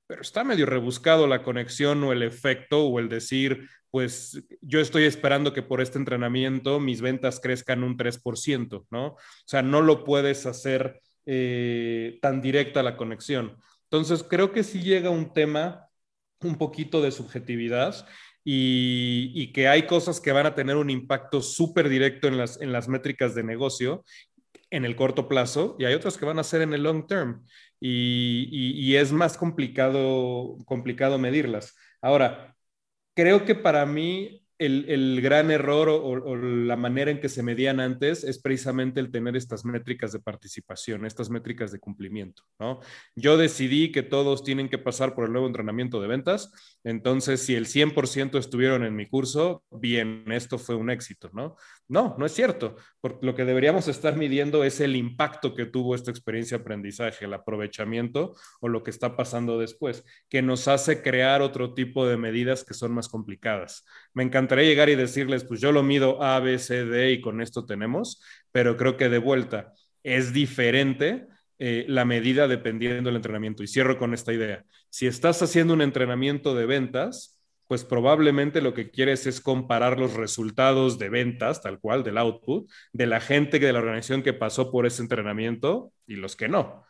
pero 0.08 0.22
está 0.22 0.44
medio 0.44 0.66
rebuscado 0.66 1.28
la 1.28 1.44
conexión 1.44 2.04
o 2.04 2.12
el 2.12 2.24
efecto 2.24 2.86
o 2.86 3.00
el 3.00 3.10
decir, 3.10 3.70
pues 3.90 4.44
yo 4.62 4.80
estoy 4.80 5.06
esperando 5.06 5.54
que 5.54 5.64
por 5.64 5.82
este 5.82 5.98
entrenamiento 5.98 6.80
mis 6.80 7.02
ventas 7.02 7.40
crezcan 7.40 7.84
un 7.84 7.98
3%, 7.98 8.86
¿no? 8.92 9.08
O 9.08 9.18
sea, 9.46 9.62
no 9.62 9.82
lo 9.82 10.04
puedes 10.04 10.46
hacer 10.46 11.02
eh, 11.26 12.20
tan 12.22 12.42
directa 12.42 12.84
la 12.84 12.98
conexión. 12.98 13.58
Entonces, 13.84 14.24
creo 14.24 14.52
que 14.52 14.64
sí 14.64 14.82
llega 14.82 15.10
un 15.10 15.34
tema 15.34 15.83
un 16.48 16.58
poquito 16.58 17.02
de 17.02 17.12
subjetividad 17.12 18.08
y, 18.44 19.32
y, 19.34 19.54
que 19.54 19.68
hay 19.68 19.88
cosas 19.88 20.20
que 20.20 20.32
van 20.34 20.46
a 20.46 20.56
tener 20.56 20.76
un 20.76 20.90
impacto 20.90 21.42
súper 21.42 21.88
directo 21.88 22.28
en 22.28 22.38
las, 22.38 22.60
en 22.62 22.74
las 22.74 22.90
métricas 22.90 23.36
de 23.36 23.44
negocio 23.44 24.04
en 24.74 24.86
el 24.86 24.96
corto 24.96 25.28
plazo 25.28 25.76
y 25.78 25.86
hay 25.86 25.94
otras 25.94 26.18
que 26.18 26.26
van 26.26 26.40
a 26.40 26.44
ser 26.44 26.62
en 26.62 26.74
el 26.74 26.82
long 26.82 27.06
term 27.06 27.46
y, 27.80 28.96
es 28.96 29.12
más 29.12 29.38
complicado, 29.38 30.58
complicado 30.66 31.20
medirlas. 31.20 31.76
Ahora, 32.02 32.56
creo 33.14 33.46
que 33.46 33.56
para 33.56 33.86
mí 33.86 34.43
el, 34.60 35.22
gran 35.22 35.52
error 35.52 35.90
o, 35.90 36.36
la 36.36 36.76
manera 36.76 37.12
en 37.12 37.20
que 37.20 37.30
se 37.30 37.44
medían 37.44 37.80
antes 37.80 38.24
es 38.24 38.40
precisamente 38.40 39.00
el 39.00 39.12
tener 39.12 39.36
estas 39.36 39.66
métricas 39.66 40.12
de 40.12 40.20
participación, 40.20 41.06
estas 41.06 41.30
métricas 41.30 41.72
de 41.72 41.80
cumplimiento, 41.80 42.44
¿no? 42.60 42.80
Yo 43.16 43.38
decidí 43.38 43.92
que 43.92 44.04
todos 44.04 44.44
tienen 44.44 44.70
que 44.70 44.78
pasar 44.78 45.16
por 45.16 45.26
el 45.26 45.32
nuevo 45.32 45.48
entrenamiento 45.48 46.02
de 46.02 46.08
ventas, 46.08 46.52
entonces 46.84 47.42
si 47.42 47.56
el 47.56 47.66
100% 47.66 48.38
estuvieron 48.38 48.84
en 48.84 48.96
mi 48.96 49.08
curso, 49.08 49.64
bien, 49.72 50.24
esto 50.32 50.58
fue 50.58 50.76
un 50.76 50.90
éxito, 50.90 51.30
¿no? 51.34 51.56
No, 51.90 52.16
no 52.18 52.26
es 52.26 52.34
cierto, 52.34 52.76
porque 53.02 53.26
lo 53.26 53.36
que 53.36 53.46
deberíamos 53.46 53.88
estar 53.88 54.16
midiendo 54.16 54.64
es 54.64 54.80
el 54.80 54.96
impacto 54.96 55.54
que 55.54 55.66
tuvo 55.66 55.96
esta 55.96 56.12
experiencia 56.12 56.58
de 56.58 56.62
aprendizaje, 56.62 57.26
el 57.26 57.34
aprovechamiento 57.34 58.34
o 58.62 58.70
lo 58.70 58.84
que 58.84 58.90
está 58.90 59.16
pasando 59.16 59.60
después, 59.60 60.04
que 60.30 60.42
nos 60.42 60.68
hace 60.68 61.02
crear 61.02 61.42
otro 61.42 61.74
tipo 61.74 62.08
de 62.08 62.18
medidas 62.18 62.64
que 62.64 62.74
son 62.74 62.94
más 62.94 63.10
complicadas. 63.10 63.86
Me 64.14 64.24
encantaría 64.24 64.66
llegar 64.66 64.90
y 64.90 64.96
decirles, 64.96 65.44
pues 65.44 65.60
yo 65.60 65.72
lo 65.72 65.84
mido 65.84 66.24
A, 66.24 66.40
B, 66.40 66.58
C, 66.58 66.86
D 66.86 67.12
y 67.12 67.22
con 67.22 67.42
esto 67.42 67.66
tenemos, 67.66 68.24
pero 68.52 68.78
creo 68.78 68.98
que 68.98 69.10
de 69.10 69.20
vuelta 69.20 69.74
es 70.04 70.34
diferente 70.34 71.28
eh, 71.60 71.86
la 71.88 72.06
medida 72.06 72.48
dependiendo 72.48 73.10
del 73.10 73.18
entrenamiento. 73.18 73.64
Y 73.64 73.68
cierro 73.68 73.98
con 73.98 74.14
esta 74.14 74.34
idea. 74.34 74.66
Si 74.90 75.08
estás 75.08 75.42
haciendo 75.42 75.74
un 75.74 75.82
entrenamiento 75.82 76.56
de 76.56 76.66
ventas, 76.66 77.40
pues 77.68 77.84
probablemente 77.84 78.62
lo 78.62 78.74
que 78.74 78.92
quieres 78.92 79.26
es 79.26 79.42
comparar 79.42 80.00
los 80.00 80.14
resultados 80.14 81.00
de 81.00 81.10
ventas, 81.10 81.62
tal 81.62 81.80
cual, 81.80 82.04
del 82.04 82.18
output, 82.18 82.70
de 82.92 83.08
la 83.08 83.20
gente 83.20 83.60
de 83.60 83.74
la 83.74 83.80
organización 83.80 84.24
que 84.24 84.34
pasó 84.34 84.72
por 84.72 84.86
ese 84.86 85.02
entrenamiento 85.02 85.92
y 86.06 86.16
los 86.16 86.36
que 86.36 86.48
no. 86.48 86.84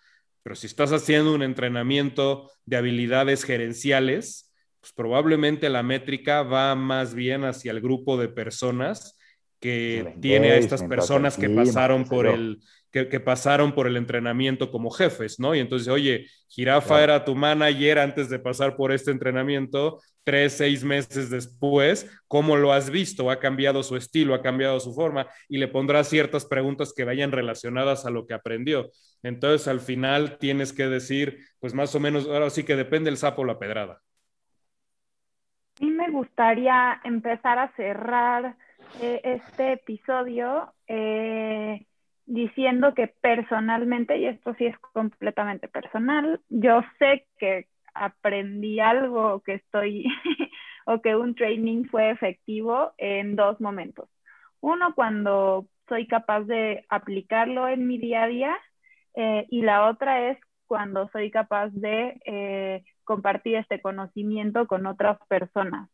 Pero 0.44 0.56
si 0.56 0.68
estás 0.68 0.92
haciendo 0.92 1.34
un 1.34 1.44
entrenamiento 1.44 2.52
de 2.66 2.78
habilidades 2.78 3.44
gerenciales, 3.44 4.52
pues 4.82 4.92
probablemente 4.94 5.70
la 5.70 5.84
métrica 5.84 6.44
va 6.44 6.76
más 6.76 7.14
bien 7.14 7.46
hacia 7.46 7.72
el 7.72 7.80
grupo 7.80 8.18
de 8.18 8.28
personas 8.28 9.18
que 9.62 10.16
tiene 10.20 10.52
a 10.52 10.58
estas 10.58 10.84
personas 10.84 11.38
que 11.38 11.50
pasaron 11.50 12.04
por 12.04 12.28
el 12.28 12.60
que, 12.94 13.20
pasaron 13.20 13.74
por 13.74 13.88
el 13.88 13.98
entrenamiento 13.98 14.70
como 14.72 14.92
jefes, 14.92 15.40
¿no? 15.40 15.56
Y 15.56 15.60
entonces, 15.60 15.88
oye, 15.88 16.28
Jirafa 16.48 17.04
era 17.04 17.26
tu 17.26 17.34
manager 17.36 17.98
antes 17.98 18.30
de 18.30 18.38
pasar 18.38 18.76
por 18.76 18.92
este 18.92 19.10
entrenamiento, 19.10 20.00
tres, 20.24 20.54
seis 20.54 20.84
meses 20.84 21.32
después, 21.32 22.08
¿cómo 22.28 22.56
lo 22.56 22.72
has 22.72 22.92
visto? 22.92 23.32
¿Ha 23.32 23.40
cambiado 23.40 23.82
su 23.82 23.96
estilo? 23.96 24.36
¿Ha 24.36 24.44
cambiado 24.44 24.80
su 24.80 24.94
forma? 24.94 25.28
Y 25.50 25.58
le 25.58 25.68
pondrás 25.68 26.08
ciertas 26.08 26.46
preguntas 26.46 26.94
que 26.96 27.04
vayan 27.04 27.32
relacionadas 27.32 28.06
a 28.06 28.12
lo 28.12 28.28
que 28.28 28.36
aprendió. 28.36 28.92
Entonces, 29.24 29.68
al 29.68 29.80
final 29.80 30.38
tienes 30.38 30.72
que 30.72 30.88
decir, 30.88 31.40
pues 31.60 31.74
más 31.74 31.96
o 31.96 32.00
menos, 32.00 32.28
ahora 32.28 32.52
sí 32.52 32.64
que 32.64 32.76
depende 32.76 33.10
el 33.10 33.18
sapo 33.18 33.42
o 33.42 33.46
la 33.46 33.58
pedrada 33.58 34.00
mí 35.84 35.92
me 35.92 36.10
gustaría 36.10 37.02
empezar 37.04 37.60
a 37.60 37.72
cerrar 37.76 38.56
eh, 39.02 39.22
este 39.24 39.74
episodio 39.74 40.74
eh, 40.88 41.86
diciendo 42.26 42.94
que 42.94 43.08
personalmente, 43.08 44.18
y 44.18 44.28
esto 44.28 44.54
sí 44.56 44.66
es 44.66 44.78
completamente 44.80 45.68
personal, 45.68 46.42
yo 46.50 46.82
sé 47.00 47.26
que 47.38 47.68
aprendí 47.94 48.80
algo 48.80 49.42
que 49.42 49.56
estoy 49.56 50.06
o 50.86 51.02
que 51.02 51.16
un 51.16 51.36
training 51.36 51.86
fue 51.86 52.10
efectivo 52.12 52.94
en 52.98 53.36
dos 53.36 53.60
momentos. 53.62 54.10
Uno, 54.62 54.96
cuando 54.96 55.68
soy 55.88 56.08
capaz 56.08 56.42
de 56.42 56.86
aplicarlo 56.90 57.68
en 57.68 57.88
mi 57.88 57.98
día 57.98 58.24
a 58.24 58.28
día 58.28 58.58
eh, 59.16 59.46
y 59.50 59.62
la 59.62 59.90
otra 59.90 60.30
es 60.30 60.40
cuando 60.66 61.10
soy 61.10 61.30
capaz 61.30 61.70
de 61.74 62.84
compartir 63.04 63.58
este 63.58 63.82
conocimiento 63.82 64.66
con 64.68 64.86
otras 64.86 65.18
personas. 65.28 65.90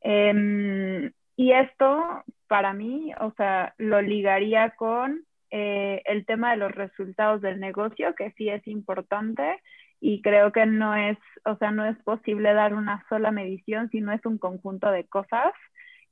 Em, 0.00 1.12
y 1.36 1.52
esto, 1.52 2.22
para 2.46 2.72
mí, 2.72 3.12
o 3.20 3.32
sea, 3.36 3.74
lo 3.78 4.00
ligaría 4.02 4.70
con 4.76 5.24
eh, 5.56 6.02
el 6.06 6.26
tema 6.26 6.50
de 6.50 6.56
los 6.56 6.72
resultados 6.72 7.40
del 7.40 7.60
negocio, 7.60 8.16
que 8.16 8.32
sí 8.32 8.48
es 8.48 8.66
importante 8.66 9.62
y 10.00 10.20
creo 10.20 10.50
que 10.50 10.66
no 10.66 10.96
es, 10.96 11.16
o 11.44 11.56
sea, 11.58 11.70
no 11.70 11.86
es 11.86 11.96
posible 12.02 12.52
dar 12.54 12.74
una 12.74 13.06
sola 13.08 13.30
medición, 13.30 13.88
sino 13.90 14.10
es 14.10 14.26
un 14.26 14.36
conjunto 14.36 14.90
de 14.90 15.04
cosas 15.06 15.52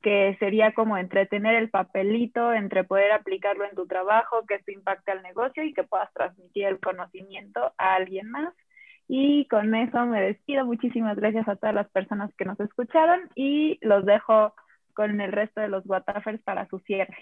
que 0.00 0.36
sería 0.38 0.74
como 0.74 0.96
entretener 0.96 1.56
el 1.56 1.70
papelito 1.70 2.52
entre 2.52 2.84
poder 2.84 3.10
aplicarlo 3.10 3.64
en 3.64 3.74
tu 3.74 3.88
trabajo, 3.88 4.46
que 4.46 4.54
esto 4.54 4.70
impacte 4.70 5.10
al 5.10 5.22
negocio 5.22 5.64
y 5.64 5.74
que 5.74 5.82
puedas 5.82 6.12
transmitir 6.12 6.66
el 6.66 6.78
conocimiento 6.78 7.74
a 7.78 7.94
alguien 7.96 8.30
más. 8.30 8.54
Y 9.08 9.46
con 9.48 9.74
eso 9.74 10.06
me 10.06 10.22
despido. 10.22 10.64
Muchísimas 10.66 11.16
gracias 11.16 11.48
a 11.48 11.56
todas 11.56 11.74
las 11.74 11.90
personas 11.90 12.32
que 12.38 12.44
nos 12.44 12.60
escucharon 12.60 13.28
y 13.34 13.80
los 13.80 14.06
dejo 14.06 14.54
con 14.94 15.20
el 15.20 15.32
resto 15.32 15.60
de 15.60 15.68
los 15.68 15.84
Watafers 15.84 16.40
para 16.42 16.68
su 16.68 16.78
cierre. 16.78 17.16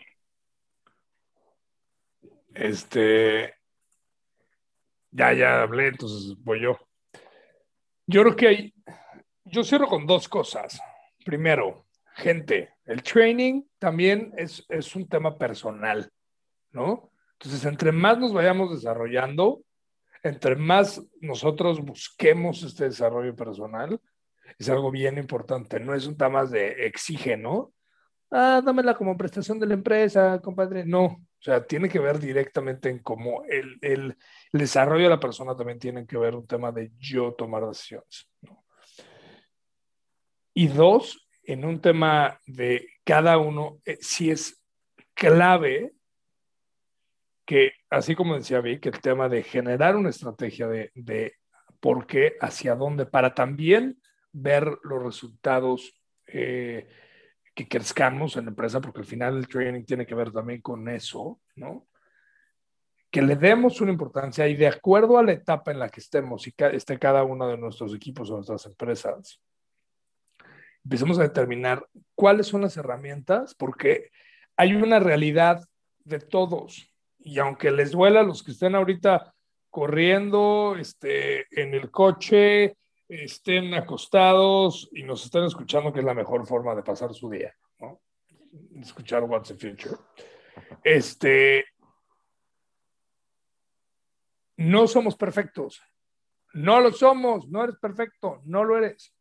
Este, 2.55 3.55
Ya, 5.13 5.33
ya 5.33 5.63
hablé, 5.63 5.89
entonces 5.89 6.37
voy 6.43 6.63
yo. 6.63 6.79
Yo 8.07 8.23
creo 8.23 8.37
que 8.37 8.49
hay, 8.49 8.75
yo 9.45 9.65
cierro 9.65 9.89
con 9.89 10.07
dos 10.07 10.29
cosas. 10.29 10.81
Primero, 11.25 11.87
gente, 12.15 12.75
el 12.85 13.03
training 13.03 13.63
también 13.79 14.33
es, 14.37 14.65
es 14.69 14.95
un 14.95 15.09
tema 15.09 15.37
personal, 15.37 16.11
¿no? 16.73 17.11
Entonces, 17.33 17.65
entre 17.65 17.93
más 17.93 18.19
nos 18.19 18.33
vayamos 18.33 18.71
desarrollando, 18.73 19.63
entre 20.23 20.57
más 20.57 21.03
nosotros 21.21 21.81
busquemos 21.81 22.63
este 22.63 22.85
desarrollo 22.85 23.35
personal, 23.35 24.01
es 24.59 24.69
algo 24.69 24.91
bien 24.91 25.19
importante, 25.19 25.81
no 25.81 25.95
es 25.95 26.07
un 26.07 26.17
tema 26.17 26.45
de 26.45 26.87
exige, 26.87 27.37
¿no? 27.37 27.73
Ah, 28.31 28.63
dámela 28.65 28.95
como 28.95 29.17
prestación 29.17 29.59
de 29.59 29.67
la 29.67 29.75
empresa, 29.75 30.41
compadre. 30.41 30.85
No, 30.85 31.05
o 31.05 31.43
sea, 31.43 31.67
tiene 31.67 31.89
que 31.89 31.99
ver 31.99 32.21
directamente 32.21 32.89
en 32.89 33.01
cómo 33.01 33.43
el, 33.45 33.77
el, 33.81 34.17
desarrollo 34.53 35.05
de 35.05 35.11
la 35.11 35.19
persona 35.21 35.57
también 35.57 35.81
tiene 35.81 36.07
que 36.07 36.17
ver 36.17 36.37
un 36.37 36.47
tema 36.47 36.71
de 36.71 36.93
yo 36.99 37.33
tomar 37.33 37.67
decisiones. 37.67 38.29
Y 40.55 40.69
dos, 40.69 41.29
en 41.43 41.65
un 41.65 41.81
tema 41.81 42.39
de 42.47 42.87
cada 43.05 43.39
uno, 43.39 43.79
eh, 43.85 43.99
si 44.01 44.31
es 44.31 44.63
clave 45.15 45.93
que, 47.45 47.73
así 47.89 48.15
como 48.15 48.37
decía 48.37 48.61
Vic, 48.61 48.87
el 48.87 49.01
tema 49.01 49.29
de 49.29 49.43
generar 49.43 49.97
una 49.97 50.11
estrategia 50.11 50.69
de, 50.69 50.93
de 50.95 51.35
por 51.81 52.07
qué, 52.07 52.37
hacia 52.41 52.77
dónde, 52.77 53.07
para 53.07 53.35
también 53.35 54.01
ver 54.33 54.79
los 54.85 55.03
resultados 55.03 56.01
eh, 56.27 56.89
que 57.61 57.79
crezcamos 57.79 58.37
en 58.37 58.47
la 58.47 58.51
empresa, 58.51 58.81
porque 58.81 59.01
al 59.01 59.07
final 59.07 59.37
el 59.37 59.49
training 59.49 59.85
tiene 59.85 60.07
que 60.07 60.15
ver 60.15 60.33
también 60.33 60.61
con 60.63 60.89
eso, 60.89 61.41
¿no? 61.57 61.87
Que 63.11 63.21
le 63.21 63.37
demos 63.37 63.81
una 63.81 63.93
importancia 63.93 64.49
y 64.49 64.57
de 64.57 64.69
acuerdo 64.69 65.19
a 65.19 65.23
la 65.23 65.33
etapa 65.33 65.71
en 65.71 65.79
la 65.79 65.89
que 65.89 66.01
estemos 66.01 66.47
y 66.47 66.55
esté 66.73 66.99
cada 66.99 67.23
uno 67.25 67.49
de 67.49 67.59
nuestros 67.59 67.95
equipos 67.95 68.31
o 68.31 68.37
nuestras 68.37 68.65
empresas, 68.67 69.43
empecemos 70.85 71.19
a 71.19 71.25
determinar 71.25 71.87
cuáles 72.15 72.47
son 72.47 72.63
las 72.63 72.77
herramientas, 72.77 73.55
porque 73.55 74.11
hay 74.57 74.75
una 74.75 74.99
realidad 74.99 75.63
de 76.05 76.21
todos. 76.21 76.91
Y 77.19 77.39
aunque 77.41 77.71
les 77.71 77.91
duela 77.91 78.21
a 78.21 78.25
los 78.25 78.43
que 78.43 78.53
estén 78.53 78.75
ahorita 78.75 79.35
corriendo 79.69 80.77
este, 80.79 81.47
en 81.61 81.75
el 81.75 81.91
coche, 81.91 82.77
estén 83.11 83.75
acostados 83.75 84.89
y 84.93 85.03
nos 85.03 85.25
estén 85.25 85.45
escuchando, 85.45 85.93
que 85.93 85.99
es 85.99 86.05
la 86.05 86.15
mejor 86.15 86.47
forma 86.47 86.75
de 86.75 86.83
pasar 86.83 87.13
su 87.13 87.29
día, 87.29 87.53
¿no? 87.81 88.01
Escuchar 88.81 89.25
What's 89.25 89.49
the 89.49 89.55
Future. 89.55 89.97
Este, 90.85 91.65
no 94.57 94.87
somos 94.87 95.17
perfectos. 95.17 95.83
No 96.53 96.81
lo 96.81 96.93
somos, 96.93 97.49
no 97.49 97.65
eres 97.65 97.77
perfecto, 97.77 98.41
no 98.45 98.65
lo 98.65 98.77
eres. 98.77 99.15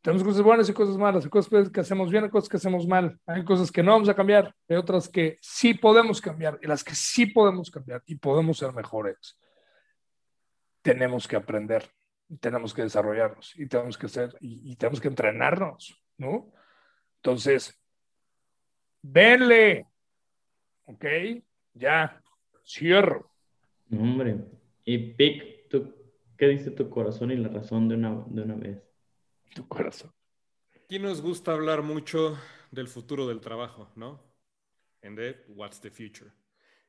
Tenemos 0.00 0.22
cosas 0.22 0.42
buenas 0.42 0.68
y 0.68 0.72
cosas 0.72 0.96
malas, 0.96 1.24
hay 1.24 1.30
cosas 1.30 1.70
que 1.70 1.80
hacemos 1.80 2.10
bien, 2.10 2.24
hay 2.24 2.30
cosas 2.30 2.48
que 2.48 2.56
hacemos 2.56 2.86
mal, 2.86 3.18
hay 3.26 3.44
cosas 3.44 3.70
que 3.70 3.82
no 3.82 3.92
vamos 3.92 4.08
a 4.08 4.14
cambiar, 4.14 4.54
hay 4.68 4.76
otras 4.76 5.08
que 5.08 5.38
sí 5.42 5.74
podemos 5.74 6.20
cambiar, 6.20 6.58
y 6.62 6.66
las 6.66 6.84
que 6.84 6.94
sí 6.94 7.26
podemos 7.26 7.70
cambiar 7.70 8.02
y 8.06 8.14
podemos 8.14 8.58
ser 8.58 8.72
mejores 8.72 9.37
tenemos 10.88 11.28
que 11.28 11.36
aprender, 11.36 11.84
tenemos 12.40 12.72
que 12.72 12.80
desarrollarnos 12.80 13.54
y 13.58 13.66
tenemos 13.66 13.98
que 13.98 14.08
ser 14.08 14.34
y, 14.40 14.74
tenemos 14.76 15.02
que 15.02 15.08
entrenarnos, 15.08 16.02
¿no? 16.16 16.50
Entonces, 17.16 17.78
venle, 19.02 19.86
¿ok? 20.86 21.04
Ya, 21.74 22.22
cierro. 22.64 23.30
Hombre, 23.92 24.38
y 24.86 25.12
Pic, 25.12 25.68
¿qué 26.38 26.48
dice 26.48 26.70
tu 26.70 26.88
corazón 26.88 27.32
y 27.32 27.36
la 27.36 27.48
razón 27.48 27.86
de 27.86 27.96
una, 27.96 28.24
de 28.26 28.42
una 28.42 28.54
vez? 28.54 28.82
Tu 29.54 29.68
corazón. 29.68 30.10
Aquí 30.74 30.98
nos 30.98 31.20
gusta 31.20 31.52
hablar 31.52 31.82
mucho 31.82 32.38
del 32.70 32.88
futuro 32.88 33.26
del 33.26 33.42
trabajo, 33.42 33.92
¿no? 33.94 34.22
En 35.02 35.16
de 35.16 35.44
What's 35.48 35.82
the 35.82 35.90
Future. 35.90 36.30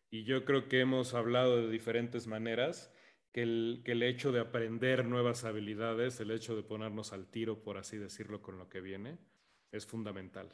Y 0.10 0.24
yo 0.24 0.45
creo 0.45 0.70
que 0.70 0.80
hemos 0.80 1.14
hablado 1.14 1.58
de 1.58 1.70
diferentes 1.70 2.28
maneras 2.28 2.93
que 3.32 3.44
el, 3.44 3.82
que 3.86 3.94
el 3.94 4.04
hecho 4.04 4.32
de 4.32 4.40
aprender 4.40 5.06
nuevas 5.06 5.44
habilidades, 5.44 6.20
el 6.20 6.32
hecho 6.32 6.56
de 6.56 6.64
ponernos 6.64 7.14
al 7.14 7.28
tiro, 7.30 7.62
por 7.64 7.78
así 7.78 7.98
decirlo, 7.98 8.42
con 8.42 8.58
lo 8.58 8.70
que 8.70 8.82
viene, 8.82 9.20
es 9.72 9.86
fundamental. 9.86 10.50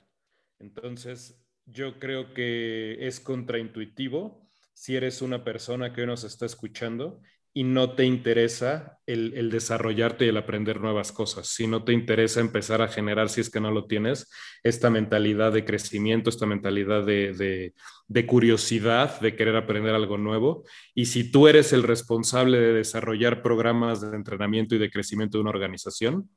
Entonces, 0.59 1.41
yo 1.65 1.99
creo 1.99 2.33
que 2.33 3.07
es 3.07 3.19
contraintuitivo 3.19 4.47
si 4.73 4.95
eres 4.95 5.21
una 5.21 5.43
persona 5.43 5.93
que 5.93 6.01
hoy 6.01 6.07
nos 6.07 6.23
está 6.23 6.45
escuchando 6.45 7.21
y 7.57 7.63
no 7.63 7.95
te 7.95 8.03
interesa 8.03 8.99
el, 9.05 9.49
desarrollarte 9.49 10.25
y 10.25 10.27
el 10.27 10.35
aprender 10.35 10.81
nuevas 10.81 11.13
cosas, 11.13 11.47
si 11.47 11.67
no 11.67 11.85
te 11.85 11.93
interesa 11.93 12.41
empezar 12.41 12.81
a 12.81 12.89
generar, 12.89 13.29
si 13.29 13.39
es 13.39 13.49
que 13.49 13.61
no 13.61 13.71
lo 13.71 13.85
tienes, 13.85 14.29
esta 14.61 14.89
mentalidad 14.89 15.53
de 15.53 15.63
crecimiento, 15.63 16.29
esta 16.29 16.45
mentalidad 16.45 17.05
de, 17.05 17.73
de 18.07 18.25
curiosidad, 18.25 19.21
de 19.21 19.37
querer 19.37 19.55
aprender 19.55 19.95
algo 19.95 20.17
nuevo, 20.17 20.65
y 20.93 21.05
si 21.05 21.31
tú 21.31 21.47
eres 21.47 21.71
el 21.71 21.83
responsable 21.83 22.59
de 22.59 22.73
desarrollar 22.73 23.41
programas 23.41 24.01
de 24.01 24.17
entrenamiento 24.17 24.75
y 24.75 24.77
de 24.77 24.91
crecimiento 24.91 25.37
de 25.37 25.43
una 25.43 25.51
organización, 25.51 26.29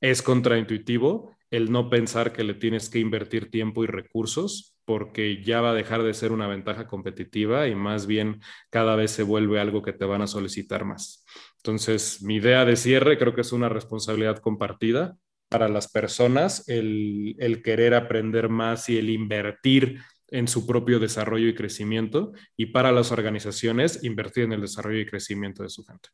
es 0.00 0.22
contraintuitivo 0.22 1.36
el 1.50 1.70
no 1.70 1.90
pensar 1.90 2.32
que 2.32 2.44
le 2.44 2.54
tienes 2.54 2.90
que 2.90 2.98
invertir 2.98 3.50
tiempo 3.50 3.84
y 3.84 3.86
recursos 3.86 4.76
porque 4.84 5.42
ya 5.42 5.60
va 5.60 5.70
a 5.70 5.74
dejar 5.74 6.02
de 6.02 6.14
ser 6.14 6.32
una 6.32 6.46
ventaja 6.46 6.86
competitiva 6.86 7.66
y 7.66 7.74
más 7.74 8.06
bien 8.06 8.40
cada 8.70 8.96
vez 8.96 9.10
se 9.10 9.24
vuelve 9.24 9.60
algo 9.60 9.82
que 9.82 9.92
te 9.92 10.04
van 10.04 10.22
a 10.22 10.26
solicitar 10.26 10.84
más. 10.84 11.24
Entonces, 11.58 12.22
mi 12.22 12.36
idea 12.36 12.64
de 12.64 12.76
cierre 12.76 13.18
creo 13.18 13.34
que 13.34 13.40
es 13.40 13.52
una 13.52 13.68
responsabilidad 13.68 14.38
compartida 14.38 15.16
para 15.48 15.68
las 15.68 15.88
personas, 15.90 16.68
el, 16.68 17.36
querer 17.64 17.94
aprender 17.94 18.48
más 18.48 18.88
y 18.88 18.98
el 18.98 19.10
invertir 19.10 20.00
en 20.28 20.48
su 20.48 20.66
propio 20.66 20.98
desarrollo 20.98 21.48
y 21.48 21.54
crecimiento 21.54 22.32
y 22.56 22.66
para 22.66 22.92
las 22.92 23.12
organizaciones 23.12 24.02
invertir 24.04 24.44
en 24.44 24.52
el 24.52 24.60
desarrollo 24.60 25.00
y 25.00 25.06
crecimiento 25.06 25.62
de 25.62 25.68
su 25.68 25.84
gente. 25.84 26.08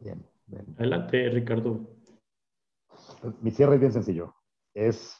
Bien, 0.00 0.24
Adelante, 0.76 1.28
Ricardo. 1.30 1.80
Mi 3.40 3.50
cierre 3.50 3.74
es 3.74 3.80
bien 3.80 3.92
sencillo. 3.92 4.34
Es 4.74 5.18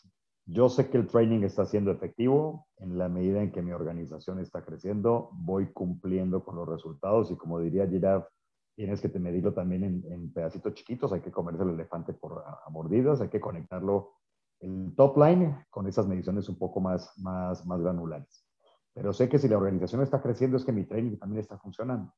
yo 0.50 0.70
sé 0.70 0.88
que 0.88 0.96
el 0.96 1.06
training 1.06 1.42
está 1.42 1.66
siendo 1.66 1.90
efectivo 1.90 2.68
en 2.78 2.96
la 2.96 3.10
medida 3.10 3.42
en 3.42 3.52
que 3.52 3.60
mi 3.60 3.72
organización 3.72 4.38
está 4.38 4.64
creciendo, 4.64 5.28
voy 5.34 5.70
cumpliendo 5.74 6.42
con 6.42 6.56
los 6.56 6.66
resultados 6.66 7.30
y 7.30 7.36
como 7.36 7.60
diría 7.60 7.86
Giraffe, 7.86 8.28
tienes 8.74 9.02
que 9.02 9.10
medirlo 9.18 9.52
también 9.52 9.84
en, 9.84 10.32
pedacitos 10.32 10.72
chiquitos, 10.72 11.12
hay 11.12 11.20
que 11.20 11.30
comerse 11.30 11.64
el 11.64 11.70
elefante 11.70 12.14
por 12.14 12.44
a, 12.46 12.70
mordidas, 12.70 13.20
hay 13.20 13.28
que 13.28 13.40
conectarlo 13.40 14.14
el 14.60 14.94
top 14.96 15.18
line 15.18 15.66
con 15.68 15.86
esas 15.86 16.06
mediciones 16.06 16.48
un 16.48 16.56
poco 16.56 16.80
más, 16.80 17.12
más, 17.18 17.66
más 17.66 17.82
granulares. 17.82 18.46
Pero 18.94 19.12
sé 19.12 19.28
que 19.28 19.38
si 19.38 19.48
la 19.48 19.58
organización 19.58 20.00
está 20.00 20.22
creciendo 20.22 20.56
es 20.56 20.64
que 20.64 20.72
mi 20.72 20.86
training 20.86 21.18
también 21.18 21.40
está 21.40 21.58
funcionando. 21.58 22.14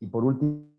Y 0.00 0.06
por 0.06 0.24
último, 0.24 0.70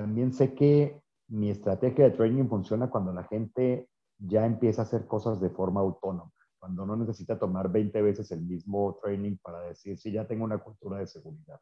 también 0.00 0.32
sé 0.32 0.54
que 0.54 1.02
mi 1.28 1.50
estrategia 1.50 2.04
de 2.04 2.12
training 2.12 2.48
funciona 2.48 2.88
cuando 2.88 3.12
la 3.12 3.24
gente 3.24 3.88
ya 4.16 4.46
empieza 4.46 4.82
a 4.82 4.84
hacer 4.84 5.06
cosas 5.06 5.40
de 5.40 5.50
forma 5.50 5.80
autónoma, 5.80 6.30
cuando 6.56 6.86
no 6.86 6.94
necesita 6.96 7.36
tomar 7.36 7.68
20 7.68 8.00
veces 8.02 8.30
el 8.30 8.42
mismo 8.42 8.96
training 9.02 9.36
para 9.42 9.60
decir 9.62 9.98
si 9.98 10.12
ya 10.12 10.24
tengo 10.24 10.44
una 10.44 10.58
cultura 10.58 10.98
de 10.98 11.08
seguridad, 11.08 11.60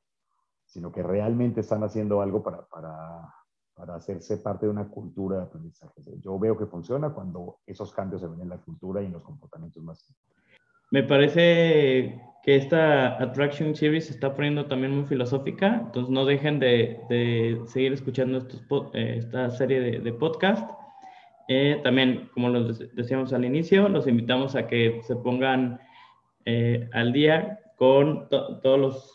sino 0.66 0.92
que 0.92 1.02
realmente 1.02 1.60
están 1.60 1.82
haciendo 1.82 2.20
algo 2.20 2.42
para, 2.42 2.66
para, 2.66 3.34
para 3.74 3.94
hacerse 3.94 4.36
parte 4.36 4.66
de 4.66 4.72
una 4.72 4.88
cultura 4.88 5.38
de 5.38 5.42
aprendizaje. 5.44 6.02
Yo 6.20 6.38
veo 6.38 6.58
que 6.58 6.66
funciona 6.66 7.14
cuando 7.14 7.60
esos 7.64 7.90
cambios 7.90 8.20
se 8.20 8.28
ven 8.28 8.42
en 8.42 8.50
la 8.50 8.58
cultura 8.58 9.00
y 9.00 9.06
en 9.06 9.12
los 9.12 9.22
comportamientos 9.22 9.82
más. 9.82 10.14
Me 10.90 11.02
parece 11.02 12.20
que 12.44 12.56
esta 12.56 13.20
Attraction 13.22 13.74
Series 13.74 14.06
se 14.06 14.12
está 14.12 14.34
poniendo 14.34 14.66
también 14.66 14.94
muy 14.94 15.04
filosófica, 15.06 15.82
entonces 15.86 16.10
no 16.10 16.24
dejen 16.24 16.60
de, 16.60 17.00
de 17.08 17.60
seguir 17.66 17.92
escuchando 17.92 18.38
estos, 18.38 18.62
eh, 18.94 19.16
esta 19.18 19.50
serie 19.50 19.80
de, 19.80 19.98
de 19.98 20.12
podcast 20.12 20.70
eh, 21.48 21.80
también, 21.84 22.28
como 22.34 22.48
lo 22.48 22.72
decíamos 22.72 23.32
al 23.32 23.44
inicio, 23.44 23.88
los 23.88 24.08
invitamos 24.08 24.56
a 24.56 24.66
que 24.66 25.00
se 25.02 25.14
pongan 25.14 25.78
eh, 26.44 26.88
al 26.92 27.12
día 27.12 27.60
con 27.76 28.28
todos 28.28 28.80
los 28.80 29.12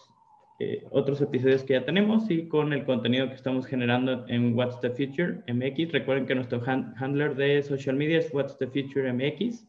eh, 0.59 0.86
otros 0.91 1.19
episodios 1.22 1.63
que 1.63 1.74
ya 1.74 1.84
tenemos 1.84 2.30
y 2.30 2.47
con 2.47 2.72
el 2.72 2.86
contenido 2.86 3.28
que 3.28 3.36
estamos 3.36 3.65
generando 3.65 4.26
en 4.28 4.55
What's 4.55 4.80
the 4.80 4.91
Future 4.91 5.41
MX. 5.51 5.91
Recuerden 5.91 6.26
que 6.26 6.36
nuestro 6.36 6.61
handler 6.65 7.36
de 7.36 7.63
social 7.63 7.95
media 7.95 8.19
es 8.19 8.34
What's 8.34 8.57
the 8.59 8.67
Future 8.67 9.11
MX. 9.11 9.67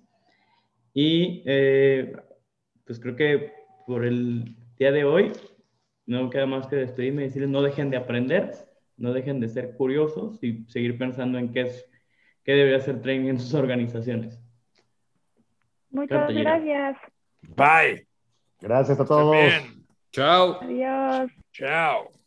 Y 0.94 1.42
pues 2.84 3.00
creo 3.00 3.16
que 3.16 3.52
por 3.86 4.04
el 4.04 4.56
día 4.78 4.92
de 4.92 5.04
hoy 5.04 5.32
no 6.06 6.30
queda 6.30 6.46
más 6.46 6.66
que 6.66 6.76
despedirme 6.76 7.22
y 7.22 7.26
decirles 7.26 7.50
no 7.50 7.62
dejen 7.62 7.90
de 7.90 7.96
aprender, 7.96 8.52
no 8.96 9.12
dejen 9.12 9.40
de 9.40 9.48
ser 9.48 9.74
curiosos 9.76 10.42
y 10.42 10.64
seguir 10.68 10.98
pensando 10.98 11.38
en 11.38 11.52
qué 11.52 11.62
es 11.62 11.88
¿Qué 12.44 12.52
debería 12.52 12.78
hacer 12.78 13.00
training 13.00 13.30
en 13.30 13.40
sus 13.40 13.54
organizaciones. 13.54 14.38
Muchas 15.90 16.32
gracias. 16.32 16.96
Bye. 17.42 18.06
Gracias 18.60 18.98
a 18.98 19.04
todos. 19.04 19.36
Chao. 20.10 20.60
Adiós. 20.60 21.30
Chao. 21.52 22.21